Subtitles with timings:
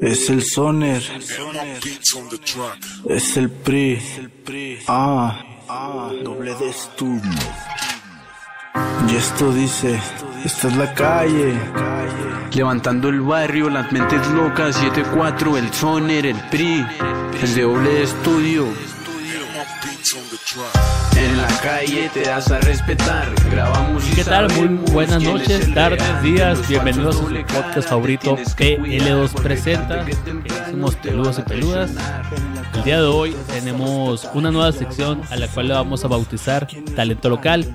[0.00, 1.02] Es el Soner.
[3.08, 3.98] Es el PRI.
[4.86, 7.40] Ah, ah, doble de estudio.
[9.10, 9.98] Y esto dice,
[10.44, 11.54] esta es la calle.
[12.54, 16.86] Levantando el barrio, las mentes locas, 7-4, el Soner, el PRI,
[17.42, 18.66] el de doble de estudio.
[21.16, 24.48] En la calle te das a respetar, grabamos y ¿Qué tal?
[24.52, 26.68] Muy buenas noches, tardes, días.
[26.68, 30.06] Bienvenidos a su podcast favorito tienes que PL2 cuidar, presenta.
[30.70, 31.90] Somos peludos y peludas.
[32.74, 36.68] El día de hoy tenemos una nueva sección a la cual le vamos a bautizar
[36.94, 37.74] Talento Local.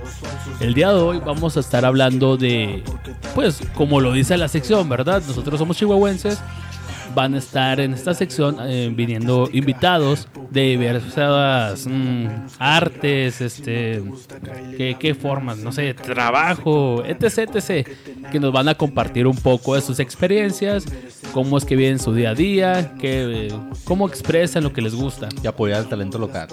[0.61, 2.85] El día de hoy vamos a estar hablando de,
[3.35, 5.21] pues, como lo dice la sección, ¿verdad?
[5.27, 6.39] Nosotros somos chihuahuenses.
[7.15, 12.27] Van a estar en esta sección eh, viniendo invitados de diversas mm,
[12.59, 14.03] artes, este,
[14.77, 17.87] ¿qué, qué formas, no sé, trabajo, etc, etc,
[18.31, 20.85] que nos van a compartir un poco de sus experiencias,
[21.33, 23.53] cómo es que viven su día a día, que, eh,
[23.83, 25.29] cómo expresan lo que les gusta.
[25.41, 26.47] y apoyar el talento local.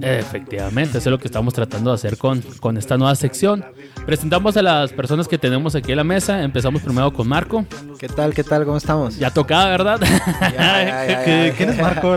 [0.00, 3.64] Efectivamente, eso es lo que estamos tratando de hacer con, con esta nueva sección.
[4.06, 6.42] Presentamos a las personas que tenemos aquí en la mesa.
[6.42, 7.64] Empezamos primero con Marco.
[7.98, 8.34] ¿Qué tal?
[8.34, 8.64] ¿Qué tal?
[8.64, 9.18] ¿Cómo estamos?
[9.18, 9.99] Ya tocaba, ¿verdad?
[10.40, 11.54] Ya, ya, ya, ya.
[11.54, 12.16] ¿Quién es Marco?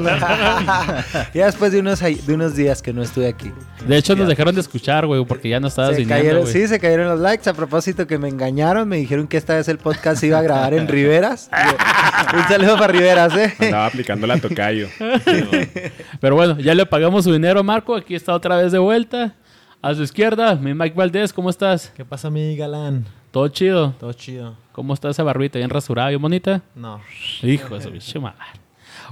[1.33, 3.51] Ya después de unos, de unos días que no estuve aquí.
[3.87, 6.67] De hecho, nos dejaron de escuchar, güey, porque ya no estabas Se viniendo, cayeron, sí,
[6.67, 7.49] se cayeron los likes.
[7.49, 10.41] A propósito que me engañaron, me dijeron que esta vez el podcast se iba a
[10.41, 11.49] grabar en Riveras.
[12.33, 13.53] Un saludo para Riveras, ¿eh?
[13.59, 14.87] Andaba aplicando la tocayo.
[16.19, 17.95] Pero bueno, ya le pagamos su dinero a Marco.
[17.95, 19.35] Aquí está otra vez de vuelta.
[19.81, 21.91] A su izquierda, mi Mike Valdés, ¿cómo estás?
[21.95, 23.05] ¿Qué pasa, mi galán?
[23.33, 23.95] ¿Todo chido?
[23.99, 24.55] Todo chido.
[24.73, 25.57] ¿Cómo está esa barbita?
[25.57, 26.09] ¿Bien rasurada?
[26.09, 26.61] ¿Bien bonita?
[26.75, 27.01] No.
[27.41, 28.21] Hijo de su bicho.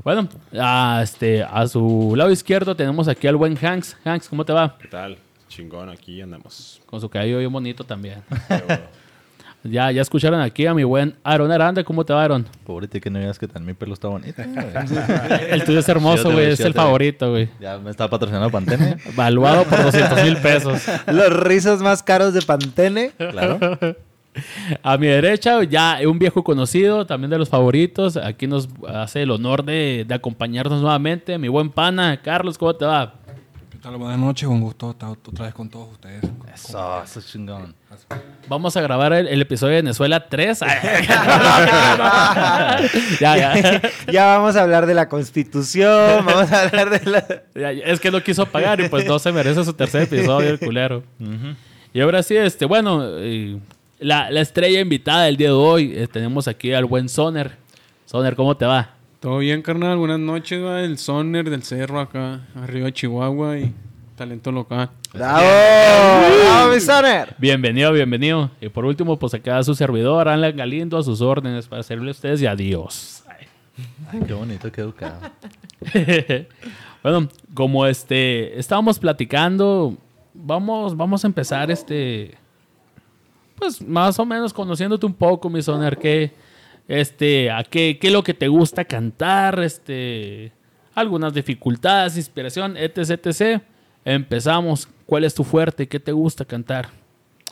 [0.03, 3.97] Bueno, a, este, a su lado izquierdo tenemos aquí al buen Hanks.
[4.05, 4.77] Hanks, ¿cómo te va?
[4.79, 5.17] ¿Qué tal?
[5.47, 6.79] Chingón, aquí andamos.
[6.85, 8.21] Con su cabello bien bonito también.
[9.63, 11.83] ya, ya escucharon aquí a mi buen Aaron Aranda.
[11.83, 12.45] ¿Cómo te va, Aaron?
[12.63, 14.39] Pobrete que no veas que tan mi pelo está bonito.
[15.49, 16.51] El tuyo es hermoso, güey.
[16.51, 17.49] Es el favorito, güey.
[17.59, 18.97] ya me está patrocinando Pantene.
[19.15, 20.83] Valuado por 200 mil pesos.
[21.07, 23.13] Los rizos más caros de Pantene.
[23.17, 23.57] Claro.
[24.83, 28.17] A mi derecha, ya un viejo conocido, también de los favoritos.
[28.17, 31.37] Aquí nos hace el honor de, de acompañarnos nuevamente.
[31.37, 33.13] Mi buen pana, Carlos, ¿cómo te va?
[33.71, 33.97] ¿Qué tal?
[33.97, 36.23] Buenas noches, un gusto estar otra vez con todos ustedes.
[36.53, 37.73] Eso, eso es chingón.
[38.47, 40.59] Vamos a grabar el, el episodio de Venezuela 3.
[43.19, 43.81] ya, ya.
[44.11, 47.25] Ya vamos a hablar de la constitución, vamos a hablar de la...
[47.83, 51.03] Es que no quiso pagar y pues no se merece su tercer episodio, el culero.
[51.93, 53.59] Y ahora sí, este, bueno, eh,
[54.01, 57.51] la, la estrella invitada del día de hoy, eh, tenemos aquí al buen Soner.
[58.05, 58.95] Soner, ¿cómo te va?
[59.19, 59.97] Todo bien, carnal.
[59.97, 60.81] Buenas noches, va.
[60.81, 63.71] El Soner del Cerro acá, arriba de Chihuahua y
[64.15, 64.89] talento local.
[65.13, 65.39] ¡Bravo!
[66.45, 67.35] ¡Bravo, mi Soner!
[67.37, 68.49] Bienvenido, bienvenido.
[68.59, 72.13] Y por último, pues acá su servidor, Alan Galindo, a sus órdenes para servirle a
[72.13, 73.23] ustedes y adiós.
[74.11, 75.19] Ay, qué bonito, qué educado.
[77.03, 79.95] bueno, como este estábamos platicando,
[80.33, 82.35] vamos, vamos a empezar este.
[83.61, 86.31] Pues más o menos conociéndote un poco, mi soner, que
[86.87, 90.51] este, a qué, qué es lo que te gusta cantar, este,
[90.95, 93.61] algunas dificultades, inspiración, etc, etc.
[94.03, 94.89] Empezamos.
[95.05, 95.87] ¿Cuál es tu fuerte?
[95.87, 96.89] ¿Qué te gusta cantar?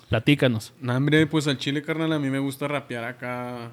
[0.10, 0.74] Platícanos.
[0.82, 3.70] Nah, hombre, pues al chile, carnal, a mí me gusta rapear acá.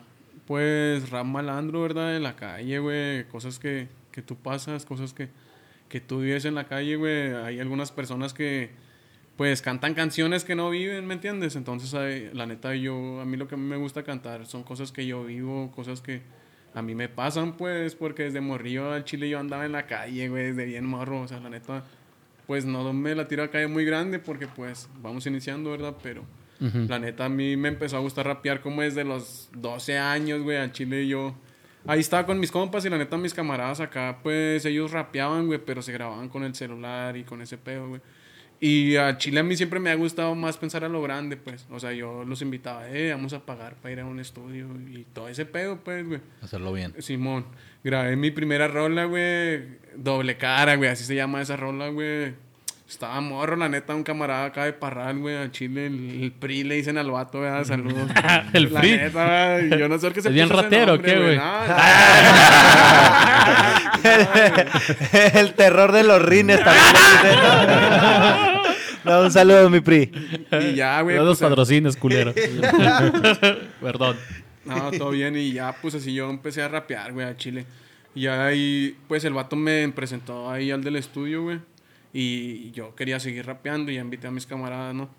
[0.47, 2.17] Pues rap malandro, ¿verdad?
[2.17, 3.25] En la calle, güey.
[3.29, 5.31] Cosas que, que tú pasas, cosas que,
[5.89, 7.33] que tú vives en la calle, güey.
[7.33, 8.73] Hay algunas personas que,
[9.37, 11.57] pues, cantan canciones que no viven, ¿me entiendes?
[11.57, 15.25] Entonces, la neta, yo, a mí lo que me gusta cantar son cosas que yo
[15.25, 16.23] vivo, cosas que
[16.75, 20.29] a mí me pasan, pues, porque desde morrillo al chile yo andaba en la calle,
[20.29, 21.23] güey, desde bien morro.
[21.23, 21.85] O sea, la neta,
[22.47, 25.97] pues, no me la tiro a calle muy grande porque, pues, vamos iniciando, ¿verdad?
[26.03, 26.25] Pero...
[26.59, 30.57] La neta, a mí me empezó a gustar rapear como desde los 12 años, güey,
[30.57, 31.35] al chile yo...
[31.87, 35.61] Ahí estaba con mis compas y la neta mis camaradas acá, pues ellos rapeaban, güey,
[35.65, 38.01] pero se grababan con el celular y con ese pedo, güey.
[38.59, 41.67] Y a Chile a mí siempre me ha gustado más pensar a lo grande, pues.
[41.71, 45.05] O sea, yo los invitaba, eh, vamos a pagar para ir a un estudio y
[45.13, 46.21] todo ese pedo, pues, güey.
[46.41, 46.95] Hacerlo bien.
[46.99, 47.47] Simón,
[47.85, 49.79] grabé mi primera rola, güey.
[49.95, 50.89] Doble cara, güey.
[50.89, 52.35] Así se llama esa rola, güey.
[52.89, 55.37] Estaba morro, la neta, un camarada acá de Parral, güey.
[55.37, 57.65] A Chile, el, el PRI le dicen al vato, güey.
[57.65, 58.09] Saludos.
[58.53, 58.91] El la PRI.
[58.93, 61.37] neta, güey, yo no sé por qué se ¿Es bien ratero nombre, qué, güey?
[65.35, 66.85] El terror de los rines también.
[69.05, 70.13] No, un saludo, mi PRI.
[70.53, 71.17] y ya, güey.
[71.17, 72.33] No los pues, patrocines, culero.
[73.81, 74.17] Perdón.
[74.65, 75.37] No, todo bien.
[75.37, 77.67] Y ya, pues así yo empecé a rapear, güey, a Chile.
[78.15, 81.59] Y ya ahí, pues el vato me presentó ahí al del estudio, güey.
[82.19, 85.11] Y yo quería seguir rapeando y ya invité a mis camaradas, ¿no?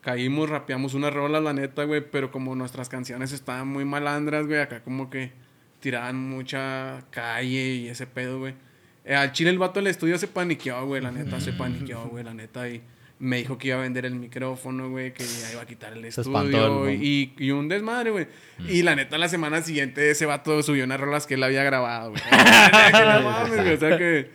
[0.00, 4.60] Caímos, rapeamos una rola, la neta, güey, pero como nuestras canciones estaban muy malandras, güey,
[4.60, 5.32] acá como que
[5.80, 8.54] tiraban mucha calle y ese pedo, güey.
[9.04, 12.24] Eh, al chile el vato del estudio se paniqueó, güey, la neta, se paniqueó, güey,
[12.24, 12.68] la neta.
[12.68, 12.80] Y
[13.18, 16.10] me dijo que iba a vender el micrófono, güey, que ya iba a quitar el
[16.12, 16.86] Se estudio.
[16.88, 18.26] el- y, y un desmadre, güey.
[18.68, 22.10] Y la neta, la semana siguiente ese vato subió unas rolas que él había grabado,
[22.12, 22.22] güey,
[23.74, 24.30] o sea que,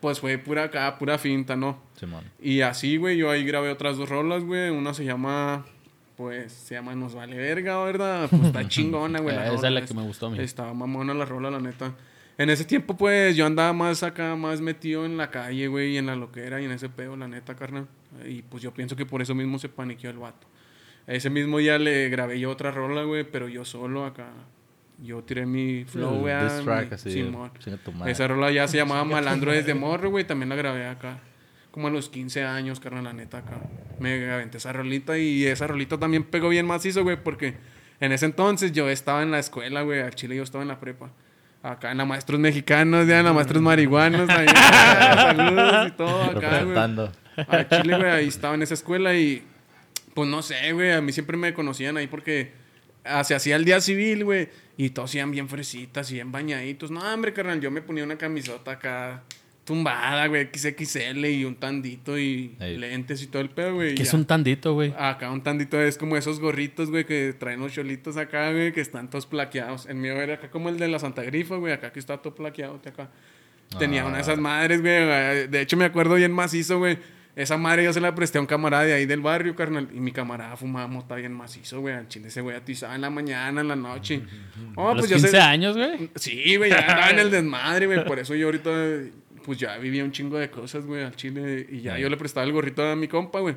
[0.00, 1.80] pues fue pura acá, pura finta, ¿no?
[1.98, 2.24] Simón.
[2.40, 4.70] Y así, güey, yo ahí grabé otras dos rolas, güey.
[4.70, 5.64] Una se llama,
[6.16, 8.28] pues, se llama Nos Vale Verga, ¿verdad?
[8.30, 9.34] Pues está chingona, güey.
[9.34, 10.38] Esa es rola, la que me gustó a mí.
[10.40, 11.94] Estaba mamona la rola, la neta.
[12.38, 15.96] En ese tiempo, pues, yo andaba más acá, más metido en la calle, güey, y
[15.96, 17.86] en la loquera y en ese pedo, la neta, carnal.
[18.26, 20.46] Y pues yo pienso que por eso mismo se paniqueó el vato.
[21.06, 24.28] Ese mismo día le grabé yo otra rola, güey, pero yo solo acá.
[24.98, 26.34] Yo tiré mi flow, güey.
[26.96, 27.50] Simón.
[28.06, 30.24] Esa rola ya se llamaba Malandro desde morro, güey.
[30.24, 31.18] También la grabé acá.
[31.70, 33.60] Como a los 15 años, carnal, la neta, acá.
[34.00, 37.54] Me aventé esa rolita y esa rolita también pegó bien macizo, güey, porque
[38.00, 40.00] en ese entonces yo estaba en la escuela, güey.
[40.00, 41.10] Al Chile yo estaba en la prepa.
[41.62, 44.46] Acá en la Maestros Mexicanos, ya en la Maestros Marihuanos, ahí,
[45.16, 46.76] saludos y todo acá, güey.
[47.48, 49.42] A Chile, güey, ahí estaba en esa escuela y
[50.14, 52.52] pues no sé, güey, a mí siempre me conocían ahí porque
[53.24, 56.90] se hacía el día civil, güey, y todos iban bien fresitas y bien bañaditos.
[56.90, 59.22] No, hombre, carnal, yo me ponía una camisota acá
[59.64, 62.76] tumbada, güey, XXL y un tandito y Ey.
[62.78, 63.92] lentes y todo el pedo, güey.
[63.92, 64.16] y Que es ya.
[64.18, 64.94] un tandito, güey.
[64.96, 68.80] Acá un tandito es como esos gorritos, güey, que traen los cholitos acá, güey, que
[68.80, 69.86] están todos plaqueados.
[69.86, 72.34] El mío era acá como el de la Santa Grifa, güey, acá que está todo
[72.34, 73.10] plaqueado, acá.
[73.76, 75.48] Tenía una de esas madres, güey.
[75.48, 76.96] De hecho, me acuerdo bien macizo, güey.
[77.36, 79.88] Esa madre yo se la presté a un camarada de ahí del barrio, carnal.
[79.92, 81.94] Y mi camarada fumaba mota bien macizo, güey.
[81.94, 84.22] Al chile ese güey atizaba en la mañana, en la noche.
[84.74, 86.10] Oh, A los pues yo 15 sé- años, güey.
[86.16, 88.04] Sí, güey, ya andaba en el desmadre, güey.
[88.06, 88.70] Por eso yo ahorita,
[89.44, 91.66] pues ya vivía un chingo de cosas, güey, al chile.
[91.70, 93.54] Y ya yo le prestaba el gorrito a mi compa, güey.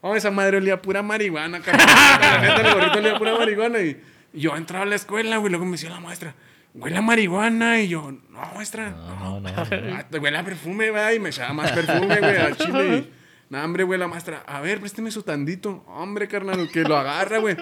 [0.00, 1.86] Oh, esa madre olía pura marihuana, cabrón.
[1.86, 3.78] La neta, el gorrito olía pura marihuana.
[3.82, 4.00] Y
[4.34, 5.50] y yo entraba a la escuela, güey.
[5.50, 6.34] Luego me decía la maestra,
[6.74, 7.80] huele a marihuana.
[7.80, 8.90] Y yo, no, maestra.
[8.90, 9.50] No, no, no.
[9.50, 11.16] Ah, huele a perfume, güey.
[11.16, 13.10] Y me echaba más perfume, güey, al chile.
[13.52, 14.42] No, hombre, güey, la maestra.
[14.46, 15.84] A ver, présteme su tandito.
[15.86, 17.54] Hombre, carnal, que lo agarra, güey.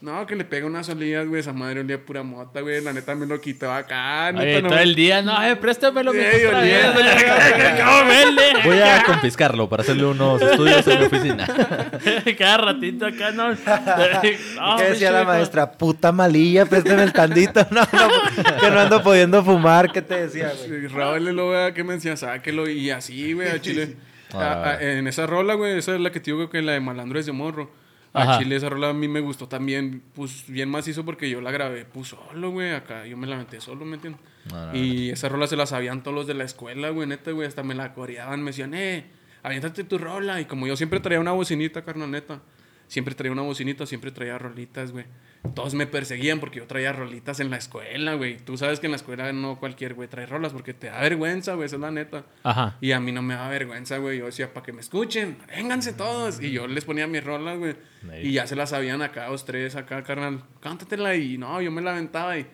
[0.00, 1.40] No, que le pega unas olidas, güey.
[1.40, 2.82] Esa madre olía pura mota, güey.
[2.82, 4.28] La neta me lo quitaba acá.
[4.34, 6.18] Oye, neta, no- todo el día, no, eh, préstamelo, Sí.
[8.64, 11.46] Voy a confiscarlo para hacerle unos estudios en mi oficina.
[12.38, 13.50] Cada ratito acá, ¿no?
[13.50, 15.70] No, ¿Qué decía la maestra?
[15.72, 17.66] Puta malilla, préstame el tandito.
[17.70, 19.92] No, no, que no ando pudiendo fumar.
[19.92, 20.86] ¿Qué te decía, güey?
[20.86, 22.68] Raúl lo vea que me decía, sáquelo.
[22.68, 23.96] Y así, güey, a Chile.
[24.32, 24.38] Ah.
[24.64, 26.80] A- a- en esa rola, güey, esa es la que te digo que la de
[26.80, 27.70] Malandro es de morro.
[28.14, 28.38] A.
[28.38, 31.84] Chile esa rola a mí me gustó también, pues bien macizo porque yo la grabé
[31.84, 34.22] pues solo, güey, acá yo me la metí solo, ¿me entiendes?
[34.50, 37.32] No, no, y esa rola se la sabían todos los de la escuela, güey, neta,
[37.32, 39.06] güey, hasta me la coreaban, me decían, eh,
[39.42, 40.40] aviéntate tu rola.
[40.40, 42.40] Y como yo siempre traía una bocinita, carnal, neta,
[42.86, 45.06] siempre traía una bocinita, siempre traía rolitas, güey.
[45.54, 48.38] Todos me perseguían porque yo traía rolitas en la escuela, güey.
[48.38, 51.52] Tú sabes que en la escuela no cualquier güey trae rolas porque te da vergüenza,
[51.54, 52.24] güey, esa es la neta.
[52.42, 52.78] Ajá.
[52.80, 54.18] Y a mí no me da vergüenza, güey.
[54.18, 56.40] Yo decía, para que me escuchen, vénganse todos.
[56.40, 57.76] Y yo les ponía mis rolas, güey.
[58.22, 60.42] Y ya se las sabían acá, dos, tres, acá, carnal.
[60.60, 61.14] Cántatela.
[61.14, 62.46] Y no, yo me la aventaba y...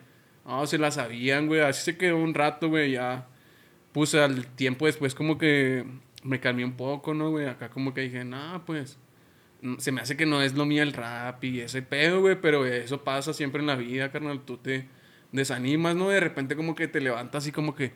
[0.45, 1.61] No, se la sabían, güey.
[1.61, 2.91] Así se quedó un rato, güey.
[2.91, 3.27] Ya
[3.93, 5.85] puse al tiempo después como que
[6.23, 7.47] me calmé un poco, ¿no, güey?
[7.47, 8.99] Acá como que dije, no, pues...
[9.77, 12.39] Se me hace que no es lo mío el rap y ese pedo, güey.
[12.41, 14.41] Pero eso pasa siempre en la vida, carnal.
[14.45, 14.87] Tú te
[15.31, 16.09] desanimas, ¿no?
[16.09, 17.93] De repente como que te levantas y como que...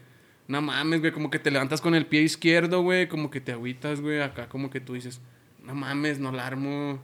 [0.48, 3.51] No mames, güey, como que te levantas con el pie izquierdo, güey, como que te
[3.51, 5.19] agüitas, güey, acá como que tú dices,
[5.63, 7.03] no mames, no la armo,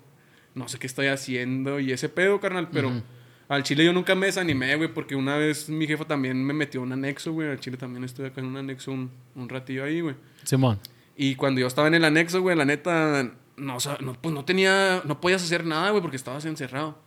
[0.53, 2.91] no sé qué estoy haciendo, y ese pedo, carnal, pero
[3.47, 6.83] al chile yo nunca me desanimé, güey, porque una vez mi jefa también me metió
[6.83, 10.01] un anexo, güey, al chile también estuve acá en un anexo un, un ratillo ahí,
[10.01, 10.15] güey.
[10.43, 10.79] Simón.
[11.17, 14.45] Y cuando yo estaba en el anexo, güey, la neta, no, sa- no, pues no
[14.45, 16.97] tenía, no podías hacer nada, güey, porque estabas encerrado.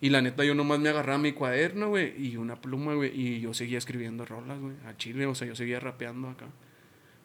[0.00, 3.40] Y la neta, yo nomás me agarraba mi cuaderno, güey, y una pluma, güey, y
[3.40, 6.46] yo seguía escribiendo rolas, güey, a Chile, o sea, yo seguía rapeando acá.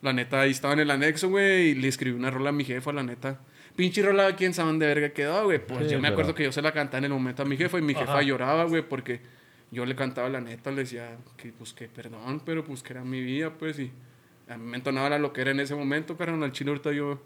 [0.04, 2.64] La neta, ahí estaba en el anexo, güey, y le escribí una rola a mi
[2.64, 3.40] jefa, la neta.
[3.76, 5.58] Pinche rola, quién sabe dónde verga quedó, güey.
[5.66, 7.46] Pues Sí, yo me acuerdo pero- que yo se la cantaba en el momento a
[7.46, 9.22] mi jefa y mi jefa lloraba, güey, porque
[9.72, 13.04] yo le cantaba la neta, le decía que, pues, que perdón, pero pues que era
[13.04, 13.92] mi vida, pues, y
[14.48, 16.44] a mí me entonaba la loquera en ese momento, carnal.
[16.44, 17.20] Al chile ahorita yo,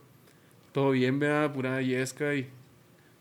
[0.71, 2.49] todo bien, vea, pura yesca y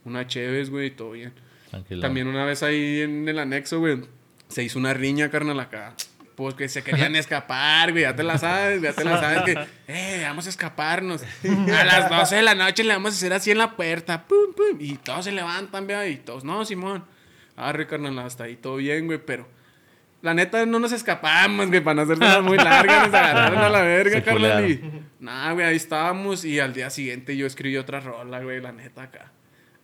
[0.04, 1.32] una cheves, güey, y todo bien.
[1.70, 2.00] Tranquilo.
[2.00, 4.00] También una vez ahí en el anexo, güey,
[4.48, 5.94] se hizo una riña, carnal, acá.
[6.34, 9.58] Pues que se querían escapar, güey, ya te la sabes, ya te la sabes que,
[9.88, 11.22] eh, vamos a escaparnos.
[11.44, 14.54] A las 12 de la noche le vamos a hacer así en la puerta, pum,
[14.54, 17.04] pum, y todos se levantan, vea, y todos, no, Simón.
[17.56, 19.46] Arre, carnal, hasta ahí todo bien, güey, pero
[20.22, 23.82] la neta no nos escapamos, güey, para no hacerla muy larga, nos agarraron a la
[23.82, 28.40] verga, carnal, y nada, güey, ahí estábamos, y al día siguiente yo escribí otra rola,
[28.42, 29.32] güey, la neta, acá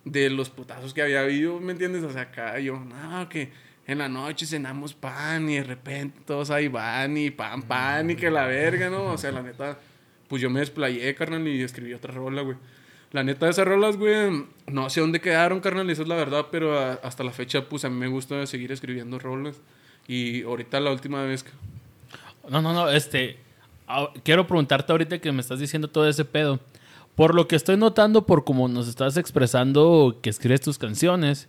[0.05, 2.05] de los putazos que había habido, ¿me entiendes?
[2.05, 3.51] O sea, acá yo, no, que
[3.87, 8.15] en la noche cenamos pan y de repente todos ahí van y pan, pan y
[8.17, 9.05] que la verga, ¿no?
[9.05, 9.79] O sea, la neta,
[10.29, 12.57] pues yo me desplayé, carnal, y escribí otra rola, güey.
[13.13, 16.47] La neta de esas rolas, güey, no sé dónde quedaron, carnal, esa es la verdad,
[16.53, 19.61] pero a- hasta la fecha, pues a mí me gusta seguir escribiendo rolas.
[20.09, 21.51] Y ahorita la última vez que...
[22.49, 23.39] No, no, no, este.
[24.23, 26.61] Quiero preguntarte ahorita que me estás diciendo todo ese pedo.
[27.15, 31.49] Por lo que estoy notando, por cómo nos estás expresando que escribes tus canciones,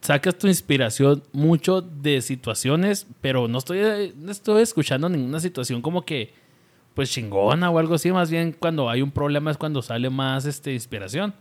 [0.00, 6.04] sacas tu inspiración mucho de situaciones, pero no estoy, no estoy escuchando ninguna situación como
[6.04, 6.34] que,
[6.94, 8.10] pues chingona o algo así.
[8.10, 11.34] Más bien, cuando hay un problema es cuando sale más este, inspiración.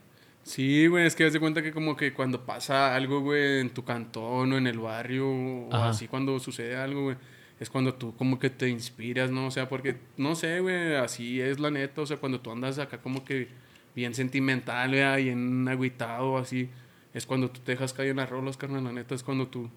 [0.44, 3.84] Sí, güey, es que de cuenta que como que cuando pasa algo, güey, en tu
[3.84, 5.90] cantón o en el barrio, o Ajá.
[5.90, 7.18] así cuando sucede algo, güey,
[7.60, 9.48] es cuando tú como que te inspiras, ¿no?
[9.48, 12.80] O sea, porque, no sé, güey, así es la neta, o sea, cuando tú andas
[12.80, 13.50] acá como que
[13.96, 16.70] bien sentimental, güey, bien agüitado, así,
[17.14, 19.70] es cuando tú te dejas caer en las rolas, carnal, la neta, es cuando tú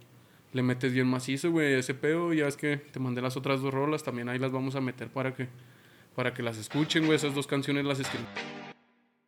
[0.55, 3.75] le metes bien macizo, güey, ese pedo, ya es que te mandé las otras dos
[3.75, 5.49] rolas, también ahí las vamos a meter para que,
[6.15, 8.25] para que las escuchen, güey, esas dos canciones las escribí.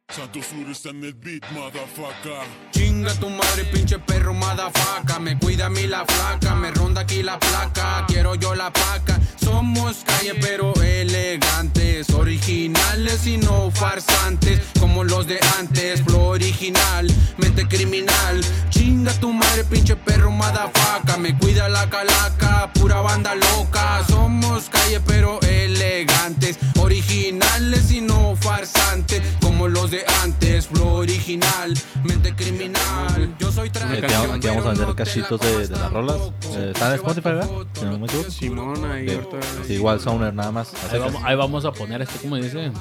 [0.08, 2.46] Santos Flores en el beat, motherfucker.
[2.70, 5.18] Chinga tu madre, pinche perro, madafaca.
[5.18, 8.04] Me cuida a mí la flaca, me ronda aquí la placa.
[8.06, 9.20] Quiero yo la paca.
[9.36, 12.08] Somos calle, pero elegantes.
[12.10, 14.60] Originales y no farsantes.
[14.78, 16.02] Como los de antes.
[16.02, 18.40] Flow original, mente criminal.
[18.70, 21.16] Chinga tu madre, pinche perro, madafaca.
[21.18, 24.04] Me cuida la calaca, pura banda loca.
[24.08, 26.58] Somos calle, pero elegantes.
[26.78, 29.20] Originales y no farsantes.
[29.40, 30.66] Como los de antes.
[30.66, 31.74] Flow original,
[32.04, 33.34] mente criminal.
[33.38, 36.16] Yo soy Aquí vamos, a vender cachitos de, de las rolas.
[36.56, 37.48] Eh, ¿Están en Spotify, verdad?
[37.74, 38.30] Si no me equivoco.
[38.30, 39.36] Simón, ahí Sí, ahorita...
[39.66, 40.72] sí, igual Soner nada más.
[40.90, 42.72] Ahí vamos, ahí vamos a poner este, como dice,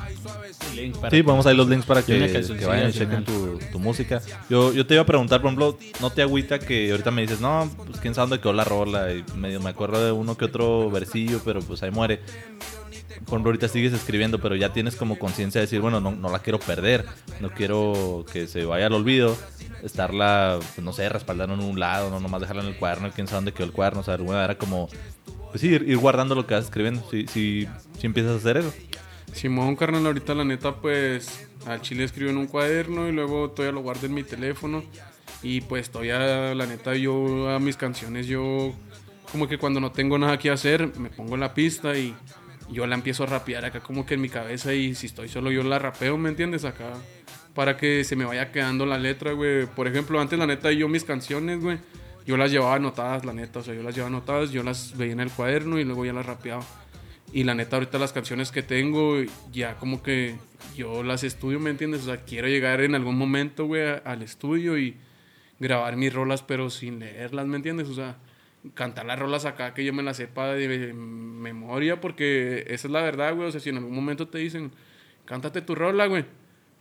[0.75, 3.59] link para Sí, vamos ahí los links para Y que, que vayan y chequen tu,
[3.71, 4.21] tu música.
[4.49, 7.39] Yo, yo te iba a preguntar, por ejemplo, ¿no te agüita que ahorita me dices,
[7.39, 9.13] no, pues quién sabe dónde quedó la rola?
[9.13, 12.21] Y medio me acuerdo de uno que otro versillo, pero pues ahí muere.
[13.19, 16.29] Por ejemplo, ahorita sigues escribiendo, pero ya tienes como conciencia de decir, bueno, no, no
[16.29, 17.05] la quiero perder,
[17.39, 19.37] no quiero que se vaya al olvido,
[19.83, 23.27] estarla, pues, no sé, respaldando en un lado, no nomás dejarla en el cuaderno, quién
[23.27, 24.89] sabe dónde quedó el cuaderno, o sea, manera como,
[25.51, 27.67] pues ir, ir guardando lo que vas escribiendo, si, si,
[27.97, 28.73] si empiezas a hacer eso.
[29.33, 33.73] Simón, carnal, ahorita la neta, pues al chile escribo en un cuaderno y luego todavía
[33.73, 34.83] lo guardo en mi teléfono.
[35.43, 38.73] Y pues todavía, la neta, yo a mis canciones, yo
[39.31, 42.15] como que cuando no tengo nada que hacer, me pongo la pista y
[42.69, 45.51] yo la empiezo a rapear acá como que en mi cabeza y si estoy solo
[45.51, 46.65] yo la rapeo, ¿me entiendes?
[46.65, 46.93] Acá
[47.55, 49.65] para que se me vaya quedando la letra, güey.
[49.65, 51.79] Por ejemplo, antes la neta yo mis canciones, güey,
[52.27, 55.13] yo las llevaba anotadas, la neta, o sea, yo las llevaba anotadas, yo las veía
[55.13, 56.63] en el cuaderno y luego ya las rapeaba.
[57.31, 59.15] Y la neta, ahorita las canciones que tengo,
[59.51, 60.35] ya como que
[60.75, 62.01] yo las estudio, ¿me entiendes?
[62.03, 64.97] O sea, quiero llegar en algún momento, güey, al estudio y
[65.59, 67.87] grabar mis rolas, pero sin leerlas, ¿me entiendes?
[67.87, 68.17] O sea,
[68.73, 73.01] cantar las rolas acá que yo me las sepa de memoria, porque esa es la
[73.01, 73.47] verdad, güey.
[73.47, 74.71] O sea, si en algún momento te dicen,
[75.25, 76.25] cántate tu rola, güey.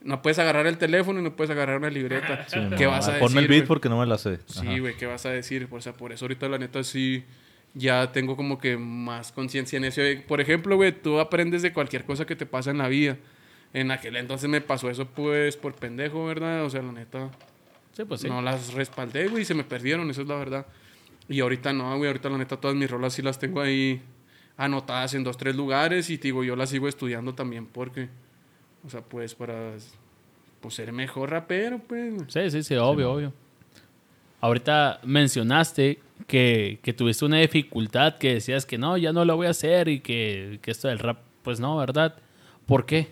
[0.02, 2.46] No puedes agarrar el teléfono y no puedes agarrar una libreta.
[2.76, 3.26] ¿Qué No, vas a decir?
[3.26, 3.68] Ponme el beat güey?
[3.68, 4.38] porque no me la sé.
[4.46, 5.66] Sí, güey, ¿qué vas a decir?
[5.70, 7.24] O sea, por eso ahorita la neta sí
[7.72, 10.02] ya tengo como que más conciencia en eso.
[10.28, 13.16] Por ejemplo, güey, tú aprendes de cualquier cosa que te pasa en la vida.
[13.72, 16.64] En aquel entonces me pasó eso pues por pendejo, ¿verdad?
[16.64, 17.30] O sea, la neta
[17.92, 18.28] Sí, pues sí.
[18.28, 20.66] no las respaldé, güey, y se me perdieron, eso es la verdad.
[21.28, 24.02] Y ahorita no, güey, ahorita la neta todas mis rolas sí las tengo ahí
[24.56, 28.08] anotadas en dos, tres lugares y digo, yo las sigo estudiando también porque,
[28.84, 29.72] o sea, pues para
[30.60, 32.14] pues, ser mejor rapero, pues.
[32.28, 33.32] Sí, sí, sí, obvio, obvio.
[34.40, 39.46] Ahorita mencionaste que, que tuviste una dificultad, que decías que no, ya no lo voy
[39.46, 42.16] a hacer y que, que esto del rap, pues no, ¿verdad?
[42.66, 43.08] ¿Por qué?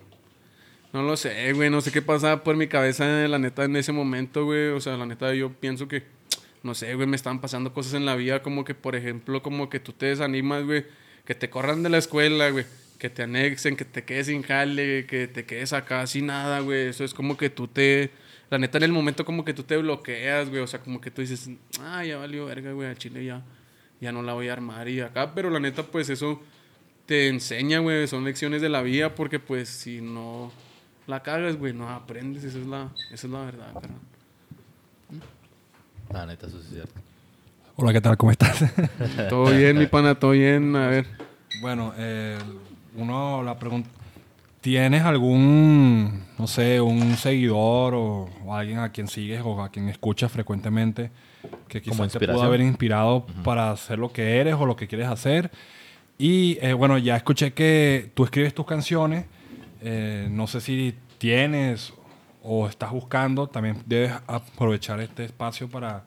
[0.92, 3.92] No lo sé, güey, no sé qué pasaba por mi cabeza, la neta, en ese
[3.92, 4.68] momento, güey.
[4.68, 6.04] O sea, la neta, yo pienso que,
[6.62, 9.68] no sé, güey, me estaban pasando cosas en la vida, como que, por ejemplo, como
[9.68, 10.84] que tú te desanimas, güey,
[11.24, 12.64] que te corran de la escuela, güey,
[12.98, 16.88] que te anexen, que te quedes sin jale, que te quedes acá sin nada, güey.
[16.88, 18.10] Eso es como que tú te,
[18.48, 20.62] la neta, en el momento, como que tú te bloqueas, güey.
[20.62, 21.50] O sea, como que tú dices,
[21.80, 23.42] ah, ya valió verga, güey, al chile ya,
[24.00, 26.40] ya no la voy a armar y acá, pero la neta, pues eso
[27.06, 30.52] te enseña, güey, son lecciones de la vida, porque, pues, si no
[31.08, 34.11] la cagas, güey, no aprendes, esa es la, esa es la verdad, carnal.
[36.12, 36.92] La neta, eso sí es cierto.
[37.76, 38.16] Hola, ¿qué tal?
[38.16, 38.64] ¿Cómo estás?
[39.28, 41.06] Todo bien, mi pana, todo bien, a ver.
[41.60, 42.38] bueno, eh,
[42.96, 43.88] uno la pregunta...
[44.60, 49.88] ¿Tienes algún, no sé, un seguidor o, o alguien a quien sigues o a quien
[49.88, 51.10] escuchas frecuentemente
[51.66, 54.86] que Como quizás te pudo haber inspirado para hacer lo que eres o lo que
[54.86, 55.50] quieres hacer?
[56.16, 59.24] Y eh, bueno, ya escuché que tú escribes tus canciones.
[59.80, 61.92] eh, no sé si tienes
[62.42, 63.46] o estás buscando.
[63.46, 66.04] También debes aprovechar este espacio para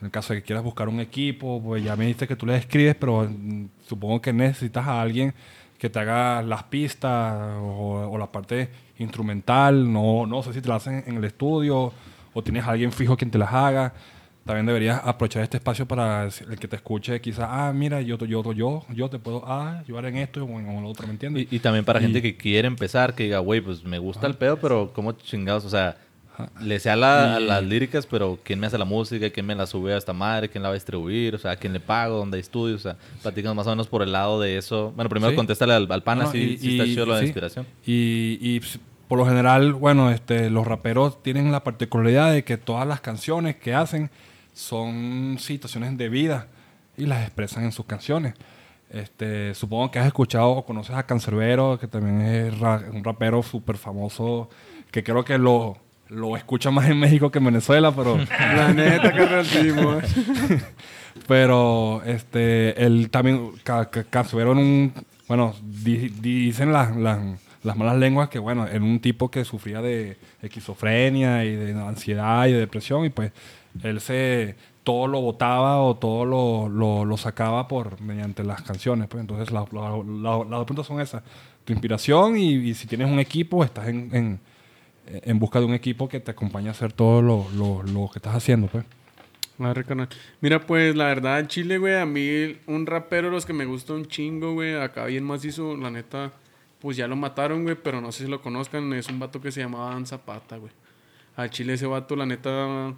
[0.00, 2.46] En el caso de que quieras buscar un equipo, pues ya me dijiste que tú
[2.46, 5.34] le escribes, pero mm, supongo que necesitas a alguien
[5.76, 9.92] que te haga las pistas o, o la parte instrumental.
[9.92, 11.92] No, no sé si te la hacen en el estudio
[12.32, 13.92] o tienes a alguien fijo quien te las haga.
[14.48, 18.52] También deberías aprovechar este espacio para el que te escuche, quizás, ah, mira, yo, yo,
[18.54, 21.46] yo, yo te puedo ah, ayudar en esto o en, lo otro, ¿me entiendes?
[21.50, 24.26] Y, y también para Y- gente que quiere empezar, que diga, güey, pues me gusta
[24.26, 25.66] el pedo, pero ¿cómo chingados?
[25.66, 25.98] O sea,
[26.62, 29.28] le sé a, la- a Y- las líricas, pero ¿quién me hace la música?
[29.28, 30.48] ¿Quién me la sube a esta madre?
[30.48, 31.34] ¿Quién la va a distribuir?
[31.34, 32.16] O sea, ¿quién le pago?
[32.16, 32.80] ¿Dónde hay estudios?
[32.80, 34.92] O sea, platícanos más o menos por el lado de eso.
[34.96, 35.36] Bueno, primero Sí.
[35.36, 37.24] contéstale al, al pana No, si, y- si está chido sí.
[37.26, 37.66] inspiración.
[37.84, 38.78] Y, y, pues,
[39.08, 43.56] por lo general, bueno, este, los raperos tienen la particularidad de que todas las canciones
[43.56, 44.10] que hacen
[44.58, 46.48] son situaciones de vida
[46.96, 48.34] y las expresan en sus canciones.
[48.90, 53.42] Este, supongo que has escuchado o conoces a Cancerbero, que también es ra- un rapero
[53.42, 54.50] súper famoso,
[54.90, 55.76] que creo que lo,
[56.08, 58.16] lo escucha más en México que en Venezuela, pero...
[58.56, 59.98] La neta, carnal, sí, mo.
[61.26, 64.92] Pero este, él también, Ca- Ca- Cancerbero en un,
[65.28, 67.18] bueno, di- dicen las, las,
[67.62, 72.46] las malas lenguas que, bueno, era un tipo que sufría de esquizofrenia y de ansiedad
[72.46, 73.32] y de depresión y pues
[73.82, 79.20] él se, todo lo botaba o todo lo, lo, sacaba por, mediante las canciones, pues
[79.20, 81.22] entonces la- la- la- las dos puntos son esas,
[81.64, 84.40] tu inspiración y, si tienes un equipo, estás en, en,
[85.06, 88.34] en busca de un equipo que te acompañe a hacer todo lo, lo, que estás
[88.34, 88.84] haciendo, pues.
[89.86, 90.08] Carnal.
[90.40, 94.06] Mira, pues la verdad, Chile, güey, a mí un rapero los que me gusta un
[94.06, 96.30] chingo, güey, acá bien macizo, la neta,
[96.80, 99.50] pues ya lo mataron, güey, pero no sé si lo conozcan, es un vato que
[99.50, 100.72] se llamaba Dan Zapata, güey.
[101.36, 102.94] A Chile ese vato, la neta,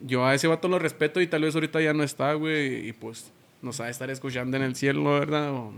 [0.00, 2.92] yo a ese vato lo respeto y tal vez ahorita ya no está, güey, y
[2.92, 3.30] pues
[3.62, 5.50] nos ha de estar escuchando en el cielo, ¿verdad?
[5.52, 5.72] O.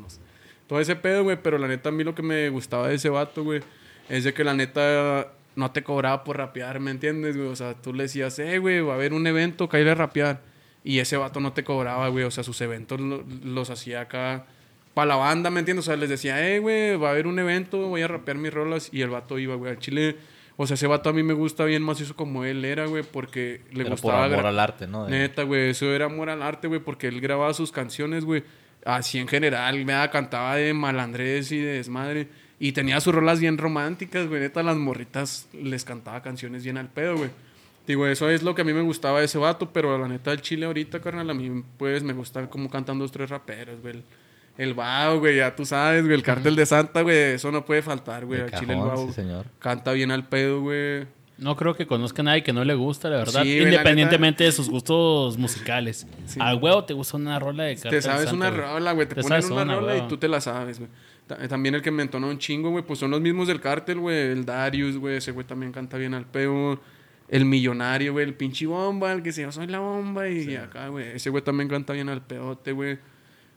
[0.66, 3.08] Todo ese pedo, güey, pero la neta a mí lo que me gustaba de ese
[3.08, 3.60] vato, güey,
[4.08, 7.48] es de que la neta no te cobraba por rapear, ¿me entiendes, güey?
[7.48, 10.40] O sea, tú le decías, eh, güey, va a haber un evento, caerle a rapear.
[10.84, 12.24] Y ese vato no te cobraba, güey.
[12.24, 14.47] O sea, sus eventos lo- los hacía acá
[14.95, 15.86] para la banda, ¿me entiendes?
[15.86, 18.54] O sea, les decía, eh, güey, va a haber un evento, voy a rapear mis
[18.54, 18.88] rolas.
[18.92, 20.16] Y el vato iba, güey, al chile.
[20.62, 23.02] O sea, ese vato a mí me gusta bien más eso como él era, güey,
[23.02, 24.25] porque le Era por gustaba.
[24.26, 25.06] amor al arte, ¿no?
[25.06, 28.42] De- Neta, güey, eso era amor al arte, güey, porque él grababa sus canciones, güey,
[28.84, 32.28] así en general, me cantaba de malandrés y de desmadre.
[32.58, 36.88] Y tenía sus rolas bien románticas, güey, neta, las morritas les cantaba canciones bien al
[36.88, 37.30] pedo, güey.
[37.86, 40.30] Digo, eso es lo que a mí me gustaba de ese vato, pero la neta,
[40.30, 44.02] el chile ahorita, carnal, a mí, pues, me gusta como cantan dos, tres raperos, güey.
[44.62, 47.64] El, el Bao, güey, ya tú sabes, güey, el Cártel de Santa, güey, eso no
[47.64, 48.40] puede faltar, güey.
[48.40, 49.46] De Al chile el Bao sí, señor.
[49.58, 51.06] canta bien al pedo, güey.
[51.38, 53.42] No creo que conozca a nadie que no le gusta, la verdad.
[53.42, 56.06] Sí, la independientemente de sus gustos musicales.
[56.38, 58.60] Al huevo te gusta una rola de Te Cartel sabes Santa, una güey.
[58.60, 59.08] rola, güey.
[59.08, 60.90] Te, Te ponen sabes una una, rola y tú te la sabes, güey.
[61.26, 64.00] Ta- También el que me entona un chingo, güey, pues son los mismos del cártel,
[64.00, 64.18] güey.
[64.32, 65.16] El Darius, güey.
[65.16, 66.78] Ese güey también canta bien al peo.
[67.28, 68.26] El millonario, güey.
[68.26, 70.28] El pinche bomba, el que se llama Soy la bomba.
[70.28, 71.06] Y acá, güey.
[71.14, 72.99] Ese güey también canta bien al peote, güey.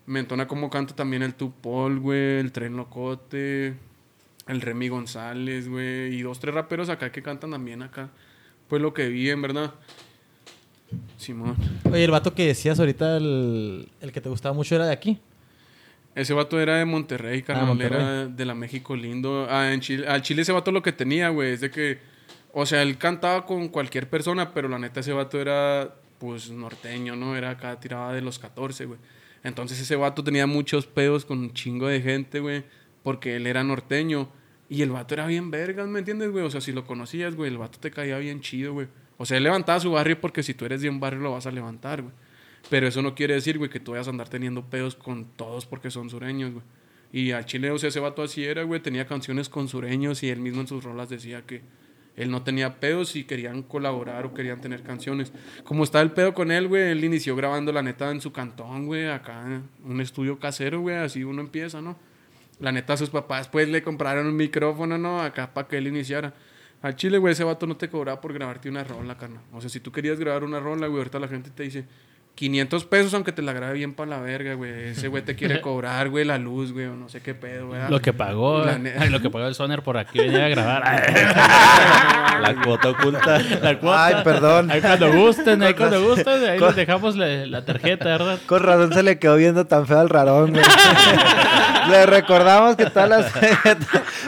[0.05, 2.39] Me entona como canta también el Tupol, güey.
[2.39, 3.75] El Tren Locote.
[4.47, 6.15] El Remy González, güey.
[6.15, 8.09] Y dos, tres raperos acá que cantan también acá.
[8.67, 9.73] Pues lo que vi, en verdad.
[11.17, 11.55] Simón.
[11.91, 15.19] Oye, el vato que decías ahorita, el, el que te gustaba mucho era de aquí.
[16.15, 17.65] Ese vato era de Monterrey, carnal.
[17.65, 18.01] Ah, Monterrey.
[18.01, 19.47] Era de la México lindo.
[19.49, 21.97] Ah, en Chile, al Chile ese vato lo que tenía, güey, es de que...
[22.55, 27.17] O sea, él cantaba con cualquier persona, pero la neta ese vato era, pues, norteño,
[27.17, 27.35] ¿no?
[27.35, 28.97] Era acá tirada de los 14, güey.
[29.43, 32.63] Entonces ese vato tenía muchos pedos con un chingo de gente, güey,
[33.03, 34.29] porque él era norteño.
[34.69, 36.45] Y el vato era bien vergas, ¿me entiendes, güey?
[36.45, 38.87] O sea, si lo conocías, güey, el vato te caía bien chido, güey.
[39.17, 41.45] O sea, él levantaba su barrio porque si tú eres de un barrio lo vas
[41.45, 42.13] a levantar, güey.
[42.69, 45.65] Pero eso no quiere decir, güey, que tú vayas a andar teniendo pedos con todos
[45.65, 46.63] porque son sureños, güey.
[47.11, 48.79] Y al chile, o sea, ese vato así era, güey.
[48.79, 51.63] Tenía canciones con sureños y él mismo en sus rolas decía que
[52.15, 55.33] él no tenía pedos y querían colaborar o querían tener canciones.
[55.63, 58.85] Como está el pedo con él, güey, él inició grabando la neta en su cantón,
[58.85, 61.97] güey, acá un estudio casero, güey, así uno empieza, ¿no?
[62.59, 65.21] La neta, sus papás, pues, le compraron un micrófono, ¿no?
[65.21, 66.33] Acá para que él iniciara.
[66.81, 69.41] Al chile, güey, ese vato no te cobraba por grabarte una rola, carnal.
[69.51, 71.85] O sea, si tú querías grabar una rola, güey, ahorita la gente te dice
[72.35, 74.89] 500 pesos aunque te la grabe bien para la verga, güey.
[74.89, 77.81] Ese güey te quiere cobrar, güey, la luz, güey, o no sé qué pedo, güey.
[77.89, 80.83] Lo que pagó, ay, lo que pagó el Soner por aquí venir a grabar.
[82.41, 83.39] La cuota oculta.
[83.61, 84.05] La cuota.
[84.05, 84.71] Ay, perdón.
[84.71, 88.39] Ahí cuando gusten, ahí cuando gusten, ahí Con- les dejamos la, la tarjeta, ¿verdad?
[88.47, 90.63] Con razón se le quedó viendo tan feo al rarón, güey.
[91.89, 93.31] le recordamos que todas las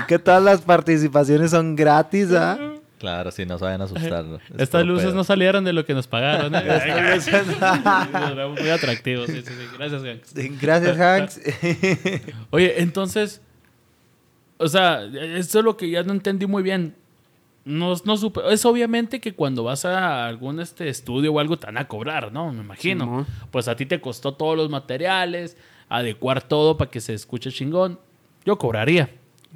[0.07, 2.57] que todas las participaciones son gratis, ¿ah?
[2.99, 4.23] Claro, sí, no se vayan a asustar.
[4.25, 4.36] ¿no?
[4.38, 5.15] Es Estas luces pedo.
[5.15, 6.55] no salieron de lo que nos pagaron.
[6.55, 6.63] ¿eh?
[7.15, 9.27] Estas luces- muy atractivos.
[9.27, 9.67] Sí, sí, sí.
[9.77, 10.62] Gracias, Hank.
[10.62, 11.41] Gracias, Hanks.
[12.51, 13.41] Oye, entonces,
[14.58, 16.95] o sea, esto es lo que ya no entendí muy bien.
[17.65, 18.41] no, no supe.
[18.51, 22.31] Es obviamente que cuando vas a algún este estudio o algo te van a cobrar,
[22.31, 22.51] ¿no?
[22.53, 23.25] Me imagino.
[23.51, 25.58] Pues a ti te costó todos los materiales,
[25.89, 27.99] adecuar todo para que se escuche chingón.
[28.45, 29.10] Yo cobraría.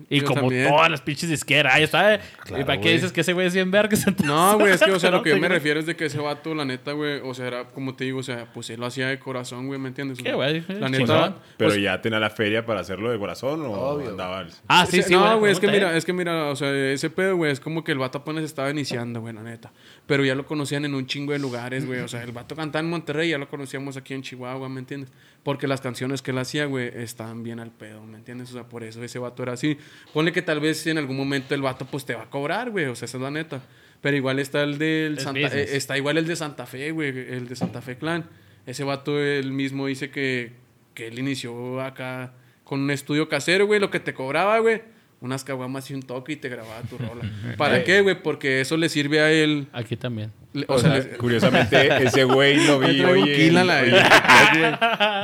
[0.10, 0.68] Y Yo como también.
[0.68, 2.16] todas las pinches disqueras, ahí está.
[2.16, 2.20] ¿eh?
[2.60, 4.06] ¿Y para qué dices que ese güey es 100 vergas?
[4.24, 6.20] No, güey, es que, o sea, lo que yo me refiero es de que ese
[6.20, 8.86] vato, la neta, güey, o sea, era como te digo, o sea, pues él lo
[8.86, 10.20] hacía de corazón, güey, ¿me entiendes?
[10.20, 10.62] ¿Qué, güey?
[10.68, 10.92] La Chingón.
[10.92, 11.36] neta.
[11.58, 14.10] Pero pues, ya tenía la feria para hacerlo de corazón o Obvio.
[14.10, 14.46] andaba.
[14.68, 15.14] Ah, sí, sí.
[15.14, 15.98] no, güey, es que mira, ¿eh?
[15.98, 18.70] es que mira, o sea, ese pedo, güey, es como que el vato apenas estaba
[18.70, 19.72] iniciando, güey, la neta.
[20.06, 22.00] Pero ya lo conocían en un chingo de lugares, güey.
[22.00, 25.12] O sea, el vato cantaba en Monterrey, ya lo conocíamos aquí en Chihuahua, ¿me entiendes?
[25.44, 28.50] Porque las canciones que él hacía, güey, estaban bien al pedo, ¿me entiendes?
[28.50, 29.78] O sea, por eso ese vato era así.
[30.14, 32.86] Ponle que tal vez en algún momento el vato, pues, te va a cobrar, güey.
[32.86, 33.62] O sea, esa es la neta.
[34.02, 35.40] Pero igual está el del Santa...
[35.40, 37.10] eh, está igual el de Santa Fe, güey.
[37.10, 38.26] El de Santa Fe Clan.
[38.66, 40.54] Ese vato, él mismo dice que,
[40.94, 43.80] que él inició acá con un estudio casero, güey.
[43.80, 44.82] Lo que te cobraba, güey.
[45.22, 47.22] Unas caguamas y un toque y te grababa tu rola.
[47.58, 48.22] ¿Para qué, güey?
[48.22, 49.68] Porque eso le sirve a él.
[49.74, 50.32] Aquí también.
[50.54, 53.46] Le- O, sea, le- curiosamente, ese güey lo vi TikTok, güey.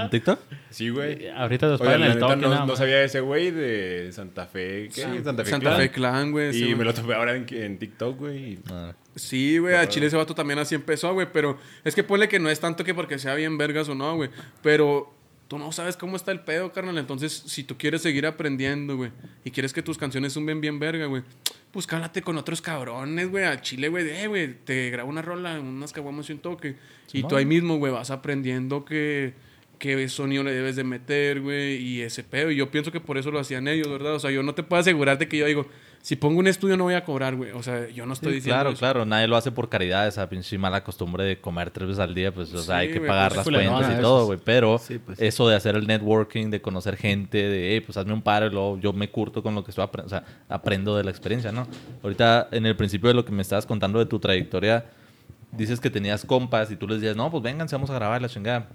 [0.03, 0.39] ¿En TikTok?
[0.69, 1.29] Sí, güey.
[1.29, 4.45] Ahorita nos Oiga, pagan el toque no, nada no sabía de ese güey de Santa
[4.45, 4.89] Fe.
[4.93, 5.01] ¿Qué?
[5.01, 5.77] Sí, Santa Fe Santa Clan.
[5.79, 6.53] Fe Clan, güey.
[6.53, 8.60] sí, Y me lo topé ahora en, en TikTok, güey.
[8.69, 8.93] Ah.
[9.15, 12.38] Sí, güey, a Chile ese vato también así empezó, güey, pero es que ponle que
[12.38, 14.29] no es tanto que porque sea bien vergas o no, güey,
[14.62, 15.14] pero
[15.47, 19.12] tú no sabes cómo está el pedo, carnal, entonces si tú quieres seguir aprendiendo, güey,
[19.43, 21.23] y quieres que tus canciones suben bien verga, güey,
[21.71, 25.21] pues cálate con otros cabrones, güey, al Chile, güey, de, eh, güey, te grabo una
[25.21, 26.75] rola, unas caguamas y un toque,
[27.13, 29.34] y tú ahí mismo, güey, vas aprendiendo que
[29.77, 32.51] qué sonido le debes de meter, güey, y ese pedo.
[32.51, 34.15] Y yo pienso que por eso lo hacían ellos, ¿verdad?
[34.15, 35.67] O sea, yo no te puedo asegurar de que yo digo,
[36.06, 37.50] si pongo un estudio no voy a cobrar, güey.
[37.54, 38.78] O sea, yo no estoy Sí, diciendo claro, eso.
[38.78, 39.06] claro.
[39.06, 42.32] Nadie lo hace por caridad, esa pinche mala costumbre de comer tres veces al día.
[42.32, 44.02] Pues, o sea, Sí, hay que pagar pues, las cuentas y veces.
[44.04, 44.38] todo, güey.
[44.44, 45.20] Pero Sí, pues.
[45.20, 48.50] eso de hacer el networking, de conocer gente, de, hey, pues hazme un paro y
[48.52, 50.15] luego yo me curto con lo que estoy aprendiendo.
[50.15, 51.65] O sea, aprendo de la experiencia, ¿no?
[52.04, 54.86] Ahorita, en el principio de lo que me estabas contando de tu trayectoria,
[55.54, 58.30] dices que tenías compas y tú les decías, no, pues vengan, vamos a grabar la
[58.30, 58.68] chingada.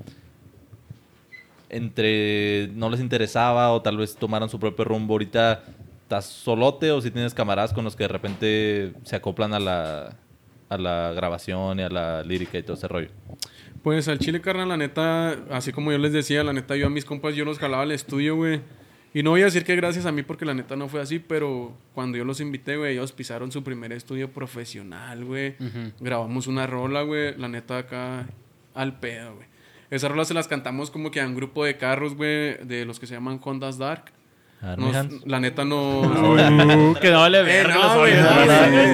[1.68, 5.14] Entre no les interesaba o tal vez tomaron su propio rumbo.
[5.14, 5.62] Ahorita
[6.10, 10.16] estás solote o si tienes camaradas con los que de repente se acoplan a la,
[10.68, 13.10] a la grabación y a la lírica y todo ese rollo.
[13.84, 16.90] Pues al chile, carnal, la neta, así como yo les decía, la neta, yo a
[16.90, 18.60] mis compas, yo los jalaba al estudio, güey.
[19.14, 21.20] Y no voy a decir que gracias a mí, porque la neta no fue así,
[21.20, 25.54] pero cuando yo los invité, güey, ellos pisaron su primer estudio profesional, güey.
[26.00, 28.26] Grabamos una rola, güey, la neta acá
[28.74, 29.46] al pedo, güey.
[29.90, 32.98] Esa rola se las cantamos como que a un grupo de carros, güey, de los
[32.98, 34.12] que se llaman Hondas Dark.
[34.62, 36.00] A ver, Nos- la neta no...
[36.00, 37.74] Uh, que no vale Eh, no,
[38.06, 38.10] los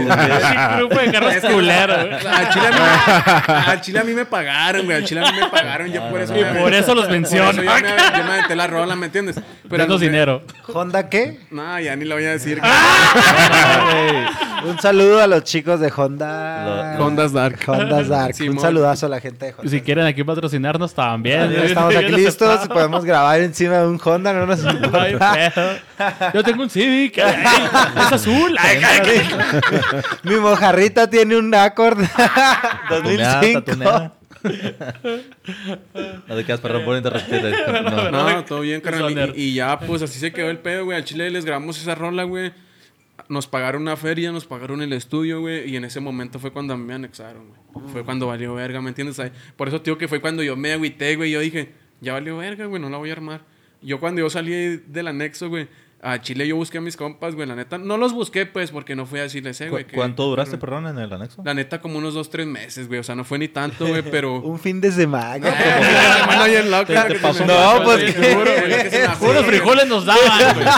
[0.06, 2.26] no, Grupo de carros culero, güey.
[2.26, 4.96] Al chile, a mí, chile a mí me pagaron, güey.
[4.98, 5.88] Al chile a mí me pagaron.
[5.90, 7.50] Ya por eso Y por eso los menciono.
[7.52, 9.40] yo me aventé la rola, ¿me entiendes?
[9.68, 10.42] No dinero.
[10.72, 11.40] ¿Honda qué?
[11.50, 12.60] No, ya ni lo voy a decir.
[14.64, 16.96] Un saludo a los chicos de Honda.
[16.98, 17.58] Hondas Dark.
[17.66, 18.34] Honda Dark.
[18.48, 19.70] Un saludazo a la gente de Honda.
[19.70, 21.52] Si quieren aquí patrocinarnos también.
[21.52, 25.52] Estamos aquí listos, podemos grabar encima de un Honda, no nos No importa.
[26.34, 27.18] Yo tengo un Civic.
[27.18, 28.56] es azul.
[30.22, 31.98] Mi mojarrita tiene un Accord
[32.88, 33.62] Tatuneada, 2005.
[33.62, 34.12] tatuneada.
[36.28, 37.42] No te quedas perdón por interrumpir.
[38.12, 38.30] No.
[38.30, 39.32] No, todo bien, carnal.
[39.36, 40.96] Y, y ya, pues así se quedó el pedo, güey.
[40.98, 42.52] Al chile les grabamos esa rola, güey.
[43.28, 45.68] Nos pagaron una feria, nos pagaron el estudio, güey.
[45.70, 47.88] Y en ese momento fue cuando a mí me anexaron, güey.
[47.92, 49.20] Fue cuando valió verga, ¿me entiendes?
[49.56, 51.30] Por eso te digo que fue cuando yo me agüité, güey.
[51.32, 53.40] Yo dije, ya valió verga, güey, no la voy a armar.
[53.82, 55.68] Yo cuando yo salí del anexo, güey,
[56.02, 57.48] a Chile yo busqué a mis compas, güey.
[57.48, 59.86] La neta, no los busqué, pues, porque no fue así, les sé, ¿Cu- güey.
[59.86, 61.42] que- ¿Cuánto duraste, perdón, en el anexo?
[61.44, 63.00] La neta, como unos dos, tres meses, güey.
[63.00, 64.40] O sea, no fue ni tanto, güey, pero...
[64.40, 65.38] Un fin de semana.
[65.38, 68.22] La semana bien loca, Te- te que se pasó me- No, pues, Sí, ¿qué?
[68.24, 70.66] seguro, güey, que se frijoles nos daban, güey.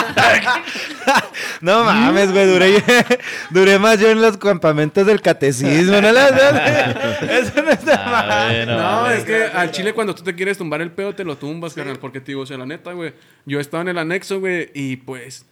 [1.61, 2.83] No mames, güey, duré,
[3.49, 6.09] duré más yo en los campamentos del catecismo, ¿no?
[6.09, 8.31] Eso no está mal.
[8.31, 11.23] Ah, bueno, No, es que al chile cuando tú te quieres tumbar el pedo, te
[11.23, 11.99] lo tumbas, carnal.
[11.99, 13.13] Porque te digo, o sea, la neta, güey.
[13.45, 15.45] Yo estaba en el anexo, güey, y pues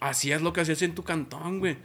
[0.00, 1.76] hacías lo que hacías en tu cantón, güey.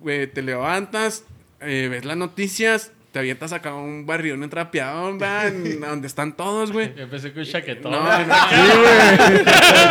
[0.00, 1.24] Güey, te levantas,
[1.60, 6.70] eh, ves las noticias, te avientas acá un barrión en trapeadón, van, donde están todos,
[6.70, 6.94] güey.
[6.94, 7.90] Yo pensé que un chaquetón.
[7.90, 8.26] No, güey.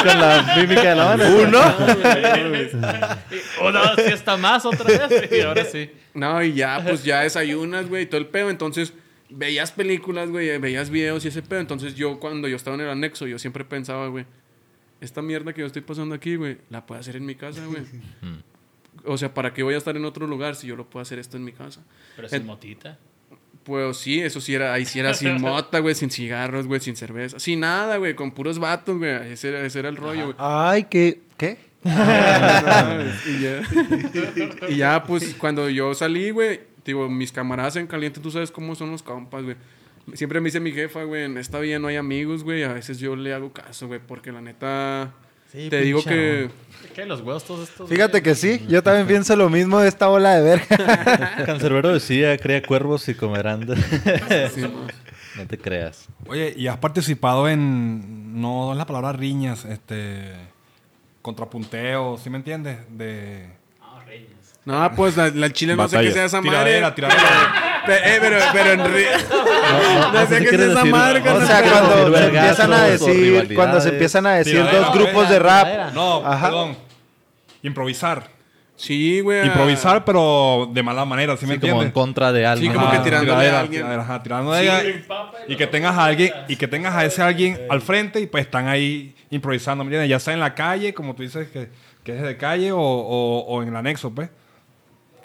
[0.03, 1.23] Con la mímica de la mano.
[1.35, 1.59] Uno.
[3.67, 5.31] Uno, sí está más otra vez.
[5.31, 5.89] Y ahora sí.
[6.13, 8.51] No, y ya, pues ya desayunas, güey, y todo el pedo.
[8.51, 8.93] Entonces,
[9.27, 11.61] veías películas, güey, veías videos y ese pedo.
[11.61, 14.27] Entonces, yo cuando yo estaba en el anexo, yo siempre pensaba, güey,
[15.01, 17.81] esta mierda que yo estoy pasando aquí, güey, la puedo hacer en mi casa, güey.
[19.07, 21.19] O sea, ¿para qué voy a estar en otro lugar si yo lo puedo hacer
[21.19, 21.83] esto en mi casa?
[22.15, 22.97] Pero sin motita.
[23.65, 26.95] Pues sí, eso sí era, ahí sí era sin mota, güey, sin cigarros, güey, sin
[26.95, 29.31] cerveza, sin nada, güey, con puros vatos, güey.
[29.33, 30.35] Ese, era- ese era el rollo, güey.
[30.37, 31.21] Ay, ¿qué?
[31.35, 31.57] ¿Qué?
[31.85, 33.61] y, ya,
[34.69, 38.75] y ya, pues, cuando yo salí, güey, digo, mis camaradas en caliente, tú sabes cómo
[38.75, 39.55] son los compas, güey.
[40.13, 42.63] Siempre me dice mi jefa, güey, en esta vida no hay amigos, güey.
[42.63, 45.11] A veces yo le hago caso, güey, porque la neta...
[45.55, 46.49] Sí, te digo que...
[46.93, 47.05] ¿Qué?
[47.05, 47.89] Los huevos todos estos.
[47.89, 51.43] Fíjate que sí, yo también pienso lo mismo de esta bola de verga.
[51.45, 53.65] Cancerbero decía, cría cuervos y comerán.
[53.65, 53.75] de-".
[54.53, 56.07] Sí, no te creas.
[56.27, 60.31] Oye, ¿y has participado en, no es la palabra riñas, este,
[61.21, 62.79] contrapunteo, ¿sí me entiendes?
[62.89, 63.49] De...
[64.65, 66.95] No, pues la, la chile no sé qué sea esa Tiradera, madre.
[66.95, 67.21] tiradera.
[67.85, 72.17] Pe- eh, pero, pero en No, No sé qué es esa no O sea, cuando
[72.17, 75.63] se empiezan a decir, cuando se empiezan a decir Tiradera, dos grupos de rap.
[75.65, 75.91] tiradera.
[75.91, 76.45] No, Ajá.
[76.47, 76.77] perdón.
[77.61, 78.27] Improvisar.
[78.75, 79.45] Sí, güey.
[79.45, 81.93] Improvisar, pero de mala manera, ¿sí me Sí, como en entiendes?
[81.93, 82.61] contra de algo.
[82.61, 83.81] Sí, como que tirándole a tiradera, alguien.
[83.83, 85.05] tiradera, ajá, tirándole a alguien.
[85.47, 88.43] Y que tengas a alguien, y que tengas a ese alguien al frente y pues
[88.45, 90.09] están ahí improvisando, ¿me entiendes?
[90.09, 91.69] Ya sea en la calle, como tú dices que,
[92.03, 94.29] que es de calle, o, o- o en el anexo, pues.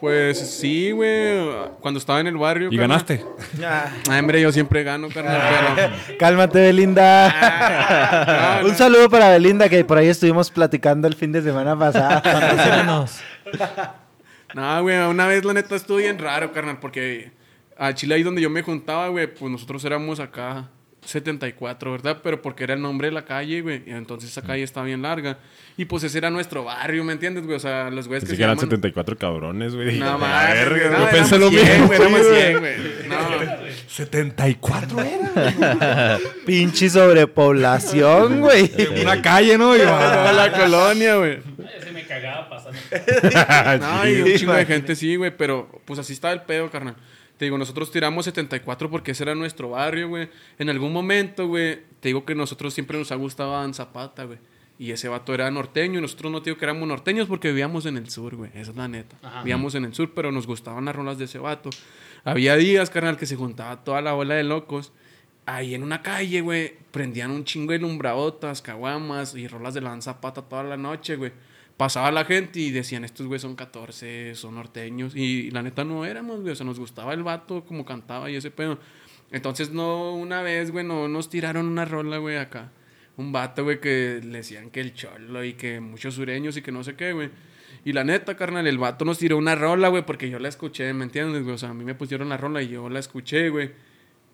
[0.01, 1.39] Pues sí, güey.
[1.81, 2.69] Cuando estaba en el barrio.
[2.73, 3.05] Y carnal.
[3.05, 3.25] ganaste.
[3.63, 5.41] Ah, hombre, yo siempre gano, carnal,
[5.77, 5.93] pero...
[6.19, 8.63] Cálmate, Belinda.
[8.65, 12.23] Un saludo para Belinda, que por ahí estuvimos platicando el fin de semana pasado.
[12.23, 13.21] Patrocínanos.
[14.55, 17.33] No, güey, una vez la neta estuvo bien raro, carnal, porque
[17.77, 20.71] a Chile ahí donde yo me juntaba, güey, pues nosotros éramos acá
[21.11, 22.19] 74, ¿verdad?
[22.23, 25.03] Pero porque era el nombre de la calle, güey, y entonces esa calle está bien
[25.03, 25.39] larga.
[25.77, 27.57] Y pues ese era nuestro barrio, ¿me entiendes, güey?
[27.57, 28.71] O sea, los güeyes que Pensé se que eran llaman...
[28.71, 29.99] 74 cabrones, güey.
[29.99, 32.41] No, más, éramos pensé lo 100, mismo, güey, éramos güey.
[32.47, 32.75] 100, güey.
[33.09, 33.17] No,
[33.89, 36.19] 74 era.
[36.47, 38.71] Pinche sobrepoblación, güey.
[39.03, 39.75] Una calle, ¿no?
[39.77, 41.39] Y- toda la colonia, güey.
[41.83, 42.79] Se me cagaba pasando.
[43.81, 46.97] No, y un chingo de gente sí, güey, pero pues así está el pedo, carnal.
[47.41, 50.29] Te digo, nosotros tiramos 74 porque ese era nuestro barrio, güey.
[50.59, 54.37] En algún momento, güey, te digo que nosotros siempre nos ha gustado Dan Zapata, güey.
[54.79, 57.87] Y ese vato era norteño y nosotros no te digo que éramos norteños porque vivíamos
[57.87, 58.51] en el sur, güey.
[58.53, 59.17] Esa es la neta.
[59.39, 61.71] Vivíamos en el sur, pero nos gustaban las rolas de ese vato.
[62.25, 64.93] Había días, carnal, que se juntaba toda la bola de locos.
[65.47, 69.89] Ahí en una calle, güey, prendían un chingo de lumbrabotas, caguamas y rolas de la
[69.89, 71.33] Dan Zapata toda la noche, güey
[71.81, 75.17] pasaba la gente y decían, estos güey son 14, son norteños.
[75.17, 76.53] Y la neta no éramos, güey.
[76.53, 78.79] O sea, nos gustaba el vato como cantaba y ese pedo.
[79.31, 82.71] Entonces, no, una vez, güey, no nos tiraron una rola, güey, acá.
[83.17, 86.71] Un vato, güey, que le decían que el cholo y que muchos sureños y que
[86.71, 87.31] no sé qué, güey.
[87.83, 90.93] Y la neta, carnal, el vato nos tiró una rola, güey, porque yo la escuché,
[90.93, 91.47] ¿me entiendes?
[91.47, 93.71] O sea, a mí me pusieron la rola y yo la escuché, güey.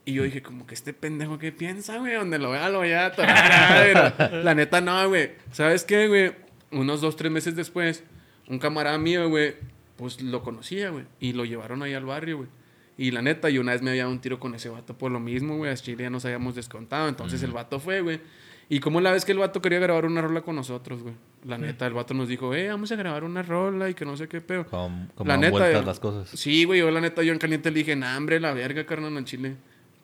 [0.05, 2.15] Y yo dije, como que este pendejo, ¿qué piensa, güey?
[2.15, 3.85] Donde lo vea, lo voy a tocar.
[4.19, 5.31] Pero la neta, no, güey.
[5.53, 6.46] ¿Sabes qué, güey?
[6.77, 8.05] Unos dos, tres meses después,
[8.49, 9.55] un camarada mío, güey,
[9.97, 11.05] pues lo conocía, güey.
[11.21, 12.49] Y lo llevaron ahí al barrio, güey.
[12.99, 15.11] Y la neta, yo una vez me había dado un tiro con ese vato por
[15.12, 15.71] lo mismo, güey.
[15.71, 17.09] A Chile ya nos habíamos descontado.
[17.09, 18.21] Entonces el vato fue, güey.
[18.69, 21.15] Y como la vez que el vato quería grabar una rola con nosotros, güey.
[21.45, 24.17] La neta, el vato nos dijo, eh, vamos a grabar una rola y que no
[24.17, 24.67] sé qué pedo.
[24.67, 26.31] Como, como La neta, yo- las cosas.
[26.39, 29.17] Sí, güey, yo la neta, yo en caliente le dije, nah, hombre, la verga, carnal,
[29.17, 29.57] en Chile.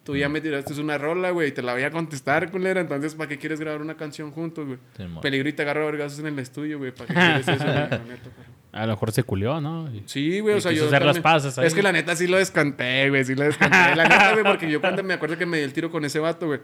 [0.05, 2.81] Tú ya me tiraste una rola, güey, y te la voy a contestar, culera.
[2.81, 4.79] Entonces, ¿para qué quieres grabar una canción juntos, güey?
[4.97, 5.05] Sí.
[5.23, 6.91] Peligro y te agarro vergazos en el estudio, güey.
[6.93, 7.75] ¿Para qué quieres eso, güey?
[7.91, 8.53] La neta, carnal.
[8.73, 9.89] A lo mejor se culió, ¿no?
[9.95, 10.87] Y- Sí, güey, o sea, yo.
[10.87, 11.67] hacer las ahí.
[11.67, 13.95] Es que la neta sí lo descanté, güey, sí lo descanté.
[13.95, 16.19] La neta, güey, porque yo cuando me acuerdo que me di el tiro con ese
[16.19, 16.61] vato, güey.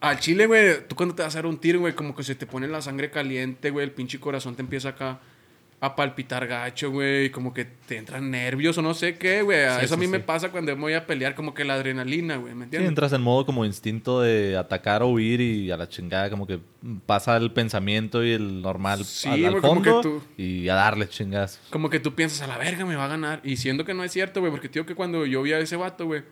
[0.00, 2.34] Al chile, güey, tú cuando te vas a dar un tiro, güey, como que se
[2.34, 5.20] te pone la sangre caliente, güey, el pinche corazón te empieza acá
[5.84, 9.58] a palpitar gacho, güey, y como que te entran nervios o no sé qué, güey.
[9.80, 10.12] Sí, Eso a mí sí.
[10.12, 12.88] me pasa cuando me voy a pelear, como que la adrenalina, güey, ¿me Sí, entiendes?
[12.90, 16.60] entras en modo como instinto de atacar o huir y a la chingada como que
[17.04, 21.60] pasa el pensamiento y el normal al, al que fondo tú- y a darle chingas.
[21.70, 23.40] Como que tú piensas, a la verga me va a ganar.
[23.42, 25.74] Y siendo que no es cierto, güey, porque tío que cuando yo vi a ese
[25.74, 26.22] vato, güey,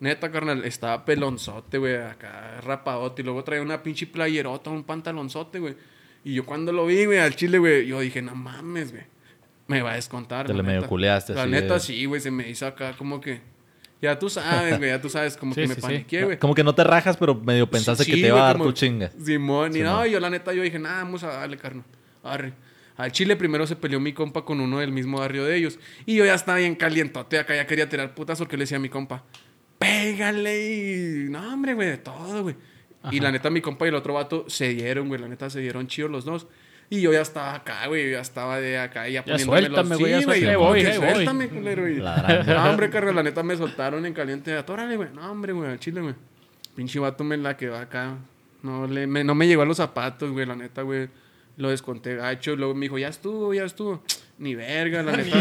[0.00, 3.22] neta, carnal, estaba pelonzote, güey, acá rapadote.
[3.22, 5.76] Y luego traía una pinche playerota, un pantalonzote, güey.
[6.24, 9.04] Y yo cuando lo vi, güey, al chile, güey, yo dije, no mames, güey.
[9.66, 10.46] Me va a descontar.
[10.46, 10.88] Te la le medio neta.
[10.88, 13.40] culeaste La neta, de- sí, güey, se me hizo acá como que...
[14.00, 16.38] Ya tú sabes, güey, ya tú sabes, como Sí, que me sí, paniqué, güey.
[16.38, 18.72] Como que no te rajas, pero medio pensaste Sí, que te iba a dar tu
[18.72, 19.10] chinga.
[19.22, 21.84] Simón, y no, yo la neta, yo dije, nada, vamos a darle, carnal.
[22.22, 22.52] Arre.
[22.96, 25.78] Al Chile primero se peleó mi compa con uno del mismo barrio de ellos.
[26.06, 28.80] Y yo ya estaba bien calientote acá, ya quería tirar putas porque le decía a
[28.80, 29.24] mi compa,
[29.78, 30.72] pégale
[31.26, 31.28] y...
[31.30, 32.56] No, hombre, güey, de todo, güey.
[33.10, 35.20] Y la neta, mi compa y el otro vato se dieron, güey.
[35.20, 36.46] La neta, se dieron chidos los dos.
[36.90, 38.04] Y yo ya estaba acá, güey.
[38.06, 39.98] yo Ya estaba de acá, ya poniéndome suéltame, los...
[39.98, 41.88] güey, ya Sí, güey, voy, suéltame, culero.
[41.88, 41.96] y-.
[41.96, 44.54] No, hombre, carnal, la neta me soltaron en caliente.
[44.56, 45.08] Atórale, güey.
[45.14, 46.14] No, hombre, güey, al chile, güey.
[46.74, 48.16] Pinche vato me la quedó acá.
[48.62, 51.08] No, le, me, no me llegó a los zapatos, güey, la neta, güey.
[51.56, 52.56] Lo desconté gacho.
[52.56, 54.02] Luego me dijo, ya estuvo, ya estuvo.
[54.38, 55.36] Ni verga, la neta.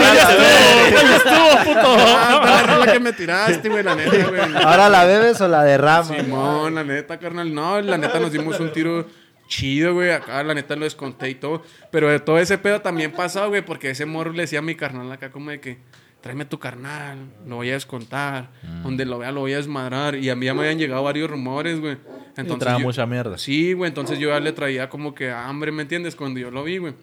[0.00, 1.96] ¡Ya estuvo, puto!
[1.98, 4.40] Ah, la rola que me tiraste, güey, la neta, güey.
[4.64, 6.08] ¿Ahora la bebes o la derramas?
[6.08, 7.52] Simón, la neta, carnal.
[7.54, 9.06] No, la neta nos dimos un tiro
[9.46, 10.10] chido, güey.
[10.10, 11.62] Acá la neta lo desconté y todo.
[11.92, 14.74] Pero de todo ese pedo también pasó, güey, porque ese morro le decía a mi
[14.74, 15.78] carnal acá como de que,
[16.20, 18.50] tráeme tu carnal, lo voy a descontar.
[18.62, 18.82] Mm.
[18.82, 20.16] Donde lo vea lo voy a desmadrar.
[20.16, 21.96] Y a mí ya me habían llegado varios rumores, güey.
[22.36, 23.38] Entonces trae yo- mucha mierda.
[23.38, 26.16] Sí, güey, entonces yo ya le traía como que hambre, ¿me entiendes?
[26.16, 26.94] Cuando yo lo vi, güey.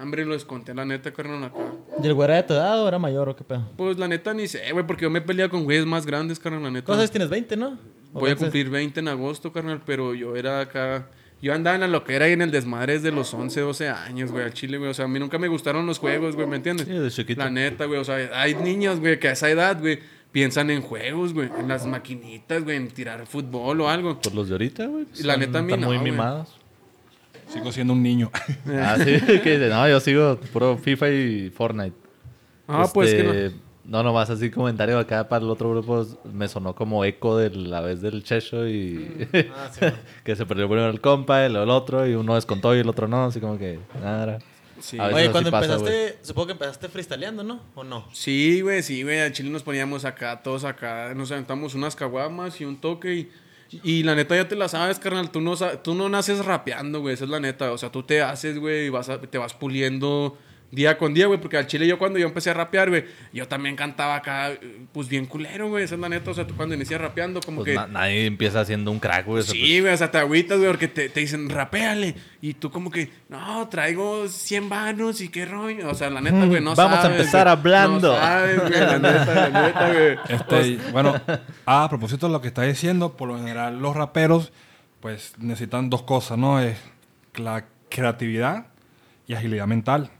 [0.00, 1.56] Hambre, lo desconté, la neta, carnal, acá.
[2.02, 3.64] ¿Y el güey era de tu edad o era mayor o qué pedo?
[3.76, 6.62] Pues la neta ni sé, güey, porque yo me peleaba con güeyes más grandes, carnal,
[6.62, 6.86] la neta.
[6.86, 7.30] ¿Cuántos tienes?
[7.30, 7.78] ¿20, no?
[8.12, 8.44] ¿O Voy a 20?
[8.44, 11.08] cumplir 20 en agosto, carnal, pero yo era acá.
[11.42, 14.44] Yo andaba en la loquera y en el desmadre desde los 11, 12 años, güey,
[14.44, 14.90] al chile, güey.
[14.90, 16.86] O sea, a mí nunca me gustaron los juegos, güey, ¿me entiendes?
[16.86, 17.42] Sí, de chiquito.
[17.42, 18.00] La neta, güey.
[18.00, 19.98] O sea, hay niños, güey, que a esa edad, güey,
[20.32, 24.18] piensan en juegos, güey, en las maquinitas, güey, en tirar fútbol o algo.
[24.18, 25.06] Pues los de ahorita, güey.
[25.18, 26.56] Y la neta, a mí Están no, muy mimados.
[27.58, 28.30] Sigo siendo un niño.
[28.68, 29.04] Ah, sí,
[29.42, 31.96] que dice, no, yo sigo puro FIFA y Fortnite.
[32.68, 34.02] Ah, pues que Este, no.
[34.02, 38.00] nomás así comentario acá para el otro grupo me sonó como eco de la vez
[38.00, 39.28] del Checho y
[40.24, 42.88] que se perdió primero el compa y luego el otro y uno descontó y el
[42.88, 44.38] otro no, así como que nada.
[44.80, 44.98] Sí.
[44.98, 47.60] A Oye, cuando pasa, empezaste, supongo que empezaste freestyleando, ¿no?
[47.74, 48.04] ¿O no?
[48.12, 49.20] Sí, güey, sí, güey.
[49.20, 51.14] Al chile nos poníamos acá, todos acá.
[51.14, 53.30] Nos aventamos unas caguamas y un toque y.
[53.70, 55.30] Y la neta ya te la sabes, carnal.
[55.30, 57.14] Tú no, tú no naces rapeando, güey.
[57.14, 57.72] Esa es la neta.
[57.72, 60.38] O sea, tú te haces, güey, y vas a- te vas puliendo
[60.70, 61.40] día con día, güey.
[61.40, 64.50] Porque al chile yo cuando yo empecé a rapear, güey, yo también cantaba acá,
[64.92, 65.84] pues bien culero, güey.
[65.84, 66.30] Esa es la neta.
[66.30, 67.74] O sea, tú cuando inicias rapeando, como Pues que...
[67.74, 69.42] na- nadie empieza haciendo un crack, güey.
[69.42, 72.14] Sí, güey, o sea, te agüitas, güey, porque te, te dicen, rapéale.
[72.40, 75.88] Y tú como que, no, traigo 100 vanos y qué rollo.
[75.90, 78.12] O sea, la neta, güey, no Vamos a empezar hablando.
[78.12, 80.18] No sabes, güey, la neta, la neta, güey.
[80.28, 81.14] Este, bueno,
[81.66, 84.52] a propósito de lo que está diciendo, por lo general los raperos
[85.00, 86.58] pues necesitan dos cosas, ¿no?
[86.60, 86.78] Es
[87.36, 88.66] la creatividad
[89.26, 90.10] y agilidad mental.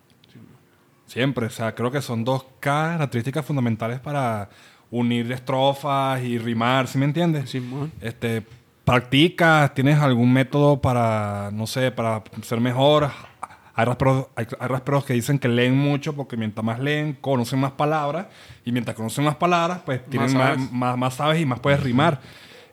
[1.06, 4.48] Siempre, o sea, creo que son dos características fundamentales para
[4.90, 7.50] unir estrofas y rimar, ¿sí me entiendes?
[7.50, 7.92] Simón.
[8.00, 8.44] Este,
[8.84, 13.10] practicas, tienes algún método para, no sé, para ser mejor.
[13.74, 17.58] Hay raperos, hay, hay raperos que dicen que leen mucho porque mientras más leen, conocen
[17.60, 18.26] más palabras.
[18.64, 20.72] Y mientras conocen más palabras, pues tienen más, sabes.
[20.72, 22.20] más, más sabes y más puedes rimar.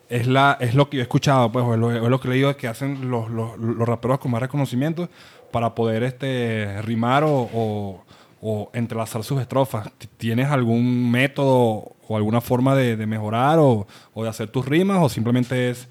[0.09, 2.27] Es, la, es lo que yo he escuchado, pues, o es lo, es lo que
[2.27, 5.09] he leído que hacen los, los, los raperos con más reconocimiento
[5.51, 8.03] para poder este, rimar o, o-
[8.45, 9.89] o entrelazar sus estrofas.
[10.17, 14.99] ¿Tienes algún método o alguna forma de, de mejorar o, o de hacer tus rimas
[15.01, 15.87] o simplemente es,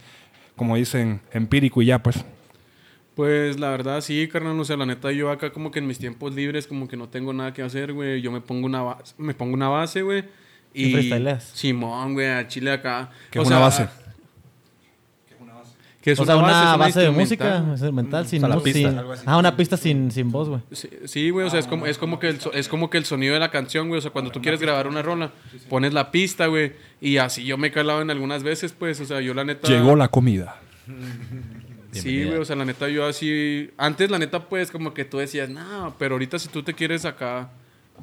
[0.55, 2.23] como dicen, empírico y ya, pues?
[3.15, 5.99] Pues la verdad sí, carnal, o sea, la neta yo acá como que en mis
[5.99, 9.15] tiempos libres como que no tengo nada que hacer, güey, yo me pongo una base,
[9.17, 10.25] me pongo una base, güey.
[10.75, 11.11] ¿Y?
[11.55, 13.11] Simón, güey, a Chile acá.
[13.31, 13.89] ¿Qué O es una base?
[16.03, 19.13] Que es o sea, una base, de música, instrumental, sin, sea, la pista, sin- algo
[19.13, 19.23] así.
[19.25, 20.61] Ah, una pista sin, sin voz, güey.
[20.73, 23.05] Sí, Sí, güey, o sea, es como, es, como que el, es como que el
[23.05, 23.99] sonido de la canción, güey.
[23.99, 25.31] O sea, cuando tú quieres grabar una rola,
[25.69, 26.73] pones la pista, güey.
[27.01, 29.69] Y así yo me he calado en algunas veces, pues, o sea, yo la neta.
[29.69, 30.57] Llegó la comida.
[31.93, 33.71] Sí, güey, o sea, la neta yo así...
[33.77, 37.05] Antes, la neta, pues, como que tú decías, no, pero ahorita si tú te quieres
[37.05, 37.51] acá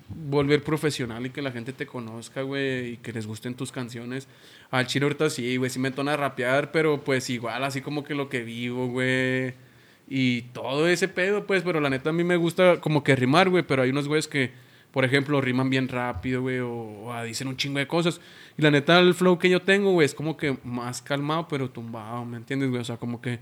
[0.08, 4.28] volver profesional y que la gente te conozca, güey, y que les gusten tus canciones,
[4.72, 8.04] al chile ahorita sí, güey, sí me entona a rapear, pero pues igual, así como
[8.04, 9.54] que lo que vivo, güey,
[10.08, 13.50] y todo ese pedo, pues, pero la neta a mí me gusta como que rimar,
[13.50, 14.52] güey, pero hay unos güeyes que,
[14.92, 18.20] por ejemplo, riman bien rápido, güey, o, o, ah, dicen un chingo de cosas.
[18.58, 21.70] Y la neta, el flow que yo tengo, güey, es como que más calmado, pero
[21.70, 22.82] tumbado, ¿me entiendes, güey?
[22.82, 23.40] O sea, como que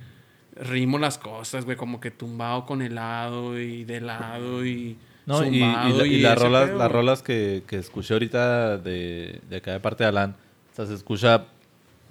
[0.60, 5.58] rimo las cosas, güey, como que tumbado con helado y de lado y No, y,
[5.58, 9.74] y la- y las rolas, pedo, las rolas que, que escuché ahorita de, de acá
[9.74, 10.36] de parte de Alan,
[10.72, 11.46] o sea, se escucha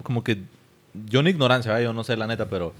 [0.03, 0.37] como que
[1.07, 1.85] yo en ignorancia, ¿verdad?
[1.85, 2.73] yo no sé la neta, pero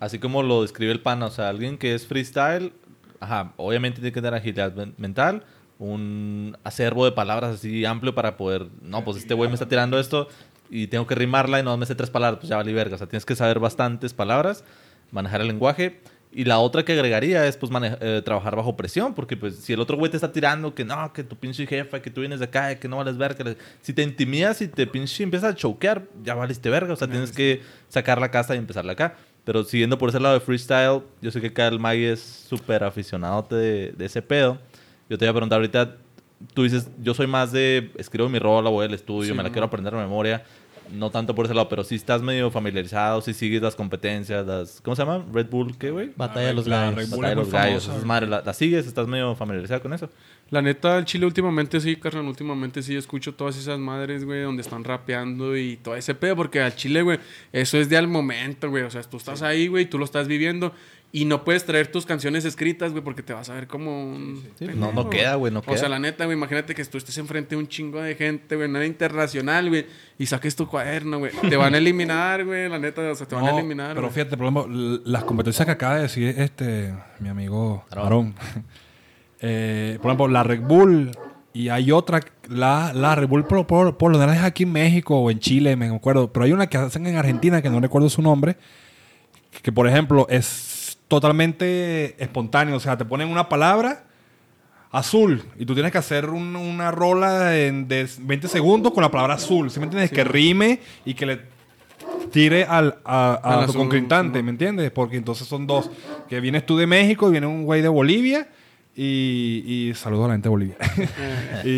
[0.00, 2.72] así como lo describe el pana, o sea, alguien que es freestyle,
[3.20, 5.44] ajá, obviamente tiene que tener agilidad men- mental,
[5.78, 9.98] un acervo de palabras así amplio para poder, no, pues este güey me está tirando
[9.98, 10.28] esto
[10.70, 12.98] y tengo que rimarla y no me sé tres palabras, pues ya vale verga, o
[12.98, 14.64] sea, tienes que saber bastantes palabras,
[15.10, 16.00] manejar el lenguaje.
[16.36, 19.72] Y la otra que agregaría es pues mane- eh, trabajar bajo presión, porque pues si
[19.72, 22.40] el otro güey te está tirando que no, que tu pinche jefa, que tú vienes
[22.40, 25.54] de acá, que no vales verga, que- si te intimidas y te pinche empiezas a
[25.54, 29.14] choquear, ya valiste verga, o sea, tienes que sacar la casa y empezarla acá.
[29.44, 33.46] Pero siguiendo por ese lado de freestyle, yo sé que el Maggie es súper aficionado
[33.50, 34.58] de, de ese pedo.
[35.08, 35.96] Yo te voy a preguntar ahorita,
[36.54, 39.50] tú dices, yo soy más de escribo mi rola, voy al estudio, Sí, me la
[39.50, 39.52] mo.
[39.52, 40.42] quiero aprender de memoria.
[40.92, 44.80] No tanto por ese lado, pero si estás medio familiarizado, si sigues las competencias, las...
[44.80, 45.24] ¿Cómo se llama?
[45.32, 46.12] Red Bull, ¿qué, güey?
[46.16, 46.96] Batalla de los La gallos.
[46.96, 47.82] Red Bull Batalla de los gallos.
[47.84, 47.92] famosa.
[47.92, 48.86] esas madres, ¿la, la sigues?
[48.86, 50.08] ¿Estás medio familiarizado con eso?
[50.54, 54.62] La neta, el chile últimamente sí, carnal, últimamente sí escucho todas esas madres, güey, donde
[54.62, 57.18] están rapeando y todo ese pedo, porque al chile, güey,
[57.50, 60.28] eso es de al momento, güey, o sea, tú estás ahí, güey, tú lo estás
[60.28, 60.72] viviendo
[61.10, 64.44] y no puedes traer tus canciones escritas, güey, porque te vas a ver como un...
[64.76, 65.76] No, no queda, güey, no O queda.
[65.76, 68.68] sea, la neta, güey, imagínate que tú estés enfrente de un chingo de gente, güey,
[68.68, 69.86] nada internacional, güey,
[70.20, 71.32] y saques tu cuaderno, güey.
[71.50, 73.88] Te van a eliminar, güey, la neta, o sea, te van a eliminar.
[73.96, 74.14] Pero güey.
[74.14, 78.36] fíjate, por ejemplo, las competencias que acaba de decir este mi amigo Aarón.
[79.46, 81.10] Eh, por ejemplo, la Red Bull
[81.52, 84.72] y hay otra, la, la Red Bull por, por, por lo general es aquí en
[84.72, 87.78] México o en Chile, me acuerdo, pero hay una que hacen en Argentina que no
[87.78, 88.56] recuerdo su nombre,
[89.62, 94.04] que por ejemplo es totalmente espontáneo, o sea, te ponen una palabra
[94.90, 99.10] azul y tú tienes que hacer un- una rola en, de 20 segundos con la
[99.10, 100.10] palabra azul, ¿sí me entiendes?
[100.10, 101.40] Que rime y que le
[102.32, 104.90] tire al, a, a concrintante, ¿me entiendes?
[104.90, 105.90] Porque entonces son dos.
[106.28, 108.48] Que vienes tú de México y viene un güey de Bolivia
[108.96, 110.76] y, y saludo a la gente de Bolivia.
[111.64, 111.68] y,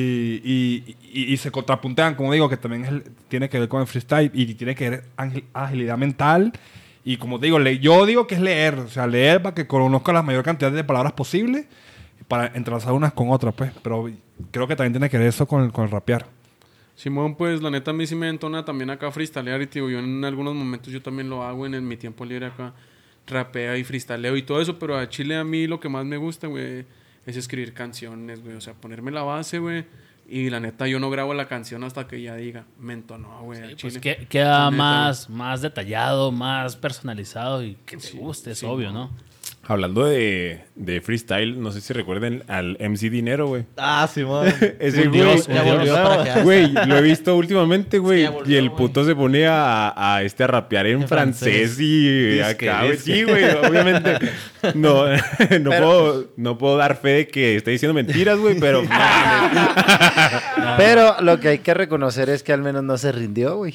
[0.44, 0.96] y-
[1.32, 4.54] y- se contrapuntean, como digo, que también el- tiene que ver con el freestyle y
[4.54, 5.04] tiene que ver
[5.54, 6.52] agilidad mental.
[7.04, 10.12] Y como digo, le- yo digo que es leer, o sea, leer para que conozca
[10.12, 11.66] la mayor cantidad de palabras posible
[12.28, 13.70] para entrelazar unas con otras, pues.
[13.82, 14.10] Pero
[14.50, 16.26] creo que también tiene que ver eso con el, con el rapear.
[16.96, 19.98] Simón, pues la neta a mí sí me entona también acá freestylear y tío, yo
[19.98, 22.72] en algunos momentos yo también lo hago en, el- mi tiempo libre acá,
[23.26, 26.16] rapea y freestyleo y todo eso, pero a Chile a mí lo que más me
[26.16, 26.84] gusta, güey,
[27.26, 29.84] es escribir canciones, güey, o sea, ponerme la base, güey,
[30.28, 33.76] y la neta yo no grabo la canción hasta que ya diga, me entonó, güey,
[33.76, 38.92] Pues que- queda neta, más, más detallado, más personalizado y que te guste, es obvio,
[38.92, 39.10] ¿no?
[39.68, 43.64] Hablando de, de freestyle, no sé si recuerden al MC Dinero, güey.
[43.76, 44.46] Ah, Simón.
[44.78, 46.42] Ese Volvió, güey, ya volvió para quedarse.
[46.44, 48.28] güey, lo he visto últimamente, güey.
[48.46, 51.80] y el puto se pone a, a, este a rapear en, En francés, francés.
[51.80, 52.96] y acá, güey.
[52.98, 54.18] Sí, güey, obviamente.
[54.74, 55.04] No,
[55.60, 58.82] no, puedo, no puedo dar fe de que esté diciendo mentiras, güey, pero.
[60.76, 63.74] Pero lo que hay que reconocer es que al menos no se rindió, güey.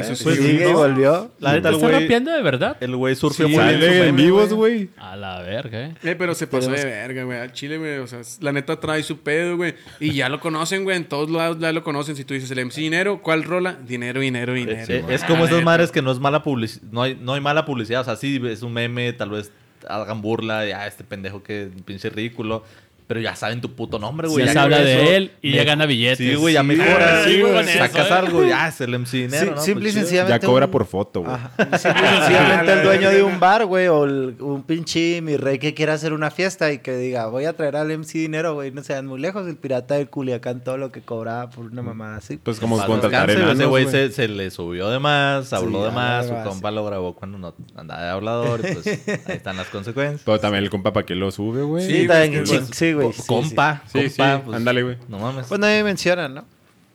[0.00, 0.72] Eso Pues y ¿no?
[0.74, 1.30] volvió.
[1.38, 2.00] La neta, el ¿Está güey.
[2.02, 2.76] rapeando de verdad?
[2.80, 4.90] El güey surfeó Sí, en vivos, güey.
[4.96, 5.94] A la verga, ¿eh?
[6.02, 7.38] Eh, pero se pasó Pero de verga, güey.
[7.38, 7.98] Al Chile, güey.
[7.98, 9.74] O sea, la neta trae su pedo, güey.
[10.00, 10.96] Y ya lo conocen, güey.
[10.96, 12.16] En todos lados ya lo conocen.
[12.16, 13.76] Si tú dices el MC Dinero, ¿cuál rola?
[13.86, 14.78] Dinero, dinero, dinero.
[14.82, 16.82] Es, es- es como Ah, esas madres que no es mala publicidad.
[16.90, 18.00] No hay, no hay mala publicidad.
[18.00, 19.52] O sea, sí, es un meme, tal vez
[19.88, 20.66] hagan burla.
[20.66, 22.64] Ya, este pendejo que pinche ridículo.
[23.06, 24.46] Pero ya saben tu puto nombre, güey.
[24.46, 26.16] Ya se habla de eso él y ya gana billetes.
[26.16, 27.24] Sí, güey, ya Sí, mejoras.
[27.24, 29.60] sí, güey, sacas eso, algo, ya es el MC Sí, dinero, ¿no?
[29.60, 30.40] simple y Pues sencillamente.
[30.40, 31.36] Ya cobra un- por foto, güey.
[31.78, 35.58] Simple y sencillamente el dueño de un bar, güey, o el- un pinche mi rey
[35.58, 38.70] que quiera hacer una fiesta y que diga, voy a traer al MC dinero, güey,
[38.70, 42.16] no sean muy lejos, el pirata del Culiacán, todo lo que cobraba por una mamada
[42.16, 42.38] así.
[42.38, 45.90] Pues como contratar enanos, Ese güey se, se le subió de más, habló Sí, de
[45.90, 48.86] más, su compa lo grabó cuando no andaba de hablador, pues
[49.28, 50.22] ahí están las consecuencias.
[50.24, 51.86] Pero también el compa para que lo sube, güey.
[51.86, 53.12] Sí, también, pues, sí, güey.
[53.12, 54.96] sí, compa, Sí, compa, pues, ándale, güey.
[55.08, 55.46] No mames.
[55.46, 56.44] Pues nadie menciona, ¿no?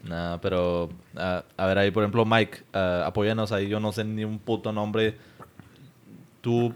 [0.04, 4.04] No, pero ah, a ver ahí, por ejemplo, Mike, ah, apóyanos ahí, yo no sé
[4.06, 5.18] ni un puto nombre.
[6.42, 6.74] ¿Tú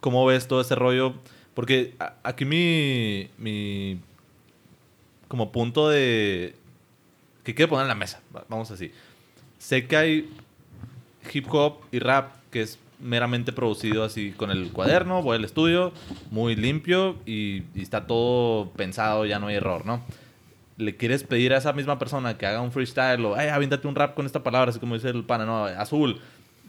[0.00, 1.14] cómo ves todo ese rollo?
[1.54, 4.00] Porque a- aquí mi, mi
[5.28, 6.54] como punto de
[7.44, 8.90] que quiero poner en la mesa, va- vamos así.
[9.58, 10.30] Sé que hay
[11.32, 15.92] hip hop y rap que es meramente producido así con el cuaderno, voy al estudio,
[16.30, 20.02] muy limpio y, está todo pensado, ya no hay error, ¿no?
[20.78, 23.94] Le quieres pedir a esa misma persona que haga un freestyle o, ay, avíntate un
[23.94, 26.20] rap con esta palabra, así como dice el pana, no, azul.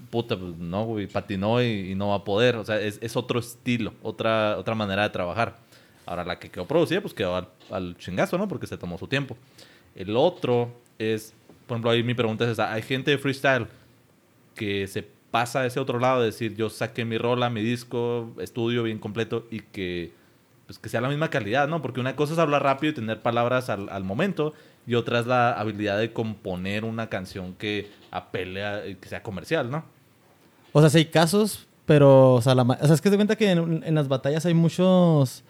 [0.10, 2.56] Puta, pues no, güey, patinó y, no va a poder.
[2.56, 5.58] O sea, es, es otro estilo, otra, otra manera de trabajar.
[6.06, 8.48] Ahora, la que quedó producida, pues quedó al, al chingazo, ¿no?
[8.48, 9.36] Porque se tomó su tiempo.
[9.96, 11.34] El otro es,
[11.66, 12.72] por ejemplo, ahí mi pregunta es esa.
[12.72, 13.68] Hay gente de freestyle
[14.56, 18.34] que se pasa a ese otro lado, de decir, yo saqué mi rola, mi disco,
[18.40, 20.12] estudio bien completo y que,
[20.66, 21.80] pues, que sea la misma calidad, ¿no?
[21.80, 24.56] Porque una cosa es hablar rápido y tener palabras al, al momento
[24.88, 29.70] y otra es la habilidad de componer una canción que apele a, que sea comercial,
[29.70, 29.86] ¿no?
[30.72, 33.36] O sea, sí hay casos, pero, o sea, la o sea, es que se cuenta
[33.36, 35.44] que en, en las batallas hay muchos...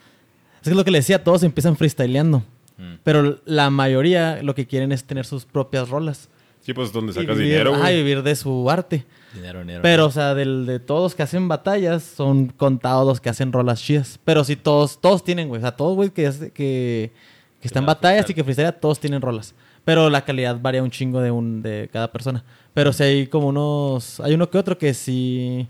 [0.62, 2.40] Es que lo que le decía, todos empiezan freestyleando.
[2.78, 2.96] Mm.
[3.06, 6.28] Pero la mayoría lo que quieren es tener sus propias rolas.
[6.68, 7.96] Sí, pues donde sacas vivir, dinero, güey.
[7.96, 9.06] vivir de su arte.
[9.34, 9.80] Dinero, dinero.
[9.82, 13.82] Pero, o sea, del, de todos que hacen batallas, son contados los que hacen rolas
[13.82, 14.20] chidas.
[14.26, 15.60] Pero sí, todos, todos tienen, güey.
[15.60, 17.14] O sea, todos, güey, que, que,
[17.62, 19.56] que están en la batallas y que freestyle, todos tienen rolas.
[19.86, 22.44] Pero la calidad varía un chingo de, un, de cada persona.
[22.74, 24.20] Pero sí hay como unos...
[24.20, 25.70] Hay uno que otro que sí...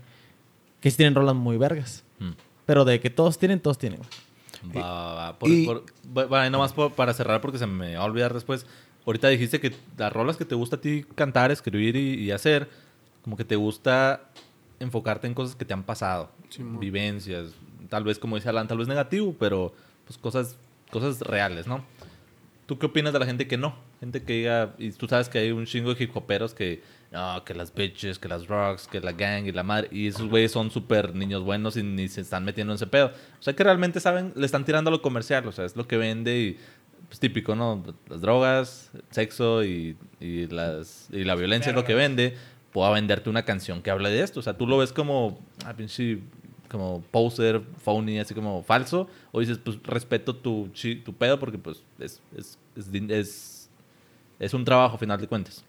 [0.80, 2.02] Que sí tienen rolas muy vergas.
[2.18, 2.30] Mm.
[2.66, 4.82] Pero de que todos tienen, todos tienen, güey.
[4.82, 5.38] Va, va, va.
[5.38, 5.84] Por- y- por-
[6.44, 8.66] y nomás por- para cerrar, porque se me va a olvidar después.
[9.08, 12.68] Ahorita dijiste que las rolas que te gusta a ti cantar, escribir y, y hacer,
[13.22, 14.28] como que te gusta
[14.80, 16.30] enfocarte en cosas que te han pasado,
[16.78, 17.54] vivencias,
[17.88, 19.72] tal vez como dice Alan, tal vez negativo, pero
[20.04, 20.58] pues cosas,
[20.90, 21.82] cosas reales, ¿no?
[22.66, 23.74] ¿Tú qué opinas de la gente que no?
[23.98, 27.42] Gente que diga, y tú sabes que hay un chingo de hip hoperos que, no,
[27.42, 30.52] que las bitches, que las rocks, que la gang y la madre, y esos güeyes
[30.52, 33.06] son súper niños buenos y ni se están metiendo en ese pedo.
[33.40, 35.88] O sea que realmente saben, le están tirando a lo comercial, o sea, es lo
[35.88, 36.58] que vende y
[37.08, 37.82] pues típico, ¿no?
[38.08, 42.36] Las drogas, sexo y, y las, y la violencia es lo que vende.
[42.72, 44.40] Puedo venderte una canción que hable de esto.
[44.40, 46.18] O sea, tú lo ves como, ah, pinche,
[46.70, 49.08] como poser, phony, así como falso.
[49.32, 50.70] O dices, pues respeto tu,
[51.04, 53.70] tu pedo porque pues es, es, es, es,
[54.38, 55.64] es un trabajo a final de cuentas.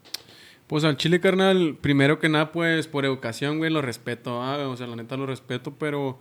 [0.67, 4.77] Pues al chile, carnal, primero que nada, pues por educación, güey, lo respeto, ah, o
[4.77, 6.19] sea, la neta lo respeto, pero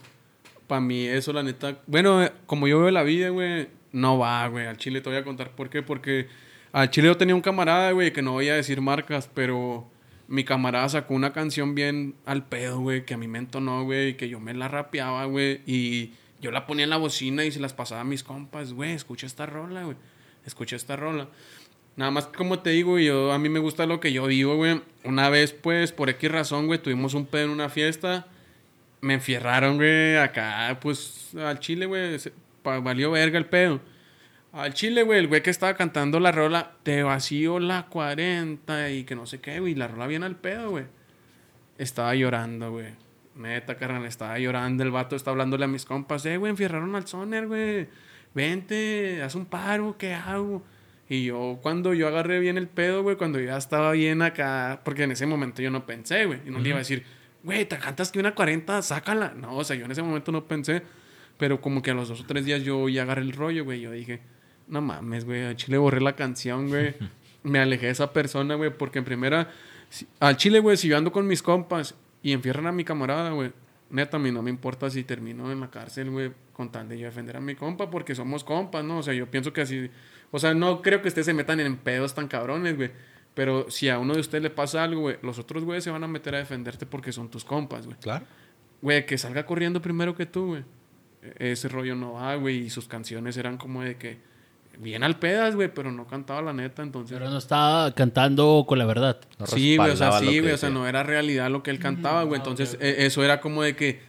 [0.66, 4.46] para mí eso, la neta, bueno, eh, como yo veo la vida, güey, no va,
[4.48, 6.28] güey, al chile te voy a contar por qué, porque
[6.72, 9.90] al chile yo tenía un camarada, güey, que no voy a decir marcas, pero
[10.28, 14.16] mi camarada sacó una canción bien al pedo, güey, que a mí me entonó, güey,
[14.16, 17.60] que yo me la rapeaba, güey, y yo la ponía en la bocina y se
[17.60, 19.96] las pasaba a mis compas, güey, escucha esta rola, güey,
[20.44, 21.28] escucha esta rola.
[21.98, 24.80] Nada más como te digo, yo a mí me gusta lo que yo vivo, güey.
[25.02, 28.28] Una vez, pues, por X razón, güey, tuvimos un pedo en una fiesta.
[29.00, 32.16] Me enfierraron, güey, acá, pues, al chile, güey.
[32.80, 33.80] Valió verga el pedo.
[34.52, 39.04] Al chile, güey, el güey que estaba cantando la rola, te vacío la 40 y
[39.04, 39.74] que no sé qué, güey.
[39.74, 40.84] La rola viene al pedo, güey.
[41.76, 42.88] Estaba llorando, güey.
[43.34, 44.82] Neta, carnal, estaba llorando.
[44.82, 46.24] El vato está hablándole a mis compas.
[46.26, 47.88] Eh, güey, enfierraron al soner, güey.
[48.34, 50.62] Vente, haz un paro, ¿qué hago?
[51.08, 55.04] Y yo, cuando yo agarré bien el pedo, güey, cuando ya estaba bien acá, porque
[55.04, 56.40] en ese momento yo no pensé, güey.
[56.46, 57.04] Y no le iba a decir,
[57.42, 59.32] güey, te cantas que una 40, sácala.
[59.34, 60.82] No, o sea, yo en ese momento no pensé.
[61.38, 63.80] Pero como que a los dos o tres días yo ya agarré el rollo, güey.
[63.80, 64.20] Yo dije,
[64.66, 66.94] no mames, güey, al chile borré la canción, güey.
[67.44, 69.48] Me alejé de esa persona, güey, porque en primera,
[69.88, 73.30] si- al chile, güey, si yo ando con mis compas y enfierran a mi camarada,
[73.30, 73.52] güey,
[73.90, 76.98] neta, a mí no me importa si termino en la cárcel, güey, con tal de
[76.98, 78.98] yo defender a mi compa, porque somos compas, ¿no?
[78.98, 79.88] O sea, yo pienso que así,
[80.32, 82.90] o sea, no creo que ustedes se metan en pedos tan cabrones, güey.
[83.34, 86.02] Pero si a uno de ustedes le pasa algo, güey, los otros güeyes se van
[86.02, 87.96] a meter a defenderte porque son tus compas, güey.
[88.00, 88.26] Claro.
[88.82, 90.64] Güey, que salga corriendo primero que tú, güey.
[91.38, 92.58] E- Ese rollo no va, güey.
[92.66, 94.18] Y sus canciones eran como de que
[94.78, 97.18] bien al pedas, güey, pero no cantaba la neta, entonces.
[97.18, 99.18] Pero no estaba cantando con la verdad.
[99.46, 102.22] sí, güey, o sea, sí, güey, o sea, no era realidad lo que él cantaba,
[102.24, 102.38] güey.
[102.38, 104.00] Entonces, e- eso era como de que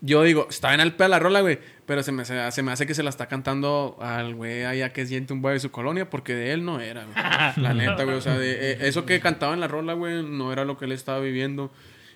[0.00, 2.70] yo digo, está en al pedo la rola, güey, pero se me, hace- se me
[2.72, 5.70] hace que se la está cantando al güey allá que siente un güey de su
[5.72, 7.14] colonia, porque de él no era, güey.
[7.64, 10.52] La neta, güey, o sea, de, eh, eso que cantaba en la rola, güey, no
[10.52, 11.70] era lo que él estaba viviendo.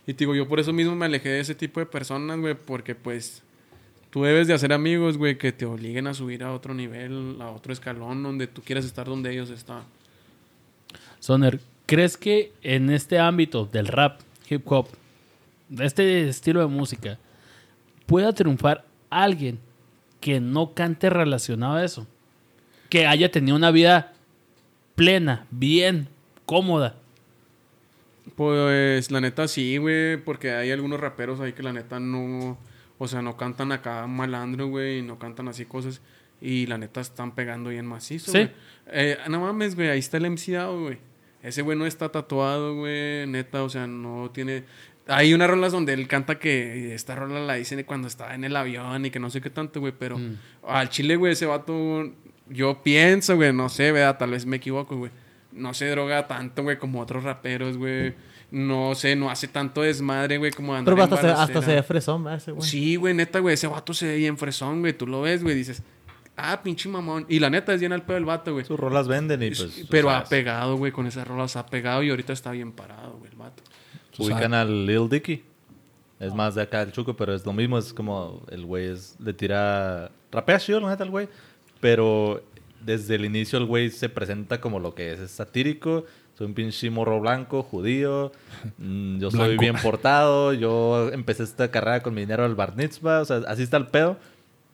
[0.07, 2.55] Y te digo, yo por eso mismo me alejé de ese tipo de personas, güey,
[2.55, 3.43] porque pues
[4.13, 7.49] tú debes de hacer amigos, güey, que te obliguen a subir a otro nivel, a
[7.49, 9.85] otro escalón, donde tú quieras estar donde ellos están.
[11.19, 14.89] Soner, ¿crees que en este ámbito del rap, hip hop,
[15.71, 17.19] de este estilo de música,
[18.05, 19.59] pueda triunfar alguien
[20.21, 22.07] que no cante relacionado a eso?
[22.91, 24.13] Que haya tenido una vida
[24.95, 26.07] plena, bien,
[26.45, 26.97] cómoda.
[28.37, 32.59] Pues la neta sí, güey, porque hay algunos raperos ahí que la neta no,
[33.03, 36.01] o sea, no cantan acá malandro, güey, y no cantan así cosas.
[36.41, 38.49] Y la neta están pegando bien macizo, Sí.
[38.87, 40.99] Eh, no mames, güey, ahí está el MC güey.
[41.43, 44.65] Ese güey no está tatuado, güey, neta, o sea, no tiene...
[45.09, 48.55] Hay unas rolas donde él canta que esta rola la dice cuando estaba en el
[48.55, 50.37] avión y que no sé qué tanto, güey, pero Mm.
[50.69, 52.09] al chile, güey, ese vato,
[52.49, 54.17] yo pienso, güey, no sé, ¿verdad?
[54.19, 55.11] Tal vez me equivoco, güey.
[55.51, 58.15] No se droga tanto, güey, como otros raperos, güey.
[58.55, 61.75] No sé, no hace tanto desmadre, güey, como andar Pero en hasta se, hasta se
[61.75, 62.39] ve fresón, ¿verdad?
[62.39, 62.69] ese güey.
[62.69, 64.93] Sí, güey, neta, güey, ese vato se ve bien fresón, güey.
[64.93, 65.83] Tú lo ves, güey, dices,
[66.37, 67.25] ah, pinche mamón.
[67.31, 68.67] Y la neta es bien al pedo el vato, güey.
[68.67, 69.87] Sus rolas venden y Es- pues...
[69.89, 73.31] Pero ha pegado, güey, con esas rolas ha pegado y ahorita está bien parado, güey,
[73.31, 73.63] el vato.
[74.19, 75.43] Ubican al Lil Dicky.
[76.21, 77.79] Es más de acá el Chuco, pero es lo mismo.
[77.79, 80.11] Es como el güey es- le tira.
[80.31, 81.27] Rapea chido, la neta, el güey.
[81.81, 82.43] Pero
[82.81, 85.21] desde el inicio el güey se presenta como lo que es.
[85.21, 86.05] Es satírico.
[86.37, 88.33] Soy un pinche morro blanco, judío.
[88.79, 89.61] mm, Yo soy Blanco.
[89.61, 90.53] bien portado.
[90.53, 93.21] Yo empecé esta carrera con mi dinero al bar mitzvah.
[93.21, 94.17] O sea, así está el pedo.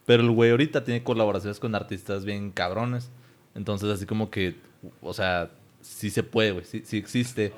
[0.06, 3.10] Pero el güey ahorita tiene colaboraciones con artistas bien cabrones.
[3.54, 4.54] Entonces, así como que,
[5.02, 5.50] o sea,
[5.82, 6.64] sí se puede, güey.
[6.64, 7.52] Sí, sí existe.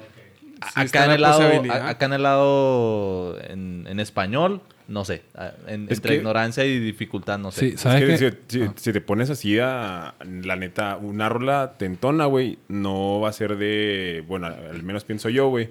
[0.75, 1.43] Sí acá, en el lado,
[1.85, 4.61] acá en el lado en, en español,
[4.91, 5.23] no sé.
[5.67, 7.61] en- entre que- ignorancia y dificultad, no sé.
[7.61, 8.71] Sí, Es ¿sabes que qué?
[8.77, 13.57] si, te pones así a la neta, una rola tentona, güey, no va a ser
[13.57, 15.69] de, bueno, al menos pienso yo, güey.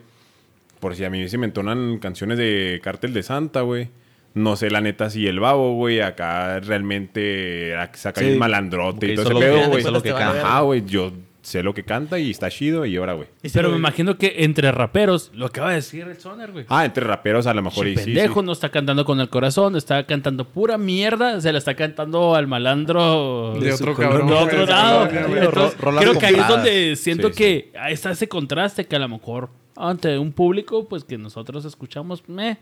[0.79, 3.89] Por si a mí se me entonan canciones de Cártel de Santa, güey.
[4.33, 9.15] No sé la neta si el babo, güey, acá realmente saca Sí, el malandrote y
[9.15, 10.13] todo ese pedo, güey.
[10.13, 11.11] Ajá, güey, yo
[11.41, 13.27] sé lo que canta y está chido y ahora, güey.
[13.53, 16.65] Pero me imagino que entre raperos, lo acaba de decir el Soner, güey.
[16.69, 18.45] Ah, entre raperos a lo mejor y sí, pendejo sí.
[18.45, 22.47] no está cantando con el corazón, está cantando pura mierda, se la está cantando al
[22.47, 25.09] malandro De otro cabrón, de de lado.
[25.09, 28.99] Entonces, creo que ahí es donde siento Sí, que ahí está ese contraste que a
[28.99, 32.57] lo mejor ante un público pues que nosotros escuchamos, meh.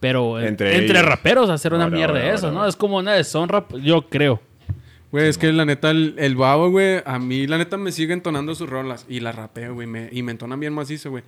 [0.00, 2.60] Pero entre, Entre raperos hacer una Ahora, mierda de ahora, eso, ahora, ¿no?
[2.60, 2.70] ahora.
[2.70, 4.40] Es como una deshonra, yo creo.
[5.12, 8.12] Güey, es que la neta, el, el babo, güey, a mí la neta me sigue
[8.12, 9.06] entonando sus rolas.
[9.08, 11.24] Y la rapeo, güey, me- y me entonan bien macizo, güey.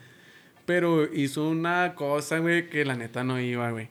[0.64, 3.88] Pero hizo una cosa, güey, que la neta no iba, güey.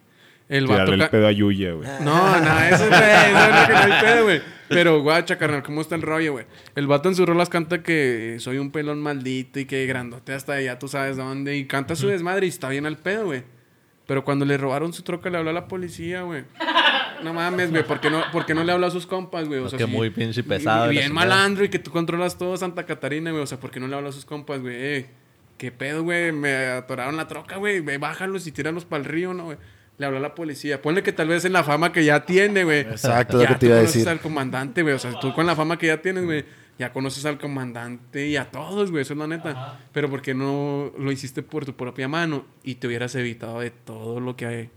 [0.47, 0.83] El vato...
[0.85, 1.87] Tirarle el pedo a Yuya, güey.
[2.01, 4.41] No, no, eso, güey, eso es lo que no hay pedo, güey.
[4.69, 6.45] Pero, guacha, carnal, ¿cómo está el rollo, güey?
[6.75, 10.53] El vato en sus rolas canta que soy un pelón maldito y que grandote hasta
[10.53, 11.57] allá, tú sabes dónde.
[11.57, 13.43] Y canta su desmadre y está bien al pedo, güey.
[14.07, 16.43] Pero cuando le robaron su troca, le habló a la policía, güey.
[17.23, 19.59] No mames, güey, ¿por qué no, por qué no le habló a sus compas, güey?
[19.59, 22.37] O sea, que sí, muy pinche y- pesado y bien malandro y que tú controlas
[22.37, 23.43] todo Santa Catarina, güey.
[23.43, 24.75] O sea, ¿por qué no le habló a sus compas, güey?
[24.77, 25.09] Eh,
[25.57, 26.31] ¿Qué pedo, güey?
[26.31, 27.81] Me atoraron la troca, güey.
[27.97, 29.57] Bájalos y tíralos para el río, ¿no, güey?
[29.97, 30.81] Le habló a la policía.
[30.81, 32.79] Ponle que tal vez en la fama que ya tiene, güey.
[32.79, 34.09] Exacto, lo ya que te iba a conoces decir.
[34.09, 34.95] al comandante, güey.
[34.95, 36.43] O sea, tú con la fama que ya tienes, güey,
[36.79, 39.03] ya conoces al comandante y a todos, güey.
[39.03, 39.79] Eso es la neta.
[39.93, 43.69] Pero ¿por qué no lo hiciste por tu propia mano y te hubieras evitado de
[43.69, 44.69] todo lo que hay?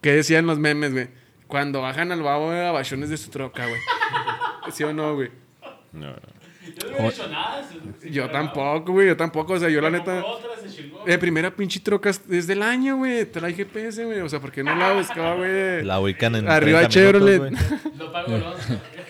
[0.00, 1.08] ¿Qué decían los memes, güey?
[1.52, 3.78] Cuando bajan al babo de abachones de su troca, güey.
[4.72, 5.28] ¿Sí o no, güey?
[5.92, 6.16] No, no.
[8.10, 9.08] Yo tampoco, güey.
[9.08, 9.52] Yo tampoco.
[9.52, 10.24] O sea, yo la neta.
[11.04, 13.26] De primera pinche troca es- desde el año, güey.
[13.26, 14.20] Trae GPS, güey.
[14.20, 15.84] O sea, ¿por qué no la buscaba, güey?
[15.84, 17.42] La ubican en Arriba 30 Chevrolet.
[17.42, 17.68] minutos,
[18.28, 18.78] güey.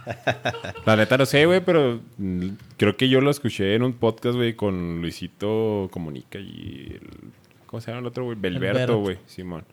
[0.86, 2.00] La neta no sé, güey, pero
[2.78, 7.08] creo que yo lo escuché en un podcast, güey, con Luisito Comunica y el...
[7.66, 8.36] ¿Cómo se llama el otro, güey?
[8.40, 8.98] Belberto, Belberto.
[9.00, 9.64] güey, Simón.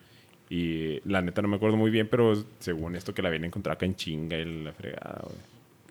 [0.50, 3.48] Y la neta no me acuerdo muy bien, pero según esto que la vienen a
[3.48, 5.36] encontrar acá en chinga y la fregada, güey.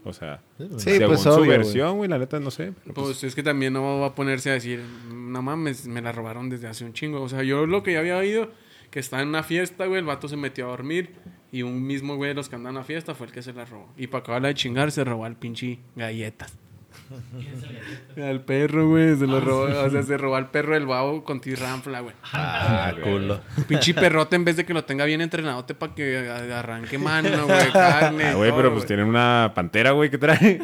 [0.05, 2.73] O sea, Sí, según pues, su obvio, versión, güey, la neta no sé.
[2.83, 4.81] pero pues- Pues es que también no va a ponerse a decir,
[5.13, 7.21] no mames, me la robaron desde hace un chingo.
[7.23, 8.51] O sea, yo lo que ya había oído,
[8.91, 11.11] que está en una fiesta, güey, el vato se metió a dormir
[11.51, 13.53] y un mismo güey de los que andan en la fiesta fue el que se
[13.53, 13.89] la robó.
[13.97, 16.57] Y para acabarla de chingar, se robó al pinche galletas.
[18.17, 21.41] Al perro, güey, se lo robó, o sea, se robó al perro del babo con
[21.41, 22.15] tirranfla, güey.
[22.33, 23.41] Ah, culo.
[23.69, 27.73] Pinche perrote en vez de que lo tenga bien entrenadote para que arranque mano, güey,
[27.73, 28.25] carne.
[28.25, 30.61] Ah, güey, pero pues tienen una pantera, güey, que trae.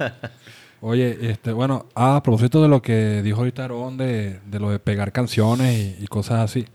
[0.80, 4.78] Oye, este, bueno, a propósito de lo que dijo ahorita Aarón de, de lo de
[4.78, 6.66] pegar canciones y, y cosas así.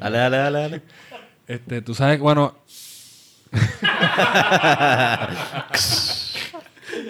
[0.00, 0.82] Dale, dale, dale, dale.
[1.46, 2.54] Este, tú sabes, bueno,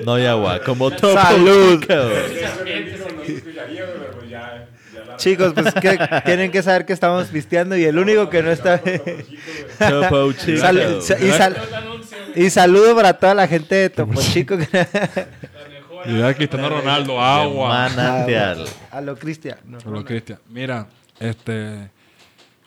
[0.05, 1.14] No hay agua, como todo.
[1.14, 1.80] ¡Salud!
[1.80, 1.95] chico.
[5.16, 8.78] Chicos, pues que tienen que saber que estamos pisteando y el único que no está.
[8.78, 10.59] Topo Chico.
[10.61, 11.57] Sal- sa- y, sal-
[12.35, 14.57] y saludo para toda la gente de Topo Chico.
[14.59, 14.66] que-
[16.12, 17.68] de Cristiano Ronaldo, agua.
[17.68, 18.64] Manantial.
[18.91, 19.59] A lo Cristian.
[19.64, 19.80] no.
[19.80, 20.39] Solo Cristian.
[20.51, 20.87] Mira,
[21.20, 21.91] este.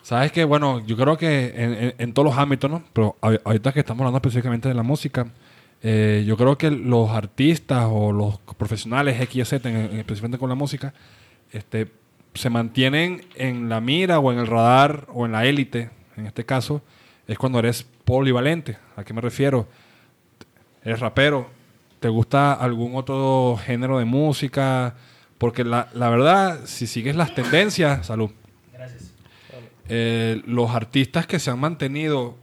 [0.02, 2.82] Sabes que, bueno, yo creo que en, en- en todos los ámbitos, ¿no?
[2.94, 5.28] Pero a- ahorita que estamos hablando específicamente de la música,
[5.84, 10.38] eh, yo creo que los artistas o los profesionales X y Z, en- en- específicamente
[10.40, 10.94] con la música,
[11.52, 11.92] este,
[12.34, 16.46] se mantienen en la mira o en el radar o en la élite, en este
[16.46, 16.82] caso,
[17.28, 18.78] es cuando eres polivalente.
[18.96, 19.68] ¿A qué me refiero?
[20.84, 21.50] Eres rapero,
[22.00, 24.96] ¿te gusta algún otro género de música?
[25.38, 28.32] Porque la, la verdad, si sigues las tendencias, salud.
[29.90, 32.36] Eh, los artistas que se han mantenido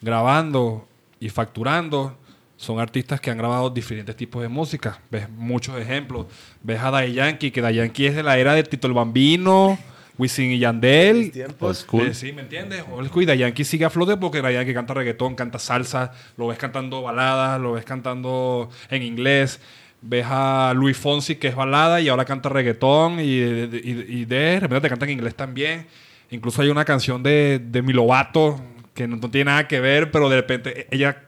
[0.00, 0.86] grabando
[1.18, 2.16] y facturando
[2.64, 4.98] son artistas que han grabado diferentes tipos de música.
[5.10, 6.26] Ves muchos ejemplos.
[6.62, 9.78] Ves a Daddy Yankee, que Daddy Yankee es de la era de Tito el Bambino,
[10.18, 11.30] Wisin y Yandel.
[11.68, 12.06] Old school.
[12.08, 12.84] Eh, sí, ¿me entiendes?
[12.90, 13.22] Old school.
[13.22, 16.58] Y Daddy Yankee sigue a flote porque Daddy Yankee canta reggaetón, canta salsa, lo ves
[16.58, 19.60] cantando baladas, lo ves cantando en inglés.
[20.06, 24.60] Ves a Luis Fonsi, que es balada, y ahora canta reggaetón, y, y- y de
[24.60, 25.86] repente te canta en inglés también.
[26.30, 28.60] Incluso hay una canción de, de Mi Lovato,
[28.92, 31.18] que no, no tiene nada que ver, pero de repente ella c-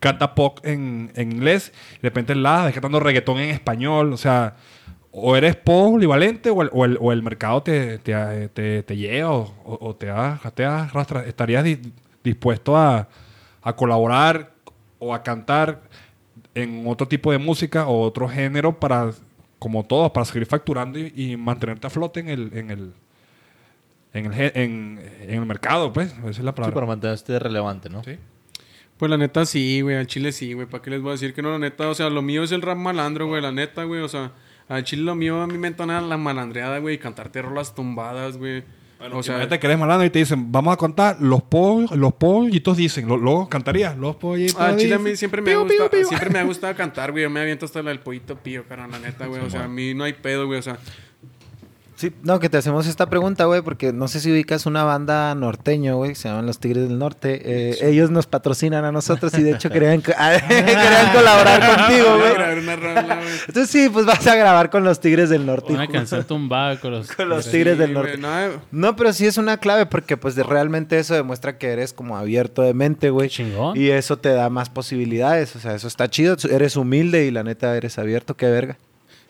[0.00, 4.12] canta pop en, en inglés, y de repente la ves cantando reggaetón en español.
[4.12, 4.56] O sea,
[5.10, 9.30] o eres polivalente o el, o el, o el mercado te, te, te- te lleva
[9.32, 10.06] o, o- te,
[10.54, 11.24] te arrastra.
[11.26, 11.80] ¿Estarías di-
[12.24, 13.08] dispuesto a,
[13.62, 14.52] a colaborar
[14.98, 15.82] o a cantar
[16.54, 19.10] en otro tipo de música o otro género para,
[19.58, 22.92] como todos, para seguir facturando y, y mantenerte a flote en el, en el,
[24.14, 26.12] en el, en, en el mercado, pues?
[26.18, 26.74] Esa es la Sí, palabra.
[26.74, 28.02] para mantenerte relevante, ¿no?
[28.04, 28.16] Sí.
[29.02, 30.68] Pues la neta sí, güey, al chile sí, güey.
[30.68, 31.50] ¿Para qué les voy a decir que no?
[31.50, 34.00] La neta, o sea, lo mío es el rap malandro, güey, la neta, güey.
[34.00, 34.30] O sea,
[34.68, 38.36] al chile lo mío a mí me entona la malandreada, güey, y cantarte rolas tumbadas,
[38.36, 38.62] güey.
[39.12, 42.76] o sea, que eres malandro y te dicen, vamos a contar los pollos, los pollitos
[42.76, 45.78] dicen, lo- luego cantarías, los pollitos Ah, chile a mí siempre me, ha Piu, piu,
[45.82, 47.24] gustado, siempre me ha gustado cantar, güey.
[47.24, 49.42] Yo me aviento hasta la del pollito pío, cara, la neta, güey.
[49.42, 50.60] O sea, a mí no hay pedo, güey.
[50.60, 50.78] O sea,
[52.02, 55.32] Sí, no, que te hacemos esta pregunta, güey, porque no sé si ubicas una banda
[55.36, 57.40] norteño, güey, que se llaman Los Tigres del Norte.
[57.44, 62.34] Eh, Ellos nos patrocinan a nosotros y de hecho querían, querían colaborar contigo, güey.
[62.34, 63.28] grabar una rola, güey.
[63.46, 65.72] Entonces sí, pues vas a grabar con Los Tigres del Norte.
[65.72, 67.12] Una canción tumbada con los...
[67.12, 68.16] Con los Tigres del Sí, Norte.
[68.16, 71.68] güey, no, No, pero sí es una clave porque pues de- realmente eso demuestra que
[71.68, 73.28] eres como abierto de mente, güey.
[73.28, 73.76] Chingón.
[73.76, 76.36] Y eso te da más posibilidades, o sea, eso está chido.
[76.50, 78.76] Eres humilde y la neta eres abierto, qué verga.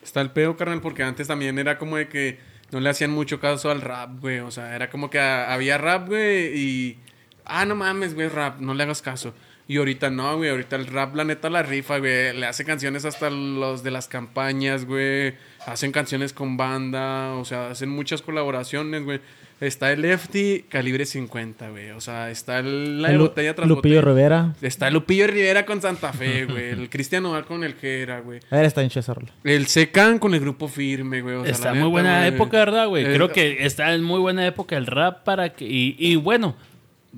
[0.02, 2.38] Está el pedo, carnal, porque antes también era como de que
[2.72, 4.40] no le hacían mucho caso al rap, güey.
[4.40, 6.98] O sea, era como que había rap, güey, y.
[7.44, 9.34] Ah, no mames, güey, rap, no le hagas caso.
[9.68, 10.50] Y ahorita no, güey.
[10.50, 12.36] Ahorita el rap, la neta, la rifa, güey.
[12.36, 15.34] Le hace canciones hasta los de las campañas, güey.
[15.66, 17.34] Hacen canciones con banda.
[17.34, 19.20] O sea, hacen muchas colaboraciones, güey.
[19.62, 21.90] Está el Lefty calibre 50, güey.
[21.92, 24.12] O sea, está el, la El botella tras Lupillo botella.
[24.14, 24.54] Rivera.
[24.60, 26.70] Está Lupillo Rivera con Santa Fe, güey.
[26.70, 28.40] El Cristian Nodal con el que era, güey.
[28.50, 29.30] A ver, está en esa rola.
[29.44, 31.36] El Secan con el grupo firme, güey.
[31.36, 32.34] o sea, está muy neta, buena güey.
[32.34, 33.04] época, ¿verdad, güey?
[33.04, 35.64] Creo que está en muy buena época el rap para que...
[35.64, 36.56] Y, y bueno,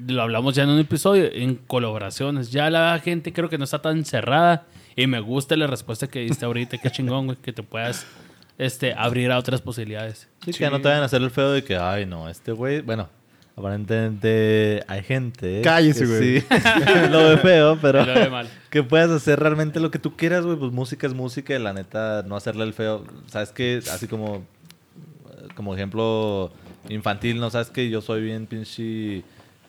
[0.06, 2.52] lo hablamos ya en un episodio, en colaboraciones.
[2.52, 4.66] Ya la gente creo que no está tan cerrada.
[4.96, 6.76] Y me gusta la respuesta que diste ahorita.
[6.76, 8.06] Qué chingón, güey, que te puedas
[8.58, 10.28] este, abrir a otras posibilidades.
[10.44, 12.52] Sí, que ya no te vayan a hacer el feo de que, ay, no, este
[12.52, 13.08] güey, bueno,
[13.56, 15.60] aparentemente hay gente.
[15.62, 16.40] Cállese, que güey.
[16.40, 16.46] Sí,
[17.10, 18.48] lo ve feo, pero Lo ve mal.
[18.70, 20.56] que puedas hacer realmente lo que tú quieras, güey.
[20.56, 23.04] Pues música es música y la neta, no hacerle el feo.
[23.26, 24.44] Sabes que, así como,
[25.54, 26.52] como ejemplo
[26.88, 27.50] infantil, ¿no?
[27.50, 29.22] Sabes que yo soy bien pinche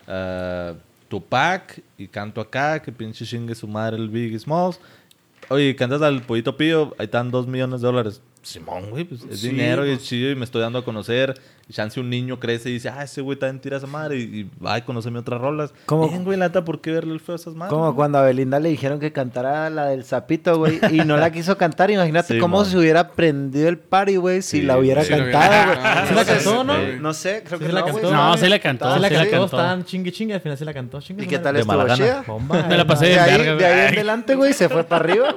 [0.07, 0.73] ah,
[1.07, 4.79] Tupac y canto acá, que pinche chingue su madre el Big Smalls.
[5.49, 8.21] Oye, cantas al Pollito Pío, ahí están dos millones de dólares.
[8.45, 10.01] Simón, güey, pues es Sí, dinero y pues.
[10.03, 11.33] es chido y me estoy dando a conocer.
[11.67, 14.21] Y chance un niño crece y dice, ah, ese güey también tira esa madre y,
[14.41, 15.73] y ay, conóceme otras rolas.
[15.87, 16.07] ¿Cómo?
[16.07, 17.71] Bien, güey, la neta, ¿por qué verle el feo a esas madres?
[17.71, 17.95] Como güey?
[17.95, 21.57] cuando a Belinda le dijeron que cantara la del sapito, güey, y no la quiso
[21.57, 21.89] cantar.
[21.89, 22.65] Imagínate Sí, cómo mon.
[22.67, 26.07] se hubiera prendido el party, güey, si Sí, la hubiera la cantado, güey.
[26.07, 26.77] ¿Sí la cantó, no?
[27.01, 27.93] No sé, creo que la no, güey.
[28.03, 28.13] cantó.
[28.13, 28.93] No, sí la cantó.
[28.95, 31.01] Sí la la cantó, estaban chingue chingue, al final sí la cantó.
[31.01, 32.23] Chingue ¿Y qué tal estuvo chida?
[32.69, 35.33] Me la pasé De de ahí, en adelante, güey, se fue para arriba.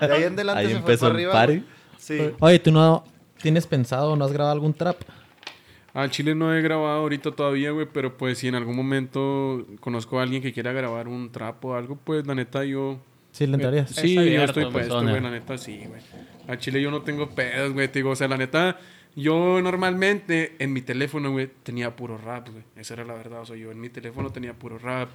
[0.00, 1.64] De ahí en adelante se empezó fue para el arriba.
[2.08, 2.30] Sí.
[2.40, 3.04] Oye, ¿tú no
[3.42, 4.96] tienes pensado o no has grabado algún trap?
[5.92, 10.18] Al Chile no he grabado ahorita todavía, güey, pero pues si en algún momento conozco
[10.18, 12.98] a alguien que quiera grabar un trapo o algo, pues la neta yo...
[13.30, 13.90] Sí, le entrarías.
[13.90, 16.00] Sí, yo abierto, estoy me puesto, güey, la neta sí, güey.
[16.46, 18.78] Al Chile yo no tengo pedos, güey, te digo, o sea, la neta,
[19.14, 22.64] yo normalmente en mi teléfono, güey, tenía puro rap, güey.
[22.76, 25.10] Esa era la verdad, o sea, yo en mi teléfono tenía puro rap,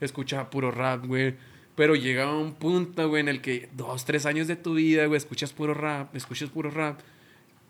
[0.00, 1.34] escuchaba puro rap, güey.
[1.78, 5.16] Pero llegaba un punto, güey, en el que dos, tres años de tu vida, güey,
[5.16, 6.98] escuchas puro rap, escuchas puro rap.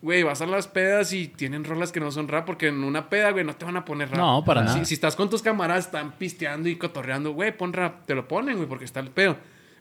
[0.01, 3.09] Güey, vas a las pedas y tienen rolas que no son rap porque en una
[3.09, 4.17] peda, güey, no te van a poner rap.
[4.19, 4.85] No, para Si- nada.
[4.85, 8.05] Si estás con tus camaradas, están pisteando y cotorreando, güey, pon rap.
[8.05, 9.37] Te lo ponen, güey, porque está el pedo.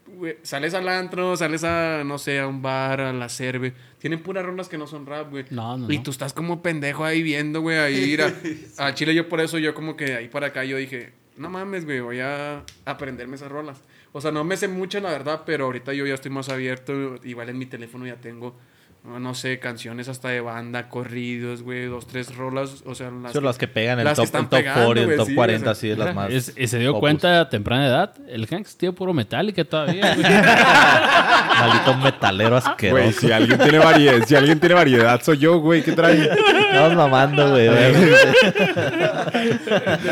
[0.06, 3.72] Güey, sales al antro, sales a, no sé, a un bar, a la cerve.
[3.98, 5.44] Tienen puras rolas que no son rap, güey.
[5.50, 6.02] No, no, Y no.
[6.02, 8.32] tú estás como pendejo ahí viendo, güey, ahí ir a,
[8.78, 9.14] a Chile.
[9.14, 12.20] Yo por eso, yo como que ahí para acá, yo dije, no mames, güey, voy
[12.20, 13.80] a aprenderme esas rolas.
[14.12, 17.16] O sea, no me sé mucho, la verdad, pero ahorita yo ya estoy más abierto.
[17.24, 18.56] Igual en mi teléfono ya tengo,
[19.04, 22.82] no no sé, canciones hasta de banda, corridos, güey, dos, tres rolas.
[22.86, 25.06] O sea, las, Son las que pegan el top, están el top pegando, 40, el
[25.06, 25.72] güey, top sí, 40, o sea.
[25.72, 26.30] así es las más.
[26.32, 27.00] Es- y se dio opus.
[27.00, 28.14] cuenta a temprana edad.
[28.28, 30.14] El Hanks tiene puro Metallica todavía.
[30.14, 30.26] güey.
[31.58, 33.02] Maldito metalero asqueroso.
[33.02, 35.82] Güey, si alguien tiene variedad, si alguien tiene variedad, soy yo, güey.
[35.82, 36.28] ¿Qué trae?
[36.70, 37.68] Estamos mamando, güey.
[37.68, 38.14] de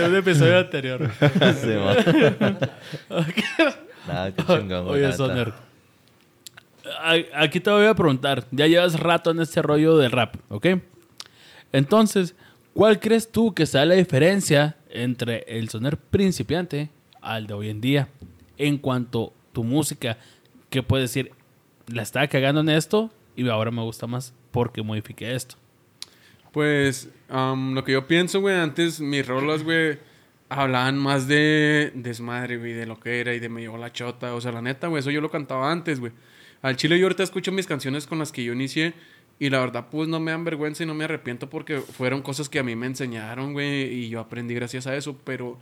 [0.06, 1.10] un episodio anterior.
[1.60, 1.70] Sí.
[4.08, 5.04] Nada, qué chingón, güey.
[5.04, 5.12] Oye.
[5.12, 5.52] Soner.
[7.34, 8.46] Aquí te voy a preguntar.
[8.50, 10.66] Ya llevas rato en este rollo del rap, ¿ok?
[11.72, 12.34] Entonces,
[12.74, 16.90] ¿cuál crees tú que sea la diferencia entre el Soner principiante
[17.20, 18.08] al de hoy en día?
[18.56, 20.16] En cuanto a tu música,
[20.70, 21.32] ¿qué puedes decir?
[21.88, 25.56] La estaba cagando en esto y ahora me gusta más porque modifiqué esto.
[26.52, 29.98] Pues lo que yo pienso, güey, antes mis rolas, güey,
[30.48, 34.34] hablaban más de desmadre, güey, de lo que era y de me llevó la chota.
[34.34, 36.12] O sea, la neta, güey, eso yo lo cantaba antes, güey.
[36.62, 38.94] Al chile yo ahorita escucho mis canciones con las que yo inicié
[39.38, 42.48] y la verdad, pues no me dan vergüenza y no me arrepiento porque fueron cosas
[42.48, 45.18] que a mí me enseñaron, güey, y yo aprendí gracias a eso.
[45.24, 45.58] Pero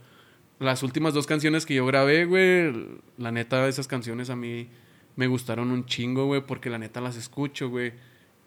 [0.59, 2.73] las últimas dos canciones que yo grabé, güey,
[3.17, 4.69] la neta, esas canciones a mí
[5.17, 7.93] me gustaron un chingo, güey, porque la neta las escucho, güey.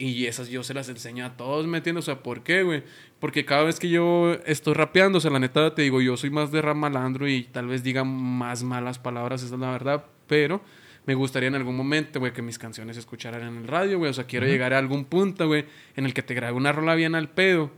[0.01, 2.05] Y esas yo se las enseño a todos, ¿me entiendes?
[2.05, 2.85] O sea, ¿por qué, güey?
[3.19, 6.31] Porque cada vez que yo estoy rapeando, o sea, la neta te digo, yo soy
[6.31, 10.05] más de rap malandro y tal vez diga más malas palabras, esa es la verdad,
[10.29, 10.63] pero
[11.05, 14.11] me gustaría en algún momento, güey, que mis canciones se escucharan en el radio, güey.
[14.11, 15.65] O sea, quiero llegar a algún punto, güey,
[15.97, 17.73] en el que te grabe una rola bien al pedo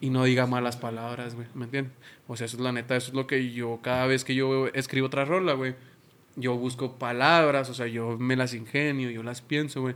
[0.00, 1.94] y no diga malas palabras, güey, ¿me entiendes?
[2.28, 4.68] O sea, eso es la neta, eso es lo que yo, cada vez que yo
[4.68, 5.74] escribo otra rola, güey,
[6.36, 9.94] yo busco palabras, o sea, yo me las ingenio, yo las pienso, güey.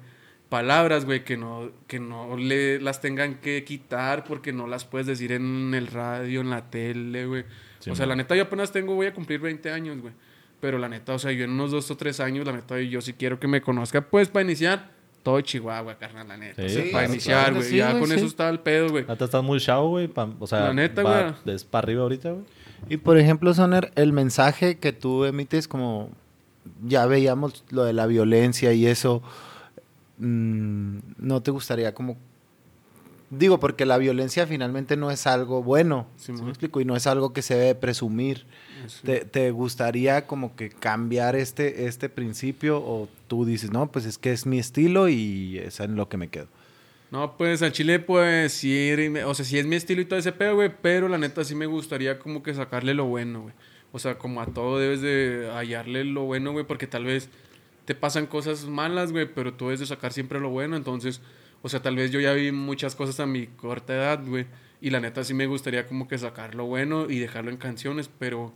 [0.49, 5.07] Palabras, güey, que no, que no le las tengan que quitar porque no las puedes
[5.07, 7.45] decir en el radio, en la tele, güey.
[7.81, 8.11] Sí, o sea, man.
[8.11, 10.15] la neta, yo apenas tengo, voy a cumplir 20 años, güey.
[10.61, 13.01] Pero la neta, o sea, yo en unos dos o tres años, la neta, yo
[13.03, 14.91] sí quiero que me conozca, pues, para iniciar,
[15.23, 16.63] todo Chihuahua, carnal, la neta.
[16.63, 17.65] Sí, O sea, sí, para claro, iniciar, güey.
[17.65, 18.15] sí, ya con sí.
[18.15, 19.05] eso está el pedo, güey.
[19.07, 20.11] Neta, estás muy chavo, güey.
[20.41, 21.55] O sea, La neta, va- güey.
[21.57, 22.45] es para arriba ahorita, güey.
[22.89, 26.11] Y por ejemplo, Soner, el mensaje que tú emites como
[26.87, 29.23] ya veíamos lo de la violencia y eso,
[30.19, 32.17] mm, ¿no te gustaría como...
[33.31, 36.81] Digo, porque la violencia finalmente no es algo bueno, ¿sí me explico?
[36.81, 38.47] Y no es algo que se debe presumir.
[38.87, 39.03] Sí.
[39.05, 44.17] ¿Te, te gustaría como que cambiar este, este principio o tú dices, no, pues es
[44.17, 46.49] que es mi estilo y es en lo que me quedo?
[47.11, 48.91] No, pues al chile, pues sí,
[49.25, 51.55] o sea, sí es mi estilo y todo ese pedo, güey, pero la neta sí
[51.55, 53.55] me gustaría como que sacarle lo bueno, güey.
[53.93, 57.31] O sea, como a todo debes de hallarle lo bueno, güey, porque tal vez
[57.89, 61.23] te pasan cosas malas, güey, pero tú debes de sacar siempre lo bueno, entonces,
[61.63, 64.45] o sea, tal vez yo ya vi muchas cosas a mi corta edad, güey,
[64.83, 68.11] y la neta sí me gustaría como que sacar lo bueno y dejarlo en canciones,
[68.19, 68.53] pero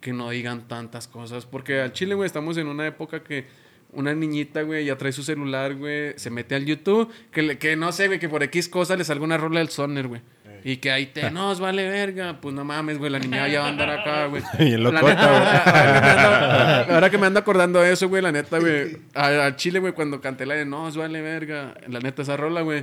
[0.00, 3.46] que no digan tantas cosas, porque al chile, güey, estamos en una época que
[3.92, 7.74] una niñita, güey, ya trae su celular, güey, se mete al YouTube, que, le- que
[7.74, 10.20] no sé, güey, que por X cosa le salga una rola del Soner, güey.
[10.68, 12.40] Y que ahí te nos vale verga.
[12.40, 14.42] Pues no mames, güey, la niña ya va a andar acá, güey.
[14.58, 16.94] La locota, neta, güey.
[16.94, 18.96] ahora que me ando- acordando de eso, güey, la neta, güey.
[19.14, 21.74] Al Chile, güey, cuando canté la de nos vale verga.
[21.86, 22.82] La neta, esa rola, güey.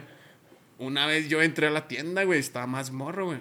[0.77, 3.39] Una vez yo entré a la tienda, güey, estaba más morro, güey.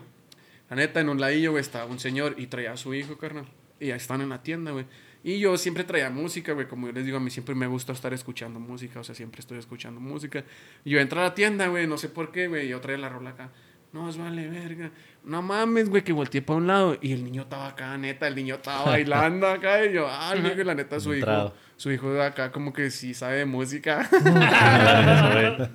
[0.70, 3.47] La neta, en un ladillo, güey, estaba un señor y traía a su hijo, carnal.
[3.78, 4.86] Y ahí están en la tienda, güey.
[5.22, 6.66] Y yo siempre traía música, güey.
[6.66, 8.99] Como yo les digo, a mí siempre me gusta estar escuchando música.
[8.99, 10.43] O sea, siempre estoy escuchando música.
[10.84, 11.86] Y yo entré a la tienda, güey.
[11.86, 12.66] No sé por qué, güey.
[12.66, 13.51] Yo traía la rola acá.
[13.93, 14.90] No, os vale verga.
[15.24, 16.97] No mames, güey, que volteé para un lado.
[17.03, 18.26] Y el niño estaba acá, neta.
[18.26, 19.84] El niño estaba bailando acá.
[19.84, 21.53] Y yo, ah, el niño, la neta, su hijo.
[21.76, 24.09] Su hijo de acá, como que sí sabe de música.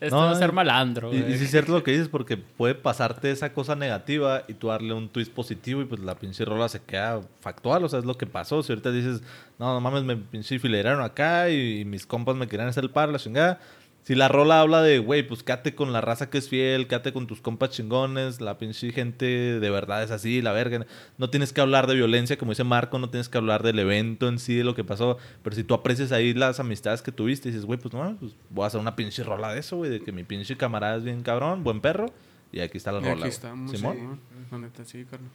[0.00, 1.32] Esto No, va a ser malandro, Y, güey.
[1.34, 4.68] y sí es cierto lo que dices, porque puede pasarte esa cosa negativa y tú
[4.68, 8.04] darle un twist positivo y pues la pinche rola se queda factual, o sea, es
[8.04, 8.62] lo que pasó.
[8.62, 9.22] Si ahorita dices,
[9.58, 12.90] no, no mames, me pinche filearon acá y, y mis compas me querían hacer el
[12.90, 13.60] par, la chingada.
[14.04, 17.14] Si la rola habla de, güey, pues quédate con la raza que es fiel, quédate
[17.14, 19.24] con tus compas chingones, la pinche gente
[19.58, 20.84] de verdad es así, la verga.
[21.16, 24.28] No tienes que hablar de violencia, como dice Marco, no tienes que hablar del evento
[24.28, 25.16] en sí, de lo que pasó.
[25.42, 28.32] Pero si tú aprecias ahí las amistades que tuviste y dices, güey, pues no, pues
[28.50, 31.04] voy a hacer una pinche rola de eso, güey, de que mi pinche camarada es
[31.04, 32.12] bien cabrón, buen perro.
[32.52, 33.20] Y aquí está la y rola.
[33.20, 34.20] aquí estamos, Simón.
[34.52, 35.30] La neta, sí, carnal.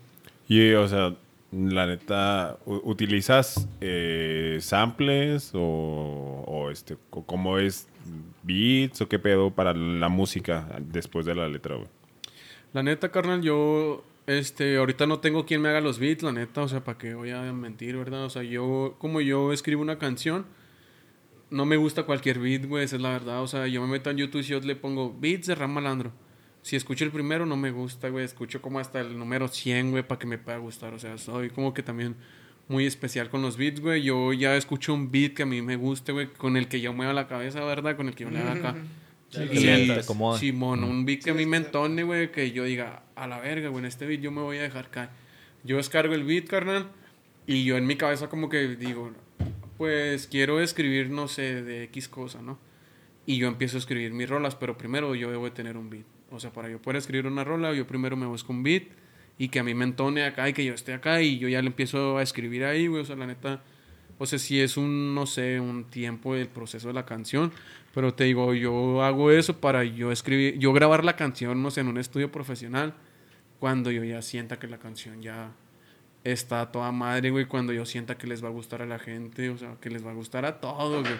[0.47, 1.15] Y, o sea,
[1.51, 7.87] la neta, ¿utilizas eh, samples o, o este, cómo es
[8.43, 11.87] beats o qué pedo para la música después de la letra, güey?
[12.73, 16.61] La neta, carnal, yo, este, ahorita no tengo quien me haga los beats, la neta,
[16.61, 18.25] o sea, para qué voy a mentir, ¿verdad?
[18.25, 20.45] O sea, yo, como yo escribo una canción,
[21.49, 24.09] no me gusta cualquier beat, güey, esa es la verdad, o sea, yo me meto
[24.09, 26.11] en YouTube y yo le pongo beats de Ram Malandro.
[26.61, 30.03] Si escucho el primero, no me gusta, güey, escucho como hasta el número 100, güey,
[30.03, 32.15] para que me pueda gustar, o sea, soy como que también
[32.69, 35.75] muy especial con los beats, güey, yo ya escucho un beat que a mí me
[35.75, 37.97] guste, güey, con el que yo mueva la cabeza, ¿verdad?
[37.97, 38.75] Con el que yo le haga acá.
[39.29, 40.03] Sí, que Y- te-.
[40.37, 43.69] Simón, un beat que a mí me entone, güey, que yo diga, a la verga,
[43.69, 45.09] güey, en este beat yo me voy a dejar caer.
[45.63, 46.87] Yo descargo el beat, carnal,
[47.45, 49.11] y yo en mi cabeza como que digo,
[49.77, 52.59] pues quiero escribir, no sé, de X cosa, ¿no?
[53.25, 56.05] Y yo empiezo a escribir mis rolas, pero primero yo debo de tener un beat.
[56.31, 58.83] O sea, para yo poder escribir una rola, yo primero me busco un beat
[59.39, 61.61] y que a mí me entone acá y que yo esté acá y yo ya
[61.61, 63.01] le empiezo a escribir ahí, güey.
[63.01, 63.61] O sea, la neta,
[64.19, 67.51] o sea, si es un, no sé, un tiempo del proceso de la canción,
[67.95, 71.81] pero te digo, yo hago eso para yo escribir, yo grabar la canción, no sé,
[71.81, 72.93] en un estudio profesional,
[73.59, 75.51] cuando yo ya sienta que la canción ya
[76.25, 78.99] está a toda madre, güey, cuando yo sienta que les va a gustar a la
[78.99, 81.15] gente, o sea, que les va a gustar a todos, güey.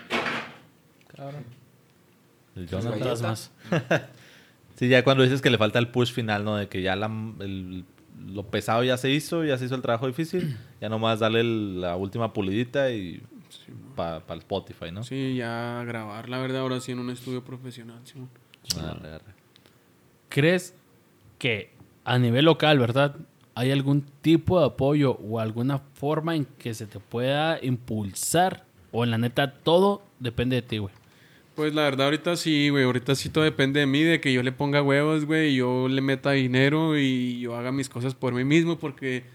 [2.55, 3.21] El Otras Jonathan.
[3.23, 3.51] más.
[4.75, 6.55] Sí, ya cuando dices que le falta el push final, ¿no?
[6.55, 7.07] De que ya la,
[7.41, 7.83] el-
[8.27, 10.57] lo pesado ya se hizo, ya se hizo el trabajo difícil.
[10.81, 13.21] Ya nomás darle el- la última pulidita y
[13.95, 15.03] para el Spotify, ¿no?
[15.03, 18.15] Sí, ya grabar, la verdad, ahora sí en un estudio profesional, sí.
[18.79, 19.33] Arre, arre.
[20.29, 20.73] ¿Crees
[21.37, 21.71] que
[22.05, 23.15] a nivel local, verdad,
[23.55, 28.65] hay algún tipo de apoyo o alguna forma en que se te pueda impulsar?
[28.91, 30.93] O en la neta, todo depende de ti, güey.
[31.59, 32.85] Pues la verdad, ahorita sí, güey.
[32.85, 35.49] Ahorita sí todo depende de mí, de que yo le ponga huevos, güey.
[35.49, 39.25] y Yo le meta dinero y yo haga mis cosas por mí mismo porque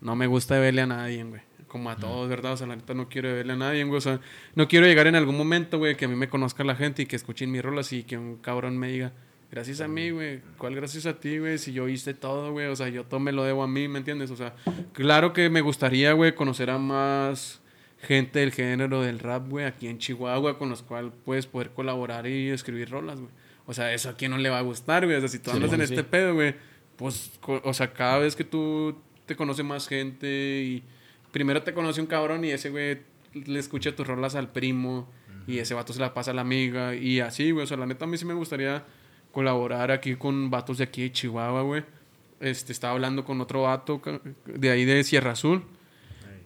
[0.00, 1.42] no me gusta verle a nadie, güey.
[1.68, 2.54] Como a todos, ¿verdad?
[2.54, 3.98] O sea, la neta no quiero verle a nadie, güey.
[3.98, 4.18] O sea,
[4.54, 7.06] no quiero llegar en algún momento, güey, que a mí me conozca la gente y
[7.06, 9.12] que escuchen mis rolas y que un cabrón me diga,
[9.50, 10.40] Gracias a mí, güey.
[10.56, 11.58] ¿Cuál gracias a ti, güey?
[11.58, 12.68] Si yo hice todo, güey.
[12.68, 14.30] O sea, yo todo me lo debo a mí, ¿me entiendes?
[14.30, 14.54] O sea,
[14.94, 17.60] claro que me gustaría, güey, conocer a más
[18.04, 22.26] gente del género del rap, güey, aquí en Chihuahua, con los cuales puedes poder colaborar
[22.26, 23.32] y escribir rolas, güey.
[23.66, 25.16] O sea, eso a quién no le va a gustar, güey.
[25.16, 26.54] O sea, si tú andas en este pedo, güey,
[26.96, 28.96] pues, o sea, cada vez que tú
[29.26, 30.82] te conoce más gente y
[31.32, 32.98] primero te conoce un cabrón y ese güey
[33.32, 35.08] le escucha tus rolas al primo
[35.46, 37.64] y ese vato se la pasa a la amiga y así, güey.
[37.64, 38.84] O sea, la neta a mí sí me gustaría
[39.32, 41.84] colaborar aquí con vatos de aquí de Chihuahua, güey.
[42.40, 44.00] Este, estaba hablando con otro vato
[44.46, 45.64] de ahí de Sierra Azul.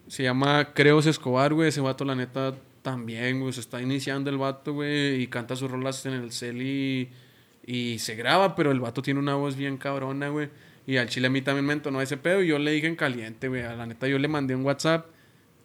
[0.08, 1.68] Se llama Creos Escobar, güey.
[1.68, 3.52] Ese vato, la neta, también, güey.
[3.52, 5.22] Se está iniciando el vato, güey.
[5.22, 7.10] Y canta sus rolas en el cel y,
[7.66, 10.48] y se graba, pero el vato tiene una voz bien cabrona, güey.
[10.86, 12.42] Y al chile a mí también me entonó ese pedo.
[12.42, 13.62] Y yo le dije en caliente, güey.
[13.62, 15.06] A la neta, yo le mandé un WhatsApp.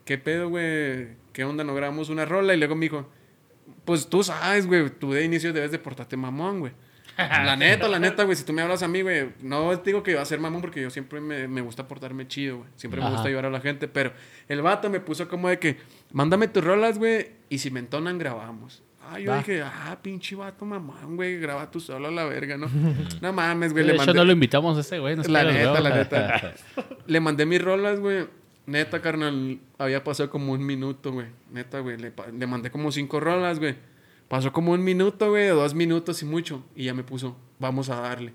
[0.04, 1.16] ¿Qué pedo, güey?
[1.32, 1.64] ¿Qué onda?
[1.64, 2.54] ¿No grabamos una rola?
[2.54, 3.10] Y luego me dijo,
[3.86, 4.90] pues tú sabes, güey.
[4.90, 6.74] Tú de inicio debes de portarte mamón, güey.
[7.18, 10.04] La neta, la neta, güey, si tú me hablas a mí, güey, no te digo
[10.04, 12.70] que iba a ser mamón porque yo siempre me, me gusta portarme chido, güey.
[12.76, 13.16] Siempre me Ajá.
[13.16, 14.12] gusta ayudar a la gente, pero
[14.48, 15.78] el vato me puso como de que,
[16.12, 18.82] mándame tus rolas, güey, y si me entonan, grabamos.
[19.06, 19.40] Ah, yo Va.
[19.40, 22.68] dije, ah, pinche vato mamón, güey, graba tú solo a la verga, ¿no?
[23.22, 24.20] no mames, güey, De le hecho, mandé...
[24.20, 25.16] no lo invitamos a ese güey.
[25.16, 26.54] nos La neta, la neta.
[27.06, 28.26] Le mandé mis rolas, güey.
[28.66, 31.28] Neta, carnal, había pasado como un minuto, güey.
[31.52, 31.98] Neta, güey.
[31.98, 33.76] Le, le mandé como cinco rolas, güey.
[34.34, 36.66] Pasó como un minuto, güey, o dos minutos y mucho.
[36.76, 38.34] Y ya me puso, vamos a darle.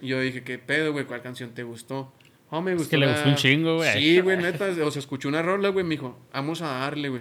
[0.00, 1.04] Y yo dije, ¿qué pedo, güey?
[1.04, 2.14] ¿Cuál canción te gustó?
[2.48, 2.88] Oh, me gustó.
[2.88, 3.92] que le gustó un chingo, güey.
[3.92, 4.64] Sí, güey, neta.
[4.82, 7.20] O sea, escuchó una rola, güey, me dijo, vamos a darle, güey.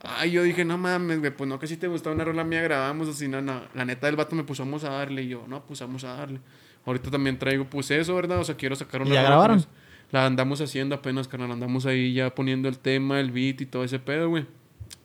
[0.00, 2.62] Ay, yo dije, no mames, güey, pues no que si te gustaba una rola mía
[2.62, 3.62] grabamos, así, no, no.
[3.74, 5.24] La neta del vato me puso, vamos a darle.
[5.24, 6.38] Y yo, no, pues vamos a darle.
[6.84, 8.38] Ahorita también traigo, pues eso, ¿verdad?
[8.38, 9.64] O sea, quiero sacar una ¿Y ya rola grabaron?
[10.12, 11.50] La andamos haciendo apenas, carnal.
[11.50, 14.46] Andamos ahí ya poniendo el tema, el beat y todo ese pedo, güey.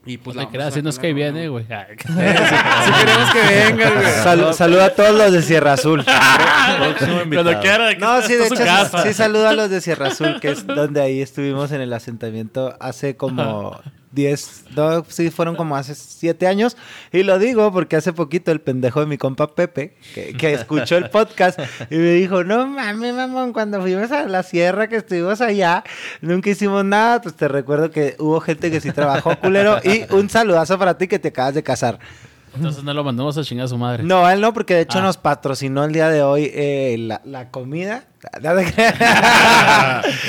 [0.03, 1.63] Y pues No la te creas, si nos cae bien, eh, güey.
[1.65, 1.69] Si
[2.07, 4.05] queremos que venga, güey.
[4.23, 6.03] Sal- saluda a todos los de Sierra Azul.
[7.33, 8.55] Cuando quiera, No, sí, de hecho,
[9.03, 12.75] sí saluda a los de Sierra Azul, que es donde ahí estuvimos en el asentamiento
[12.79, 13.79] hace como
[14.11, 16.77] 10, no, sí, fueron como hace 7 años.
[17.11, 20.97] Y lo digo porque hace poquito el pendejo de mi compa Pepe, que, que escuchó
[20.97, 21.59] el podcast,
[21.89, 25.83] y me dijo, no mames, mamón, cuando fuimos a la sierra que estuvimos allá,
[26.21, 27.21] nunca hicimos nada.
[27.21, 29.79] Pues te recuerdo que hubo gente que sí trabajó culero.
[29.83, 31.99] Y un saludazo para ti que te acabas de casar.
[32.55, 34.03] Entonces no lo mandamos a chingar a su madre.
[34.03, 35.03] No, él no, porque de hecho Ah.
[35.03, 38.03] nos patrocinó el día de hoy eh, la, la comida.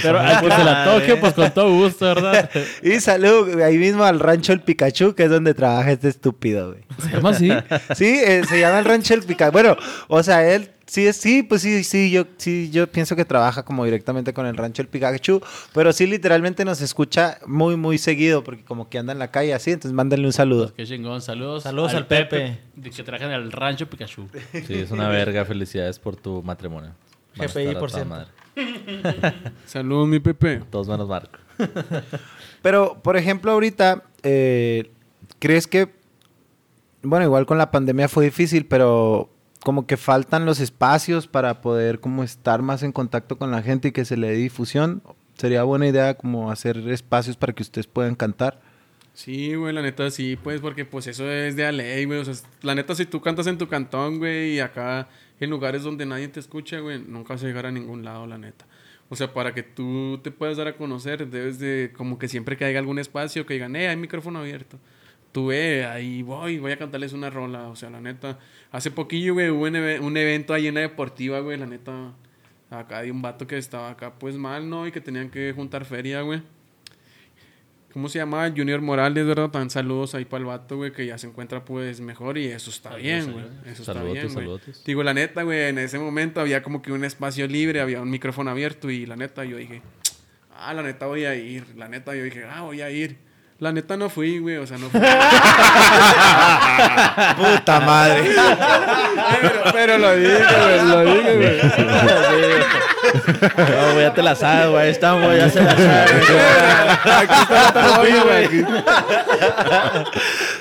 [0.02, 2.48] Pero al que se la toque, pues con todo gusto, ¿verdad?
[2.82, 6.84] y salud ahí mismo al rancho El Pikachu, que es donde trabaja este estúpido, güey.
[7.02, 7.50] ¿Se llama así?
[7.94, 9.52] Sí, eh, se llama el rancho El Pikachu.
[9.52, 9.76] Bueno,
[10.08, 13.64] o sea, él sí, es- sí, pues sí, sí, yo, sí, yo pienso que trabaja
[13.64, 15.40] como directamente con el rancho El Pikachu,
[15.72, 19.54] pero sí literalmente nos escucha muy, muy seguido, porque como que anda en la calle
[19.54, 20.72] así, entonces mándenle un saludo.
[20.74, 21.22] Qué chingón.
[21.22, 21.62] Saludos.
[21.62, 22.58] Saludos al Pepe.
[22.82, 24.28] Que trabajan el rancho Pikachu.
[24.66, 25.44] Sí, es una verga.
[25.44, 26.90] Felicidades por tu matrimonio.
[27.34, 28.28] GPI por madre.
[29.66, 30.60] Saludos, mi Pepe.
[30.70, 31.38] Todos menos Marco.
[32.62, 34.90] Pero, por ejemplo, ahorita, eh,
[35.38, 35.88] ¿crees que,
[37.02, 39.31] bueno, igual con la pandemia fue difícil, pero
[39.62, 43.88] como que faltan los espacios para poder como estar más en contacto con la gente
[43.88, 45.02] y que se le dé difusión?
[45.34, 48.60] Sería buena idea como hacer espacios para que ustedes puedan cantar.
[49.14, 52.20] Sí, güey, la neta sí, pues, porque pues eso es de a ley, güey.
[52.20, 55.08] O sea, la neta, si tú cantas en tu cantón, güey, y acá
[55.38, 58.38] en lugares donde nadie te escucha, güey, nunca vas a llegar a ningún lado, la
[58.38, 58.66] neta.
[59.08, 62.56] O sea, para que tú te puedas dar a conocer, debes de, como que siempre
[62.56, 64.78] que haya algún espacio, que digan, eh, hay micrófono abierto.
[65.32, 67.68] Tú ve, ahí voy, voy a cantarles una rola.
[67.68, 68.38] O sea, la neta,
[68.70, 72.12] hace poquillo, güey, hubo un, un evento ahí en la deportiva, güey, la neta.
[72.70, 74.86] Acá hay un vato que estaba acá, pues mal, ¿no?
[74.86, 76.42] Y que tenían que juntar feria, güey.
[77.92, 78.50] ¿Cómo se llama?
[78.56, 79.50] Junior Morales, ¿verdad?
[79.50, 82.70] Tan saludos ahí para el vato, güey, que ya se encuentra pues mejor y eso
[82.70, 83.44] está bien, güey.
[83.66, 84.60] Eso está Saludotes, bien, güey.
[84.86, 88.08] Digo, la neta, güey, en ese momento había como que un espacio libre, había un
[88.08, 89.82] micrófono abierto y la neta yo dije,
[90.56, 91.66] ah, la neta voy a ir.
[91.76, 93.18] La neta yo dije, ah, voy a ir.
[93.62, 94.98] La neta no fui, güey, o sea, no fui.
[97.36, 98.34] Puta madre.
[99.40, 101.60] pero, pero lo dije, güey, lo dije, güey.
[103.12, 104.82] No, güey, ya te la sabes, güey.
[104.84, 106.30] Ahí estamos, ya se la sabes.
[107.04, 108.66] Aquí está la güey.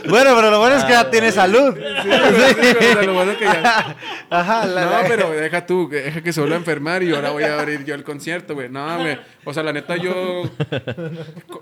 [0.10, 1.76] Bueno, pero lo bueno es que ya tiene salud.
[1.76, 3.98] Sí, güey, sí, güey, o sea, lo bueno que ya-
[4.30, 7.44] Ajá, la- No, pero deja tú, deja que se vuelva a enfermar y ahora voy
[7.44, 8.70] a abrir yo el concierto, güey.
[8.70, 9.18] No, güey.
[9.46, 10.44] O sea, la neta, yo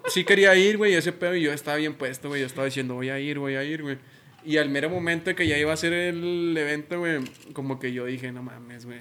[0.07, 2.41] sí quería ir, güey, ese pedo, y yo estaba bien puesto, güey.
[2.41, 3.97] Yo estaba diciendo, voy a ir, voy a ir, güey.
[4.45, 7.19] Y al mero momento que ya iba a ser el evento, güey,
[7.53, 8.99] como que yo dije, no mames, güey.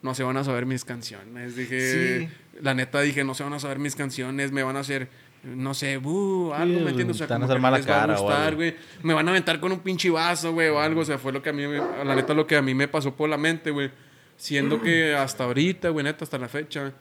[0.00, 1.54] No se van a saber mis canciones.
[1.56, 2.28] Dije, Sí.
[2.60, 5.08] la neta dije, no se van a saber mis canciones, me van a hacer
[5.44, 7.16] no sé, buh, algo, Sí, ¿me entiendes?
[7.16, 8.76] O sea, te van a como hacer que no mala les va a gustar, güey.
[9.02, 11.00] Me van a aventar con un pinche vaso, güey, o algo.
[11.00, 12.86] O sea, fue lo que a mí, me- la neta, lo que a mí me
[12.88, 13.90] pasó por la mente, güey.
[14.36, 16.92] Siendo que hasta ahorita, güey, neta, hasta la fecha,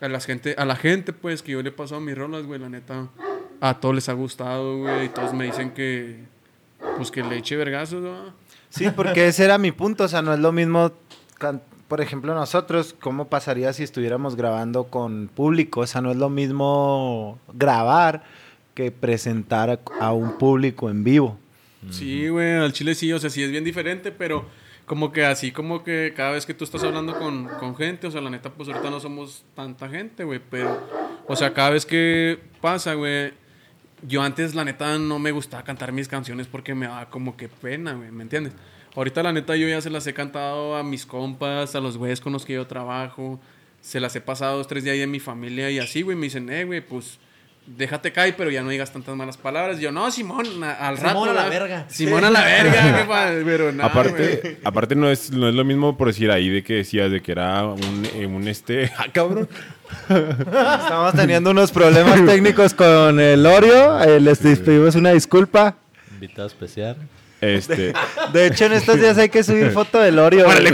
[0.00, 2.60] a la gente, a la gente, pues, que yo le he pasado mis rolas, güey,
[2.60, 3.08] la neta,
[3.60, 6.18] a todos les ha gustado, güey, y todos me dicen que,
[6.96, 8.32] pues, que le eche vergazos, ¿no?
[8.70, 10.04] Sí, porque ese era mi punto.
[10.04, 10.92] O sea, no es lo mismo,
[11.88, 15.80] por ejemplo, nosotros, ¿cómo pasaría si estuviéramos grabando con público?
[15.80, 18.24] O sea, no es lo mismo grabar
[18.74, 21.38] que presentar a, un público en vivo.
[21.90, 24.46] Sí, güey, al chile sí, o sea, sí es bien diferente, pero
[24.86, 28.10] como que así, como que cada vez que tú estás hablando con, con gente, o
[28.10, 30.80] sea, la neta, pues ahorita no somos tanta gente, güey, pero,
[31.26, 33.32] o sea, cada vez que pasa, güey,
[34.02, 37.48] yo antes, la neta, no me gustaba cantar mis canciones porque me daba como que
[37.48, 38.54] pena, güey, ¿me entiendes?
[38.96, 42.20] Ahorita, la neta, yo ya se las he cantado a mis compas, a los güeyes
[42.20, 43.40] con los que yo trabajo,
[43.80, 46.24] se las he pasado dos, tres días ahí en mi familia y así, güey, me
[46.24, 47.18] dicen, eh, güey, pues
[47.66, 49.78] déjate caer, pero ya no digas tantas malas palabras.
[49.78, 51.08] Y yo, no, Simón, a- al rato.
[51.20, 51.60] Simón a la ¿verdad?
[51.60, 51.86] verga.
[51.88, 53.06] Simón a la verga,
[53.44, 54.56] pero nada, aparte, güey.
[54.64, 57.32] aparte no es, no es lo mismo por decir ahí de que decías de que
[57.32, 58.92] era un, eh, un este...
[58.98, 59.48] ¡Ah, cabrón!
[60.08, 64.00] Estamos teniendo unos problemas técnicos con el Oreo.
[64.02, 65.76] eh, les pedimos una disculpa.
[66.12, 66.96] Invitado especial.
[67.44, 67.92] Este...
[68.32, 70.46] De hecho, en estos días hay que subir foto del Oreo.
[70.46, 70.66] güey.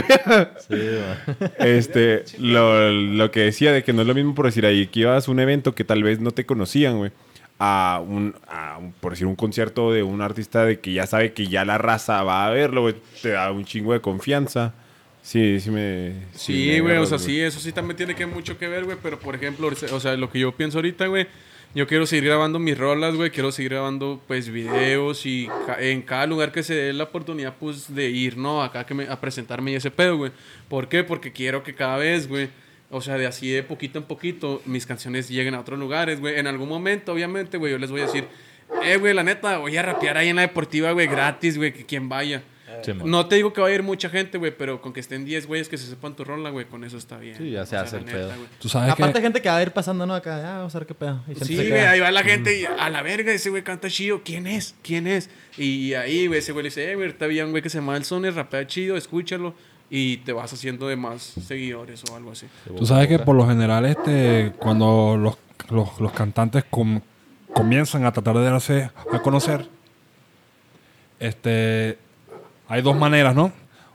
[0.67, 1.51] Sí, man.
[1.59, 5.01] Este, lo, lo que decía de que no es lo mismo por decir ahí que
[5.01, 7.11] ibas a un evento que tal vez no te conocían, güey.
[7.59, 11.33] A un, a un- por decir, un concierto de un artista de que ya sabe
[11.33, 12.95] que ya la raza va a verlo, güey.
[13.21, 14.73] Te da un chingo de confianza.
[15.21, 16.13] Sí, sí me...
[16.33, 19.19] Sí, güey, o sea, sí, eso sí también tiene que mucho que ver, güey, pero
[19.19, 21.27] por ejemplo, o sea, lo que yo pienso ahorita, güey,
[21.73, 26.01] yo quiero seguir grabando mis rolas, güey, quiero seguir grabando, pues, videos y ca- en
[26.01, 28.61] cada lugar que se dé la oportunidad, pues, de ir, ¿no?
[28.61, 30.31] Acá que me, a presentarme y ese pedo, güey.
[30.67, 31.03] ¿Por qué?
[31.03, 32.49] Porque quiero que cada vez, güey,
[32.89, 36.37] o sea, de así de poquito en poquito, mis canciones lleguen a otros lugares, güey.
[36.37, 38.27] En algún momento, obviamente, güey, yo les voy a decir,
[38.83, 41.85] eh, güey, la neta, voy a rapear ahí en la deportiva, güey, gratis, güey, que
[41.85, 42.43] quien vaya.
[42.83, 42.93] Sí.
[43.05, 45.47] No te digo que va a ir mucha gente, güey, pero con que estén 10
[45.47, 47.37] güeyes que se sepan tu rola, güey, con eso está bien.
[47.37, 48.31] Sí, ya se hace el pedo.
[48.59, 49.21] Tú sabes Aparte, que...
[49.21, 50.13] gente que va a ir pasando, ¿no?
[50.15, 51.21] Acá, ah, vamos a ver qué pedo.
[51.27, 54.21] Y Sí, güey, ahí va la gente y a la verga, ese güey canta chido.
[54.23, 54.75] ¿Quién es?
[54.81, 55.29] ¿Quién es?
[55.57, 57.95] Y ahí, güey, ese güey le dice, eh, güey, está bien, güey, que se llama
[57.97, 59.53] el Soner, rapea chido, escúchalo.
[59.93, 62.47] Y te vas haciendo de más seguidores o algo así.
[62.77, 65.37] Tú sabes que por lo general, este, cuando los,
[65.69, 67.01] los, los cantantes com-
[67.53, 69.67] comienzan a tratar de darse a conocer,
[71.19, 71.97] este,
[72.71, 73.51] hay dos maneras, ¿no?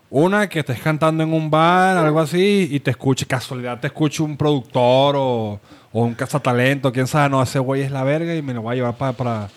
[0.08, 4.22] Una, que estés cantando en un bar, algo así, y te escuche, casualidad te escuche
[4.22, 5.60] un productor o,
[5.92, 8.72] o un cazatalento, quién sabe, no, ese güey es la verga y me lo voy
[8.72, 9.48] a llevar pa- para,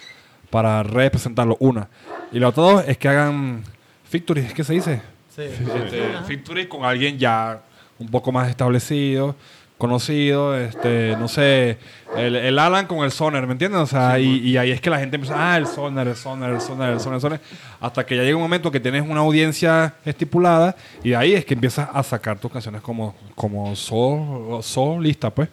[0.50, 1.56] para representarlo.
[1.60, 1.88] Una.
[2.32, 3.64] Y la otra dos es que hagan
[4.12, 5.02] victory, ¿es que se dice?
[5.36, 5.44] Sí.
[5.44, 7.62] Este, con alguien ya
[8.00, 9.36] un poco más establecido,
[9.80, 11.80] conocido, este, no sé,
[12.16, 13.80] el, el Alan con el Soner, ¿me entiendes?
[13.82, 16.52] O sea, y, y ahí es que la gente empieza, ah, el Soner, el Soner,
[16.52, 17.42] el Soner, el Soner, el Soner,
[17.80, 21.56] hasta que ya llega un momento que tienes una audiencia estipulada y ahí es que
[21.56, 25.50] empiezas a sacar tus canciones como, como sol, solista, pues.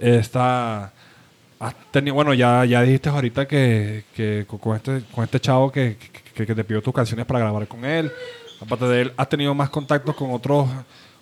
[0.00, 0.92] Está...
[1.60, 5.70] Has tenido, bueno, ya, ya dijiste ahorita que, que con- con, este, con este chavo
[5.70, 5.96] que,
[6.34, 8.10] que, que te pidió tus canciones para grabar con él.
[8.62, 10.66] Aparte de él, ¿has tenido más contactos con otros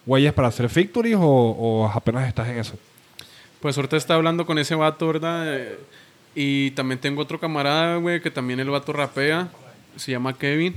[0.08, 2.74] güeyes para hacer victories o, o apenas estás en eso?
[3.60, 5.56] Pues ahorita está hablando con ese vato, ¿verdad?
[5.56, 5.78] Eh,
[6.34, 9.48] Y también tengo otro camarada, güey, que también el vato rapea.
[9.96, 10.74] Se llama Kevin.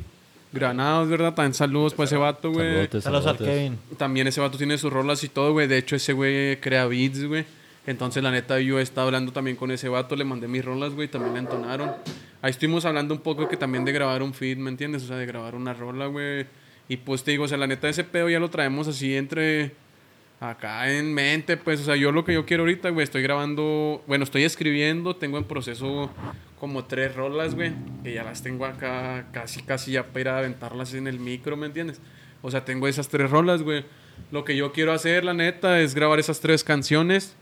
[0.54, 1.34] Granados, ¿verdad?
[1.34, 2.88] También saludos para ese vato, güey.
[3.00, 3.38] Saludos al.
[3.38, 3.78] Kevin.
[3.98, 5.68] También ese vato tiene sus rolas y todo, güey.
[5.68, 7.46] De hecho, ese güey crea beats, güey.
[7.88, 10.16] Entonces, la neta, yo he estado hablando también con ese vato.
[10.16, 11.08] Le mandé mis rolas, güey.
[11.08, 11.92] También le entonaron.
[12.42, 15.04] Ahí estuvimos hablando un poco que también de grabar un feed, ¿me entiendes?
[15.04, 16.46] O sea, de grabar una rola, güey.
[16.92, 19.72] Y pues te digo, o sea, la neta, ese pedo ya lo traemos así entre...
[20.42, 24.04] Acá en mente, pues, o sea, yo lo que yo quiero ahorita, güey, estoy grabando,
[24.08, 26.10] bueno, estoy escribiendo, tengo en proceso
[26.60, 27.72] como tres rolas, güey,
[28.04, 31.56] que ya las tengo acá casi, casi ya para ir a aventarlas en el micro,
[31.56, 32.02] ¿me entiendes?
[32.42, 33.86] O sea, tengo esas tres rolas, güey.
[34.32, 37.36] Lo que yo quiero hacer, la neta, es grabar esas tres canciones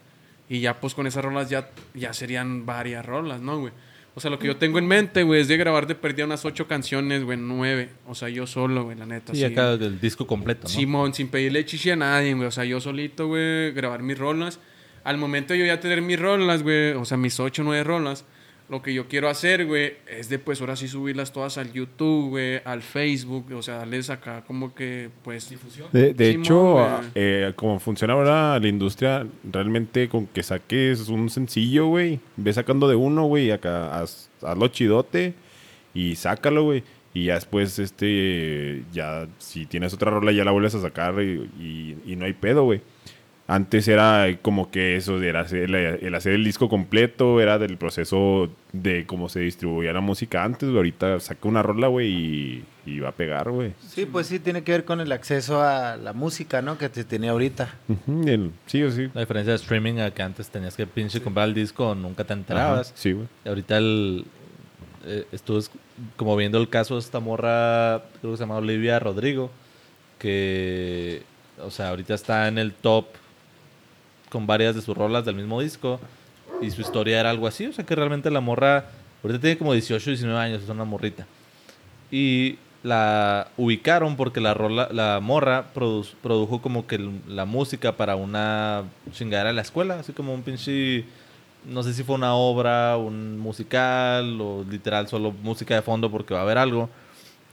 [0.48, 3.74] y ya, pues, con esas rolas ya, ya serían varias rolas, ¿no, güey?
[4.20, 6.44] O sea, lo que yo tengo en mente, güey, es de grabar de perdida unas
[6.44, 7.88] ocho canciones, güey, nueve.
[8.06, 9.34] O sea, yo solo, güey, la neta.
[9.34, 10.68] Sí, acá el disco completo, ¿no?
[10.68, 12.46] Simón, sin pedirle chichi a nadie, güey.
[12.46, 14.60] O sea, yo solito, güey, grabar mis rolas.
[15.06, 18.26] Al momento de yo ya tener mis rolas, güey, o sea, mis ocho, nueve rolas,
[18.70, 22.30] lo que yo quiero hacer, güey, es de, pues, ahora sí subirlas todas al YouTube,
[22.30, 25.50] güey, al Facebook, o sea, darles acá como que, pues...
[25.50, 25.88] Difusión.
[25.92, 26.86] De, de Simón, hecho, güey.
[27.16, 32.88] eh, como funciona ahora la industria, realmente con que saques un sencillo, güey, ve sacando
[32.88, 35.34] de uno, güey, acá haz- hazlo chidote
[35.94, 36.84] y sácalo, güey.
[37.12, 41.50] Y ya después, este, ya si tienes otra rola, ya la vuelves a sacar y,
[41.60, 42.82] y- y no hay pedo, güey.
[43.52, 48.48] Antes era como que eso, era el, el hacer el disco completo, era del proceso
[48.74, 50.78] de cómo se distribuía la música antes, güey.
[50.78, 53.74] Ahorita saca una rola, güey, y, y va a pegar, güey.
[53.80, 56.78] Sí, pues sí, tiene que ver con el acceso a la música, ¿no?
[56.78, 57.74] Que te tenía ahorita.
[58.28, 59.10] El- sí o sí.
[59.16, 62.34] La diferencia de streaming a que antes tenías que pinche comprar el disco, nunca te
[62.34, 62.90] enterabas.
[62.90, 63.28] Ajá, sí, güey.
[63.48, 64.26] Ahorita el,
[65.06, 65.64] eh, estuve
[66.18, 69.50] como viendo el caso de esta morra, creo que se llama Olivia Rodrigo,
[70.20, 71.24] que,
[71.64, 73.06] o sea, ahorita está en el top
[74.30, 76.00] con varias de sus rolas del mismo disco.
[76.62, 78.86] Y su historia era algo así, o sea, que realmente la morra,
[79.24, 81.26] ahorita tiene como 18, 19 años, es una morrita.
[82.12, 86.98] Y la ubicaron porque la rola, la morra produ- produjo como que
[87.28, 91.06] la música para una chingadera de la escuela, así como un pinche,
[91.66, 96.34] no sé si fue una obra, un musical o literal solo música de fondo porque
[96.34, 96.90] va a haber algo.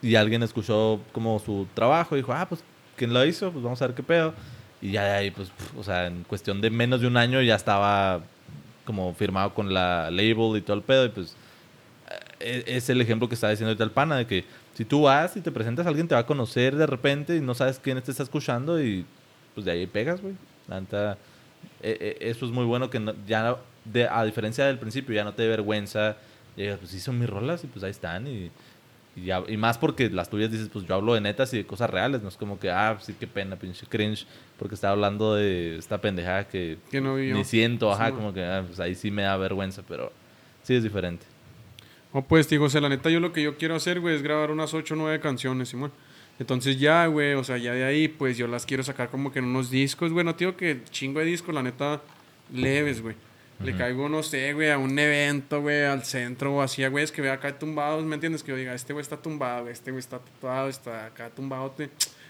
[0.02, 2.62] Y alguien escuchó como su trabajo y dijo, ah, pues,
[2.96, 3.50] ¿quién lo hizo?
[3.50, 4.34] Pues vamos a ver qué pedo.
[4.82, 7.40] Y ya de ahí, pues, pf, o sea, en cuestión de menos de un año
[7.42, 8.20] ya estaba
[8.84, 11.06] como firmado con la label y todo el pedo.
[11.06, 11.34] Y pues,
[12.40, 14.44] eh, es el ejemplo que está diciendo ahorita el pana, de que
[14.74, 17.54] si tú vas y te presentas, alguien te va a conocer de repente y no
[17.54, 19.04] sabes quién te está escuchando y
[19.54, 20.34] pues de ahí pegas, güey.
[21.82, 25.24] Eh, eh, eso es muy bueno que no- ya, de, a diferencia del principio, ya
[25.24, 26.16] no te dé vergüenza.
[26.56, 28.50] Y digas, pues sí son mis rolas y pues ahí están y...
[29.18, 31.66] Y, ya- y más porque las tuyas dices, pues yo hablo de netas y de
[31.66, 34.26] cosas reales, no es como que, ah, sí, qué pena, pinche cringe,
[34.58, 37.36] porque estaba hablando de esta pendejada que, Que no vi yo.
[37.36, 40.12] ni siento, ajá, Sí, como que, ah, pues ahí sí me da vergüenza, pero
[40.62, 41.26] sí es diferente.
[42.14, 44.22] No, pues, digo, o sea, la neta, yo lo que yo quiero hacer, güey, es
[44.22, 45.92] grabar unas 8 o 9 canciones, Simón.
[46.38, 49.38] Entonces ya, güey, o sea, ya de ahí, pues yo las quiero sacar como que
[49.38, 50.24] en unos discos, güey.
[50.24, 52.02] No te digo que chingo de discos, la neta,
[52.52, 53.16] leves, güey.
[53.64, 57.10] Le caigo, no sé, güey, a un evento, güey, al centro o así, a güeyes
[57.10, 58.42] que vea acá tumbados, ¿me entiendes?
[58.42, 61.74] Que yo diga, este güey está tumbado, güey, este güey está tatuado, está acá tumbado.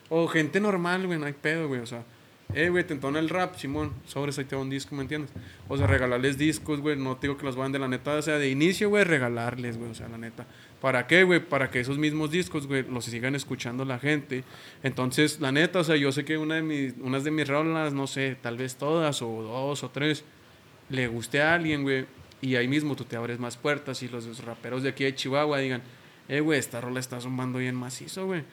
[0.08, 2.04] O gente normal, güey, no hay pedo, güey, o sea.
[2.54, 5.30] Eh, güey, te entona el rap, Simón, sobres ahí te va un disco, ¿me entiendes?
[5.68, 8.22] O sea, regalarles discos, güey, no te digo que los vayan de la neta, o
[8.22, 10.46] sea, de inicio, güey, regalarles, güey, o sea, la neta.
[10.80, 11.40] ¿Para qué, güey?
[11.40, 14.44] Para que esos mismos discos, güey, los sigan escuchando la gente.
[14.82, 17.92] Entonces, la neta, o sea, yo sé que una de mis, unas de mis rolas,
[17.92, 20.24] no sé, tal vez todas, o dos, o tres,
[20.88, 22.06] le guste a alguien, güey,
[22.40, 25.58] y ahí mismo tú te abres más puertas y los raperos de aquí de Chihuahua
[25.58, 25.82] digan,
[26.28, 28.44] eh, güey, esta rola está zumbando bien macizo, güey.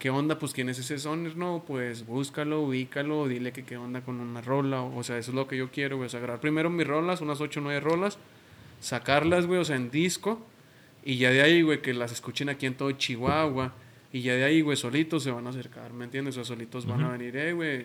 [0.00, 0.38] ¿Qué onda?
[0.38, 4.40] Pues quién es ese soner, no, pues búscalo, ubícalo, dile que qué onda con una
[4.40, 6.86] rola, o sea, eso es lo que yo quiero, güey, o sea, grabar primero mis
[6.86, 8.16] rolas, unas 8 o 9 rolas,
[8.80, 10.40] sacarlas, güey, o sea, en disco,
[11.04, 13.74] y ya de ahí, güey, que las escuchen aquí en todo Chihuahua,
[14.10, 16.34] y ya de ahí, güey, solitos se van a acercar, ¿me entiendes?
[16.38, 17.84] O sea, solitos van a venir, eh, güey,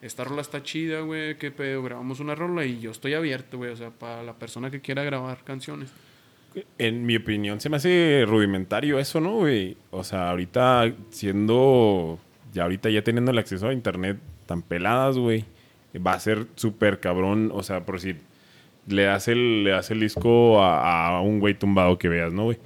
[0.00, 3.70] esta rola está chida, güey, qué pedo, grabamos una rola, y yo estoy abierto, güey,
[3.70, 5.92] o sea, para la persona que quiera grabar canciones.
[6.78, 9.76] En mi opinión, se me hace rudimentario eso, ¿no, güey?
[9.90, 12.18] O sea, ahorita siendo.
[12.52, 15.44] Ya ahorita ya teniendo el acceso a internet tan peladas, güey.
[16.04, 17.50] Va a ser súper cabrón.
[17.54, 18.16] O sea, por si
[18.86, 22.44] le das el, le das el disco a, a un güey tumbado que veas, ¿no,
[22.44, 22.58] güey?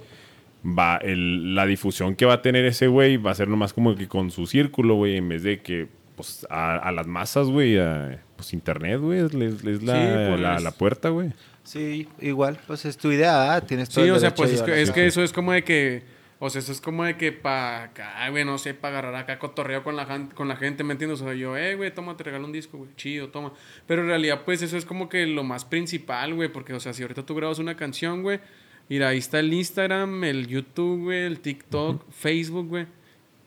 [0.65, 3.95] Va, el, la difusión que va a tener ese güey va a ser nomás como
[3.95, 7.77] que con su círculo, güey, en vez de que, pues, a, a las masas, güey,
[8.35, 10.39] pues internet, güey, es, es- es la, Sí, pues.
[10.41, 11.29] la, la puerta, güey.
[11.67, 13.59] Sí, igual, pues es tu idea, ¿ah?
[13.59, 16.01] tienes todo Sí, el o sea, pues es que, es eso es como de que,
[16.39, 19.37] o sea, eso es como de que para acá, güey, no sé, para agarrar acá
[19.37, 21.19] cotorreo con la, con la gente, ¿me entiendes?
[21.19, 23.51] O sea, yo, eh, güey, toma, te regalo un disco, güey, chido, toma.
[23.85, 26.93] Pero en realidad, pues eso es como que lo más principal, güey, porque, o sea,
[26.93, 28.39] si ahorita tú grabas una canción, güey,
[28.87, 32.85] mira, ahí está el Instagram, el YouTube, güey, el TikTok, Facebook, güey.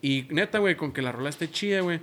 [0.03, 2.01] Y neta, güey, con que la rola esté chida, güey,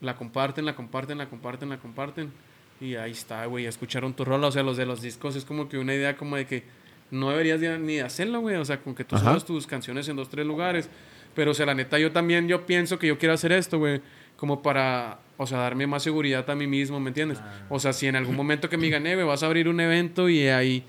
[0.00, 2.32] la comparten, la comparten, la comparten, la comparten.
[2.80, 4.48] Y ahí está, güey, escucharon tu rola.
[4.48, 6.64] O sea, los de los discos es como que una idea como de que
[7.10, 8.56] no deberías de- ni hacerlo, güey.
[8.56, 9.30] O sea, con que tú Ajá.
[9.30, 10.88] subas tus canciones en dos, tres lugares.
[11.34, 14.00] Pero, o sea, la neta, yo también, yo pienso que yo quiero hacer esto, güey.
[14.36, 17.38] Como para, o sea, darme más seguridad a mí mismo, ¿me entiendes?
[17.70, 19.80] O sea, si en algún momento que me digan, eh, güey, vas a abrir un
[19.80, 20.84] evento y hay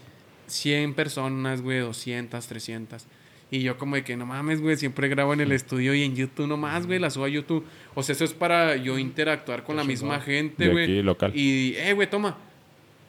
[0.47, 3.05] 100 personas, güey, 200, 300.
[3.49, 6.15] Y yo como de que no mames, güey, siempre grabo en el estudio y en
[6.15, 7.65] YouTube nomás, güey, la subo a YouTube.
[7.95, 10.83] O sea, eso es para yo interactuar con la misma gente, güey.
[10.83, 11.31] aquí, local.
[11.33, 12.37] Y, eh, güey, toma.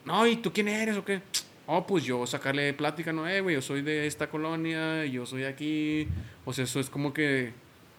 [0.05, 1.21] No, ¿y tú quién eres o qué?
[1.67, 5.43] Oh, pues yo sacarle plática, no, eh, güey, yo soy de esta colonia, yo soy
[5.43, 6.09] de aquí.
[6.45, 7.53] O sea, eso es como que,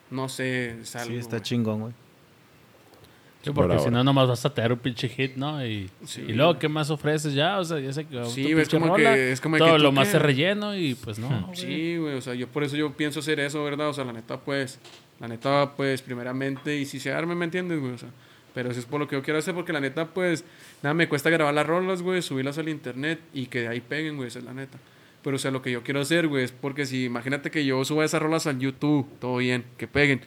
[0.09, 1.93] no sé, es algo, Sí, está chingón, güey.
[3.41, 5.65] Sí, porque Por si no, nomás vas a tener un pinche hit, ¿no?
[5.65, 6.25] Y, Sí.
[6.27, 7.57] y luego, ¿qué más ofreces ya?
[7.59, 9.83] O sea, ya sé que Sí, es como que- rola, es como que todo tú
[9.83, 11.27] lo más se relleno y pues no.
[11.45, 11.55] güey.
[11.55, 13.87] Sí, güey, o sea, yo por eso yo pienso hacer eso, ¿verdad?
[13.89, 14.79] O sea, la neta, pues,
[15.21, 17.93] la neta, pues, primeramente, y si se arme, ¿me entiendes, güey?
[17.93, 18.09] O sea,
[18.53, 20.43] pero eso es por lo que yo quiero hacer, porque la neta, pues,
[20.83, 24.17] nada, me cuesta grabar las rolas, güey, subirlas al internet y que de ahí peguen,
[24.17, 24.77] güey, esa es la neta.
[25.23, 27.83] Pero, o sea, lo que yo quiero hacer, güey, es porque si, imagínate que yo
[27.85, 30.21] suba esas rolas al YouTube, todo bien, que peguen.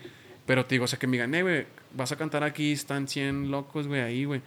[0.47, 3.07] Pero te digo, o sea, que me digan, eh, güey, vas a cantar aquí, están
[3.09, 4.43] 100 locos, güey, ahí, güey.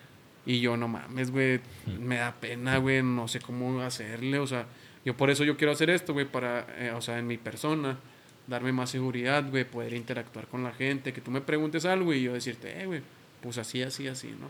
[0.46, 1.60] Y yo, no mames, güey,
[2.00, 4.68] me da pena, güey, no sé cómo hacerle, o sea,
[5.04, 7.98] yo por eso yo quiero hacer esto, güey, para, eh, o sea, en mi persona,
[8.46, 12.24] darme más seguridad, güey, poder interactuar con la gente, que tú me preguntes algo y
[12.24, 13.02] yo decirte, eh, güey,
[13.42, 14.50] pues así, así, así, ¿no?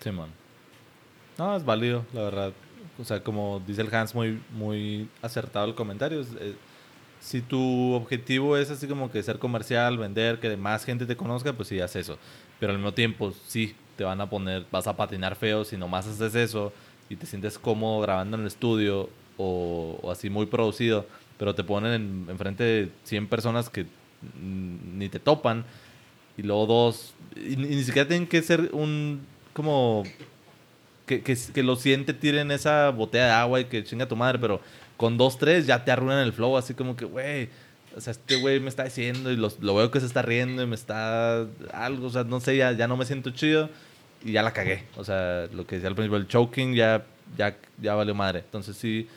[0.00, 0.30] Simón.
[1.38, 2.52] No, es válido, la verdad.
[2.98, 6.20] O sea, como dice el Hans, muy, muy acertado el comentario.
[6.20, 6.28] Es,
[7.24, 11.54] si tu objetivo es así como que ser comercial, vender, que más gente te conozca,
[11.54, 12.18] pues sí, haz eso.
[12.60, 16.06] Pero al mismo tiempo, sí, te van a poner, vas a patinar feo si nomás
[16.06, 16.72] haces eso
[17.08, 21.06] y te sientes cómodo grabando en el estudio o, así muy producido,
[21.38, 23.86] pero te ponen en- enfrente de 100 personas que
[24.38, 25.64] ni te topan
[26.36, 29.20] y luego dos, y, ni- siquiera tienen que ser un,
[29.52, 30.02] como,
[31.06, 34.16] que, que, que los 100 te tiren esa botella de agua y que chinga tu
[34.16, 34.60] madre, pero
[34.96, 37.48] con dos, tres ya te arruinan el flow, así como que, güey,
[37.96, 40.66] o sea, este güey me está diciendo y lo veo que se está riendo y
[40.66, 43.70] me está algo, o sea, no sé, ya, ya no me siento chido
[44.24, 44.84] y ya la cagué.
[44.96, 47.04] O sea, lo que decía al principio, el choking ya,
[47.36, 48.40] ya, ya valió madre.
[48.40, 49.08] Entonces sí,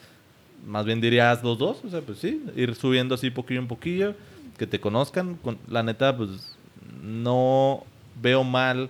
[0.66, 4.16] más bien dirías los dos, o sea, pues sí, ir subiendo así poquillo en poquillo,
[4.58, 5.36] que te conozcan.
[5.36, 6.56] Con, la neta, pues
[7.02, 7.84] no
[8.22, 8.90] veo mal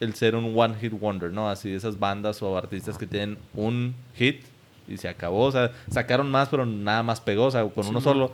[0.00, 1.48] el ser un one hit wonder, ¿no?
[1.48, 4.42] Así esas bandas o artistas que tienen un hit
[4.88, 8.00] y se acabó, o sea, sacaron más pero nada más pegó, o sea, con uno
[8.00, 8.32] solo,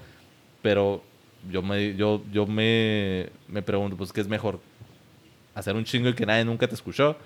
[0.62, 1.02] pero
[1.50, 4.60] yo me yo yo me, me pregunto, pues qué es mejor
[5.54, 7.16] hacer un chingo y que nadie nunca te escuchó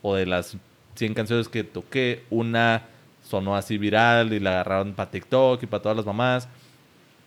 [0.00, 0.56] o de las
[0.96, 2.82] 100 canciones que toqué, una
[3.22, 6.48] sonó así viral y la agarraron para TikTok y para todas las mamás.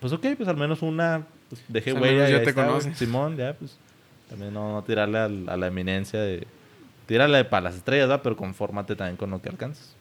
[0.00, 2.96] Pues ok, pues al menos una pues, dejé huella menos y ya te conoces.
[2.98, 3.78] Simón, ya pues
[4.28, 6.46] también no, no tirarle a la eminencia de
[7.06, 8.22] tírale para las estrellas, ¿verdad?
[8.22, 9.96] Pero confórmate también con lo que alcanzas.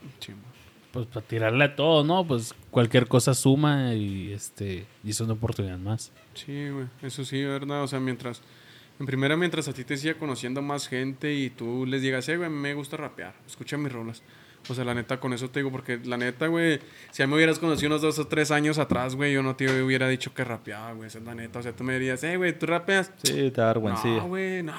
[0.96, 2.26] Pues para tirarle a todo, ¿no?
[2.26, 6.14] Pues cualquier cosa suma y este y es una oportunidad más.
[6.36, 7.84] Sí, güey, eso sí, ¿verdad?
[7.84, 8.42] O sea, mientras,
[8.98, 12.38] en primera, mientras a ti te siga conociendo más gente y tú les digas, eh,
[12.38, 14.24] güey, me gusta rapear, escucha mis rolas.
[14.70, 16.80] O sea, la neta, con eso te digo, porque la neta, güey,
[17.12, 19.58] si a mí me hubieras conocido unos dos o tres años atrás, güey, yo no
[19.58, 21.60] te hubiera dicho que rapeaba, güey, esa es la neta.
[21.60, 23.12] O sea, tú me dirías, eh, güey, ¿tú rapeas?
[23.22, 24.22] Sí, te da vergüencilla.
[24.22, 24.74] No, güey, no.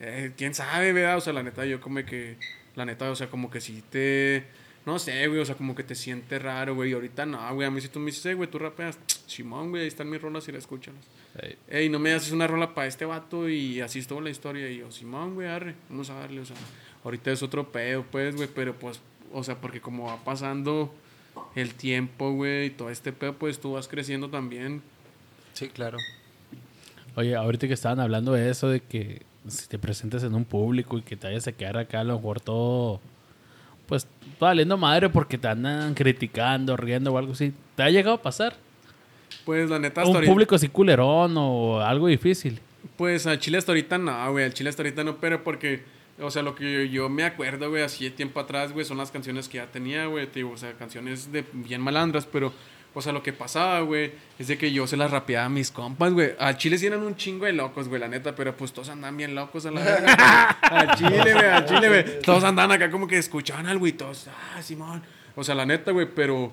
[0.00, 1.16] Eh, ¿Quién sabe, verdad?
[1.16, 2.36] O sea, la neta, yo como que,
[2.74, 4.44] la neta, o sea, como que si te,
[4.86, 6.90] no sé, güey, o sea, como que te sientes raro, güey.
[6.90, 9.70] Y ahorita no, güey, a mí si tú me dices, eh, güey, tú rapeas, Simón,
[9.70, 11.04] güey, ahí están mis rolas y la escúchalas.
[11.42, 11.56] Ey.
[11.68, 14.70] Ey, no me haces una rola para este vato y así es toda la historia.
[14.70, 16.56] Y yo, Simón, güey, arre, vamos a darle, o sea,
[17.04, 19.00] ahorita es otro pedo, pues, güey, pero pues,
[19.32, 20.94] o sea, porque como va pasando
[21.56, 24.82] el tiempo, güey, y todo este pedo, pues tú vas creciendo también.
[25.52, 25.98] Sí, claro.
[27.16, 30.98] Oye, ahorita que estaban hablando de eso, de que si te presentes en un público
[30.98, 33.00] y que te vayas a quedar acá, a lo mejor todo,
[33.86, 34.06] pues,
[34.38, 37.52] valiendo madre porque te andan criticando, riendo o algo así.
[37.74, 38.54] ¿Te ha llegado a pasar?
[39.44, 42.60] Pues la neta, hasta Un ahorita- público así culerón o algo difícil.
[42.96, 44.44] Pues a Chile hasta ahorita no, güey.
[44.44, 45.82] Al Chile hasta ahorita no, pero porque,
[46.20, 48.96] o sea, lo que yo, yo me acuerdo, güey, así de tiempo atrás, güey, son
[48.98, 50.26] las canciones que ya tenía, güey.
[50.26, 52.52] Te digo, o sea, canciones de bien malandras, pero,
[52.98, 55.70] o sea, lo que pasaba, güey, es de que yo se las rapeaba a mis
[55.70, 56.30] compas, güey.
[56.38, 59.18] Al Chile sí eran un chingo de locos, güey, la neta, pero pues todos andaban
[59.18, 60.48] bien locos a la verga.
[60.62, 62.20] Al Chile, güey, al Chile, güey.
[62.22, 65.02] Todos andaban acá como que escuchaban algo y todos, ah, Simón.
[65.34, 66.50] O sea, la neta, güey, pero.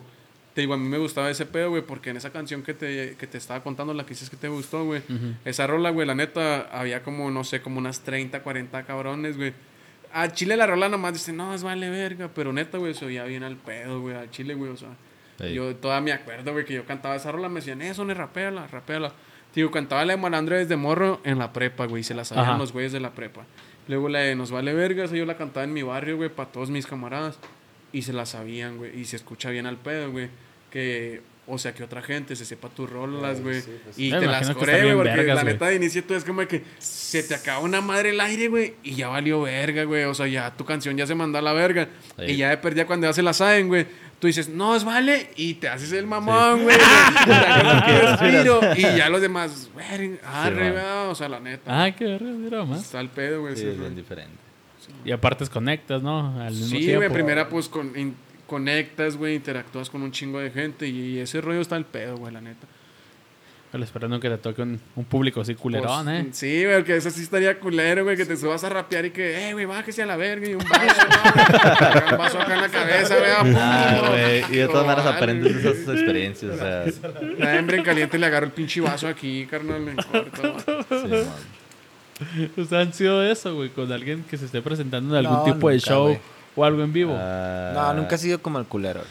[0.53, 3.15] Te digo, a mí me gustaba ese pedo, güey, porque en esa canción que te,
[3.17, 5.01] que te estaba contando, la que dices que te gustó, güey,
[5.45, 9.53] esa rola, güey, la neta, había como, no sé, como unas 30, 40 cabrones, güey.
[10.11, 13.23] A Chile la rola nomás dice, no, es vale verga, pero neta, güey, se oía
[13.23, 14.89] bien al pedo, güey, a Chile, güey, o sea.
[15.39, 15.53] Ey.
[15.53, 18.67] Yo todavía me acuerdo, güey, que yo cantaba esa rola, me decían, eso, ne, rapéala,
[18.67, 19.13] rapéala.
[19.55, 22.49] Digo, cantaba la de Malandro desde morro en la prepa, güey, y se la sabían
[22.49, 22.57] Ajá.
[22.57, 23.45] los güeyes de la prepa.
[23.87, 26.49] Luego la de Nos Vale Verga, esa yo la cantaba en mi barrio, güey, para
[26.49, 27.37] todos mis camaradas.
[27.91, 30.29] Y se la sabían, güey, y se escucha bien al pedo, güey.
[30.71, 33.61] Que, o sea, que otra gente se sepa tus rolas, güey.
[33.97, 36.47] y Me te las está güey, porque vergas, la neta de inicio tú es como
[36.47, 40.05] que se te acaba una madre el aire, güey, y ya valió verga, güey.
[40.05, 41.89] O sea, ya tu canción ya se mandó a la verga.
[42.17, 42.31] Sí.
[42.31, 43.85] Y ya de perdida cuando ya se la saben, güey.
[44.19, 46.77] Tú dices, no, es vale, y te haces el mamón, güey.
[48.01, 51.83] Respiro, y ya los demás, güey, güey, o sea, la neta.
[51.83, 52.81] Ah, qué verga, mira más.
[52.81, 53.55] Está el pedo, güey.
[53.55, 54.37] Sí, es bien diferente.
[55.05, 56.39] Y aparte conectas, ¿no?
[56.41, 56.97] Al mismo Sí, tiempo.
[56.99, 58.15] güey, primera pues con, in-
[58.47, 62.33] conectas, güey, interactúas con un chingo de gente y, ese rollo está el pedo, güey,
[62.33, 62.67] la neta.
[63.73, 66.27] Pero esperando que te toque un, un público así culerón, Pues, ¿eh?
[66.31, 69.49] Sí, güey, que eso sí estaría culero, güey, que te subas a rapear y que,
[69.49, 72.11] eh, güey, bájese a la verga y un vaso, ¿no?
[72.11, 73.31] un vaso acá en la cabeza, güey.
[73.57, 74.43] Ah, güey.
[74.51, 76.53] Y de todas maneras aprendes de esas experiencias.
[76.53, 77.01] O sea, sí,
[77.39, 80.55] La hembra en caliente le agarro el pinche vaso aquí, carnal, me corto.
[82.57, 85.51] O sea, han sido eso, güey, con alguien que se esté presentando en algún No,
[85.51, 86.15] tipo de show
[86.55, 87.15] o algo en vivo.
[87.19, 89.01] Ah, No, nunca he sido como el culero.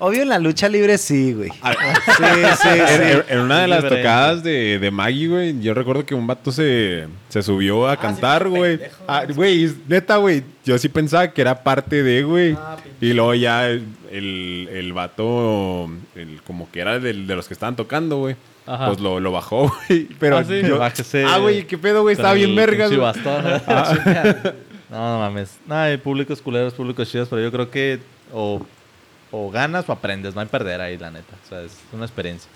[0.00, 1.50] Obvio en la lucha libre sí, güey.
[1.62, 2.22] Ah, Sí,
[2.62, 3.02] sí, En, sí.
[3.02, 6.50] en- en una de las tocadas de, de Maggie, güey, yo recuerdo que un vato
[6.50, 8.80] se, se subió a cantar, güey.
[9.06, 12.56] Ah, Güey, es- neta, güey, yo sí pensaba que era parte de, güey.
[13.00, 17.54] y luego ya el, el, el vato, el, como que era del- de los que
[17.54, 18.36] estaban tocando, güey.
[18.66, 18.86] Ajá.
[18.88, 20.08] Pues lo, lo bajó, güey.
[20.18, 20.62] Pero Ah, sí.
[20.62, 23.12] yo- Bájese ah, güey, qué pedo, güey, con estaba bien el vergas, pinche güey.
[23.12, 24.54] bastón.
[24.90, 25.58] no, no mames.
[25.66, 27.98] No, hay públicos culeros, públicos chidos, pero yo creo que
[28.32, 28.64] o,
[29.30, 30.34] o ganas o aprendes.
[30.34, 31.34] No hay perder ahí, la neta.
[31.44, 32.50] O sea, es una experiencia.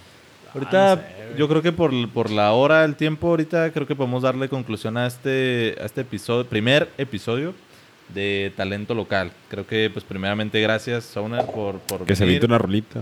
[0.55, 1.05] Ahorita,
[1.37, 4.97] yo creo que por, por la hora, el tiempo, ahorita creo que podemos darle conclusión
[4.97, 7.55] a este, a este episodio, primer episodio
[8.09, 9.32] de talento local.
[9.48, 12.35] Creo que, pues, primeramente, gracias, Sauner, por, por Que se venir.
[12.36, 13.01] viste una rolita.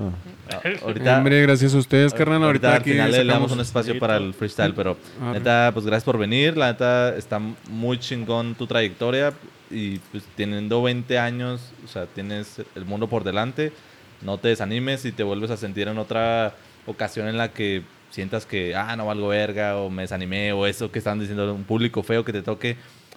[0.50, 2.42] Ah, Ahorita, Hombre, gracias a ustedes, carnal.
[2.44, 5.38] Ahorita, al aquí final le damos un espacio para el freestyle, pero Arre.
[5.40, 6.56] neta, pues gracias por venir.
[6.56, 9.32] La neta, está muy chingón tu trayectoria
[9.70, 13.72] y pues teniendo 20 años, o sea, tienes el mundo por delante.
[14.20, 16.54] No te desanimes y te vuelves a sentir en otra
[16.86, 20.92] ocasión en la que sientas que, ah, no valgo verga o me desanimé o eso
[20.92, 22.76] que están diciendo, un público feo que te toque.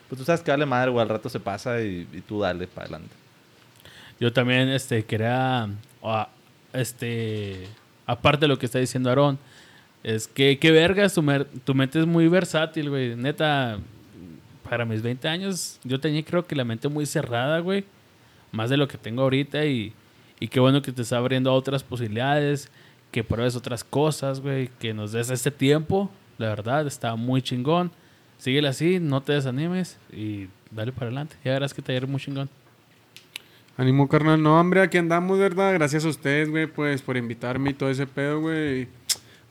[0.09, 2.85] Pues tú sabes que vale madre, o al rato se pasa y, tú dale para
[2.85, 3.15] adelante.
[4.19, 5.69] Yo también este, quería,
[6.73, 7.67] este,
[8.05, 9.39] aparte de lo que está diciendo Aarón,
[10.03, 11.23] es que, qué vergas, tu,
[11.63, 13.15] tu mente es muy versátil, güey.
[13.15, 13.79] Neta,
[14.69, 17.85] para mis 20 años, yo tenía creo que la mente muy cerrada, güey.
[18.51, 19.93] Más de lo que tengo ahorita y,
[20.39, 22.69] y qué bueno que te está abriendo a otras posibilidades,
[23.11, 26.11] que pruebes otras cosas, güey, que nos des este tiempo.
[26.37, 27.91] La verdad, está muy chingón.
[28.37, 31.35] Síguele así, no te desanimes y dale para adelante.
[31.43, 32.49] Ya verás que te irá muy chingón.
[33.77, 34.41] Ánimo, carnal.
[34.41, 35.73] No, hombre, aquí andamos, ¿verdad?
[35.73, 38.87] Gracias a ustedes, güey, pues, por invitarme y todo ese pedo, güey.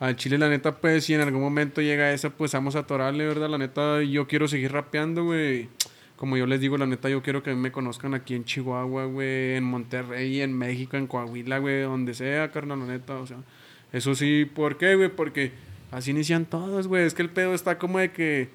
[0.00, 3.26] Al Chile, la neta, pues, si en algún momento llega eso, pues, vamos a atorarle,
[3.26, 3.50] ¿verdad?
[3.50, 5.68] La neta, yo quiero seguir rapeando, güey.
[6.16, 9.56] Como yo les digo, la neta, yo quiero que me conozcan aquí en Chihuahua, güey,
[9.56, 13.36] en Monterrey, en México, en Coahuila, güey, donde sea, carnal, la neta, o sea.
[13.92, 15.10] Eso sí, ¿por qué, güey?
[15.10, 15.52] Porque
[15.90, 17.04] así inician todos, güey.
[17.04, 18.48] Es que el pedo está como de que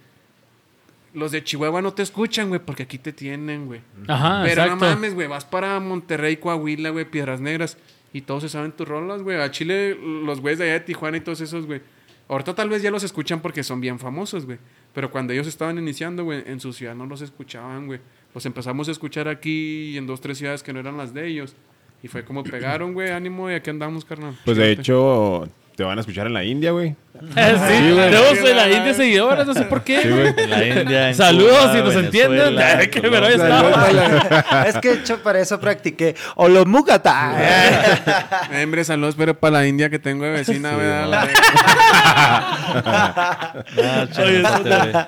[1.13, 3.81] los de Chihuahua no te escuchan, güey, porque aquí te tienen, güey.
[4.07, 4.85] Ajá, Pero exacto.
[4.85, 7.77] no mames, güey, vas para Monterrey, Coahuila, güey, Piedras Negras
[8.13, 9.39] y todos se saben tus rolas, güey.
[9.39, 11.81] A Chile, los güeyes de allá de Tijuana y todos esos, güey.
[12.27, 14.59] Ahorita tal vez ya los escuchan porque son bien famosos, güey.
[14.93, 17.99] Pero cuando ellos estaban iniciando, güey, en su ciudad no los escuchaban, güey.
[18.33, 21.55] Los empezamos a escuchar aquí en dos, tres ciudades que no eran las de ellos.
[22.03, 24.37] Y fue como pegaron, güey, ánimo y aquí andamos, carnal.
[24.45, 25.49] Pues de hecho,
[25.79, 26.89] te van a escuchar en la India, güey.
[26.89, 30.01] sí, tenemos en la India seguidores, no sé por qué.
[30.01, 30.33] Sí, güey.
[30.35, 32.59] En la India, en Saludos Cuba, si nos Venezuela, entienden.
[32.59, 34.65] Ay, que estaba.
[34.67, 36.17] es que hecho para eso practiqué.
[36.35, 37.33] O los mugata.
[38.51, 41.29] Eh, Hombre, saludos, pero para la India que tengo de vecina, ¿verdad?
[42.85, 43.57] Ah,
[44.17, 45.05] Oye, güey.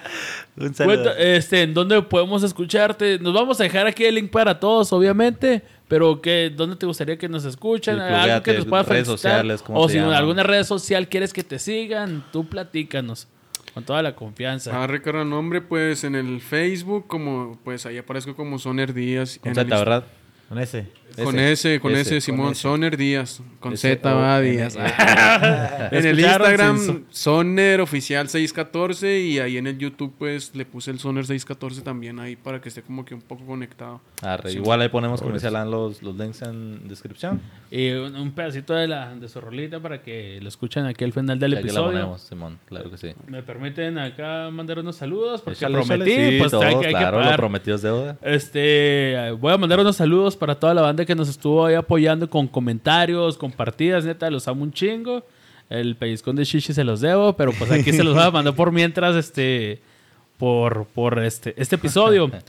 [0.68, 1.04] Un saludo.
[1.04, 3.20] Cuenta, este, ¿en dónde podemos escucharte?
[3.20, 5.64] Nos vamos a dejar aquí el link para todos, obviamente.
[5.92, 7.96] Pero que, ¿dónde te gustaría que nos escuchen?
[7.96, 9.18] Sí, Algo que nos pueda redes felicitar.
[9.18, 10.16] sociales, ¿cómo O si en llaman?
[10.18, 13.28] alguna red social quieres que te sigan, tú platícanos.
[13.74, 14.72] Con toda la confianza.
[14.82, 19.38] Ah, Ricardo, nombre, pues en el Facebook, como pues ahí aparezco como Soner Díaz.
[19.42, 20.06] Con en Z, ¿verdad?
[20.48, 20.88] Con ese.
[21.24, 23.42] Con ese, con ese, ese, Simón, Soner Díaz.
[23.60, 24.76] Con Ese, Z, oh, va Díaz.
[24.76, 24.80] E.
[25.98, 29.20] en el Instagram, Soner Oficial 614.
[29.22, 32.70] Y ahí en el YouTube, pues le puse el Soner 614 también ahí para que
[32.70, 34.02] esté como que un poco conectado.
[34.22, 34.58] Arre, Sí.
[34.58, 37.42] igual ahí ponemos, como dice Alan, los, los links en descripción.
[37.70, 41.14] Y un, un pedacito de, la, de su rolita para que lo escuchen aquí al
[41.14, 41.92] final del Aquí la episodio.
[41.92, 43.14] ponemos, Simón, claro que sí.
[43.28, 45.42] ¿Me permiten acá mandar unos saludos?
[45.42, 47.40] Porque Échale, prometí, sí, pues todos, hay, que- hay que claro, lo pagar.
[47.40, 48.18] prometido es deuda.
[48.22, 52.30] Este, voy a mandar unos saludos para toda la banda que nos estuvo ahí apoyando
[52.30, 55.24] con comentarios, con partidas, neta, los amo un chingo.
[55.70, 58.56] El pellizcón de Shishi se los debo, pero pues aquí se los voy a mandar
[58.56, 59.82] por mientras, este,
[60.38, 62.30] por, por este, este episodio.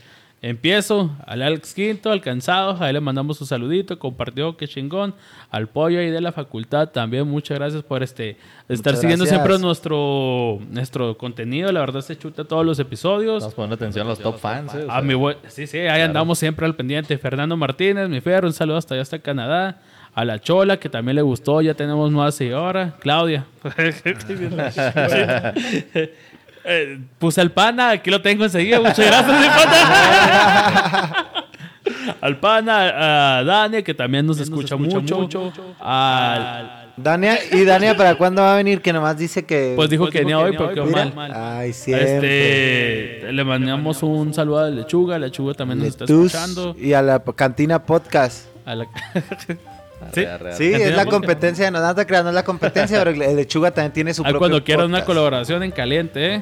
[0.45, 5.15] Empiezo al Alex Quinto, al Cansado, ahí le mandamos un saludito, compartió, qué chingón.
[5.49, 8.31] Al Pollo ahí de la facultad también, muchas gracias por este
[8.67, 9.41] estar Muchas siguiendo gracias.
[9.41, 11.71] siempre nuestro, nuestro contenido.
[11.71, 13.35] La verdad se chuta todos los episodios.
[13.37, 14.75] Estamos poniendo atención a los top fans.
[14.75, 15.13] eh, o Ah, mi
[15.47, 17.17] sí, sí, ahí andamos siempre al pendiente.
[17.17, 19.79] Fernando Martínez, mi Fer, un saludo hasta allá, hasta Canadá.
[20.15, 22.93] A la Chola, que también le gustó, ya tenemos nueva seguidora.
[22.99, 23.45] Claudia.
[26.65, 28.79] Eh, puse al pana, aquí lo tengo enseguida.
[28.79, 31.25] Muchas gracias, mi pana.
[32.21, 35.51] al pana, a Dani, que también nos escucha, mucho.
[35.79, 38.81] Al, Dania, ¿y Dania para cuándo va a venir?
[38.81, 39.73] Que nomás dice que.
[39.75, 41.11] pues dijo que ni hoy, pero quedó Mira.
[41.13, 41.31] mal.
[41.33, 43.15] Ay, siempre.
[43.17, 45.17] Este, le mandamos un saludo a Lechuga.
[45.17, 46.75] Lechuga también nos está escuchando.
[46.79, 48.47] y a la cantina podcast.
[48.65, 48.87] A la-
[50.07, 50.57] arre, arre, arre.
[50.57, 54.13] Sí, es la competencia, no nada creando es la competencia, pero el Lechuga también tiene
[54.13, 56.41] su Ahí propio cuando quieran una colaboración en caliente, ¿eh?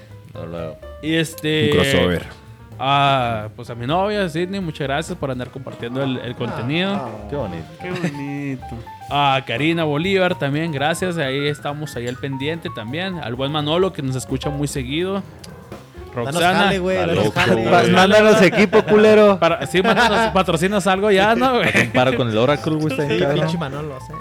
[1.01, 1.71] Y este.
[1.71, 2.41] Un crossover.
[2.83, 7.27] Ah, pues a mi novia, Sidney, muchas gracias por andar compartiendo el, el contenido.
[7.29, 7.65] Qué bonito.
[7.79, 8.65] Qué bonito.
[9.11, 11.19] A Karina Bolívar también, gracias.
[11.19, 13.19] Ahí estamos ahí al pendiente también.
[13.19, 15.21] Al buen Manolo que nos escucha muy seguido.
[16.13, 16.71] Roxana.
[17.91, 19.39] Mándanos equipo, culero.
[19.39, 21.55] Para, sí, mándanos, patrocinas algo ya, ¿no?
[21.57, 21.71] güey?
[21.71, 22.93] Comparo con el Oracle, güey.
[22.93, 24.13] está bien Sí, pinche Manolo, sí.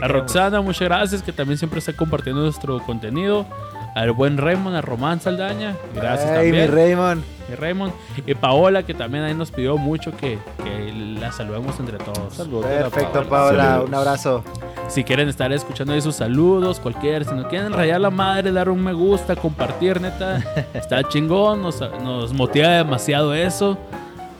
[0.00, 0.08] A.
[0.08, 3.46] Roxana, muchas gracias, que también siempre está compartiendo nuestro contenido.
[3.94, 6.72] Al buen Raymond, a Román Saldaña, gracias Ay, mi también.
[6.72, 7.24] Raymond.
[7.48, 7.92] Mi Raymond.
[8.26, 12.34] Y Paola, que también ahí nos pidió mucho que, que la saludemos entre todos.
[12.62, 13.82] Perfecto, Paola.
[13.86, 14.44] Un abrazo.
[14.88, 18.68] Si quieren estar escuchando ahí sus saludos, cualquier, si nos quieren rayar la madre, dar
[18.70, 20.38] un me gusta, compartir, neta,
[20.74, 23.76] está chingón, nos, nos motiva demasiado eso.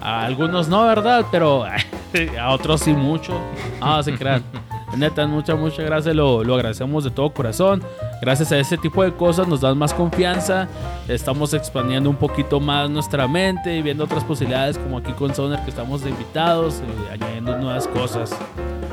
[0.01, 1.27] A algunos no, ¿verdad?
[1.33, 1.65] Pero
[2.41, 3.33] a otros sí mucho.
[3.81, 4.43] Ah, se crean.
[4.97, 7.83] Neta, muchas, muchas gracias, lo, lo agradecemos de todo corazón.
[8.21, 10.69] Gracias a ese tipo de cosas nos dan más confianza.
[11.07, 15.61] Estamos expandiendo un poquito más nuestra mente y viendo otras posibilidades, como aquí con Soner,
[15.61, 18.35] que estamos de invitados, y añadiendo nuevas cosas.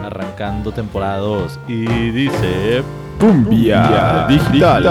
[0.04, 1.60] Arrancando temporada 2.
[1.68, 2.84] Y dice...
[3.20, 4.84] Cumbia digital.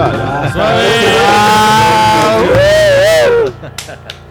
[0.51, 0.85] ¡Suave!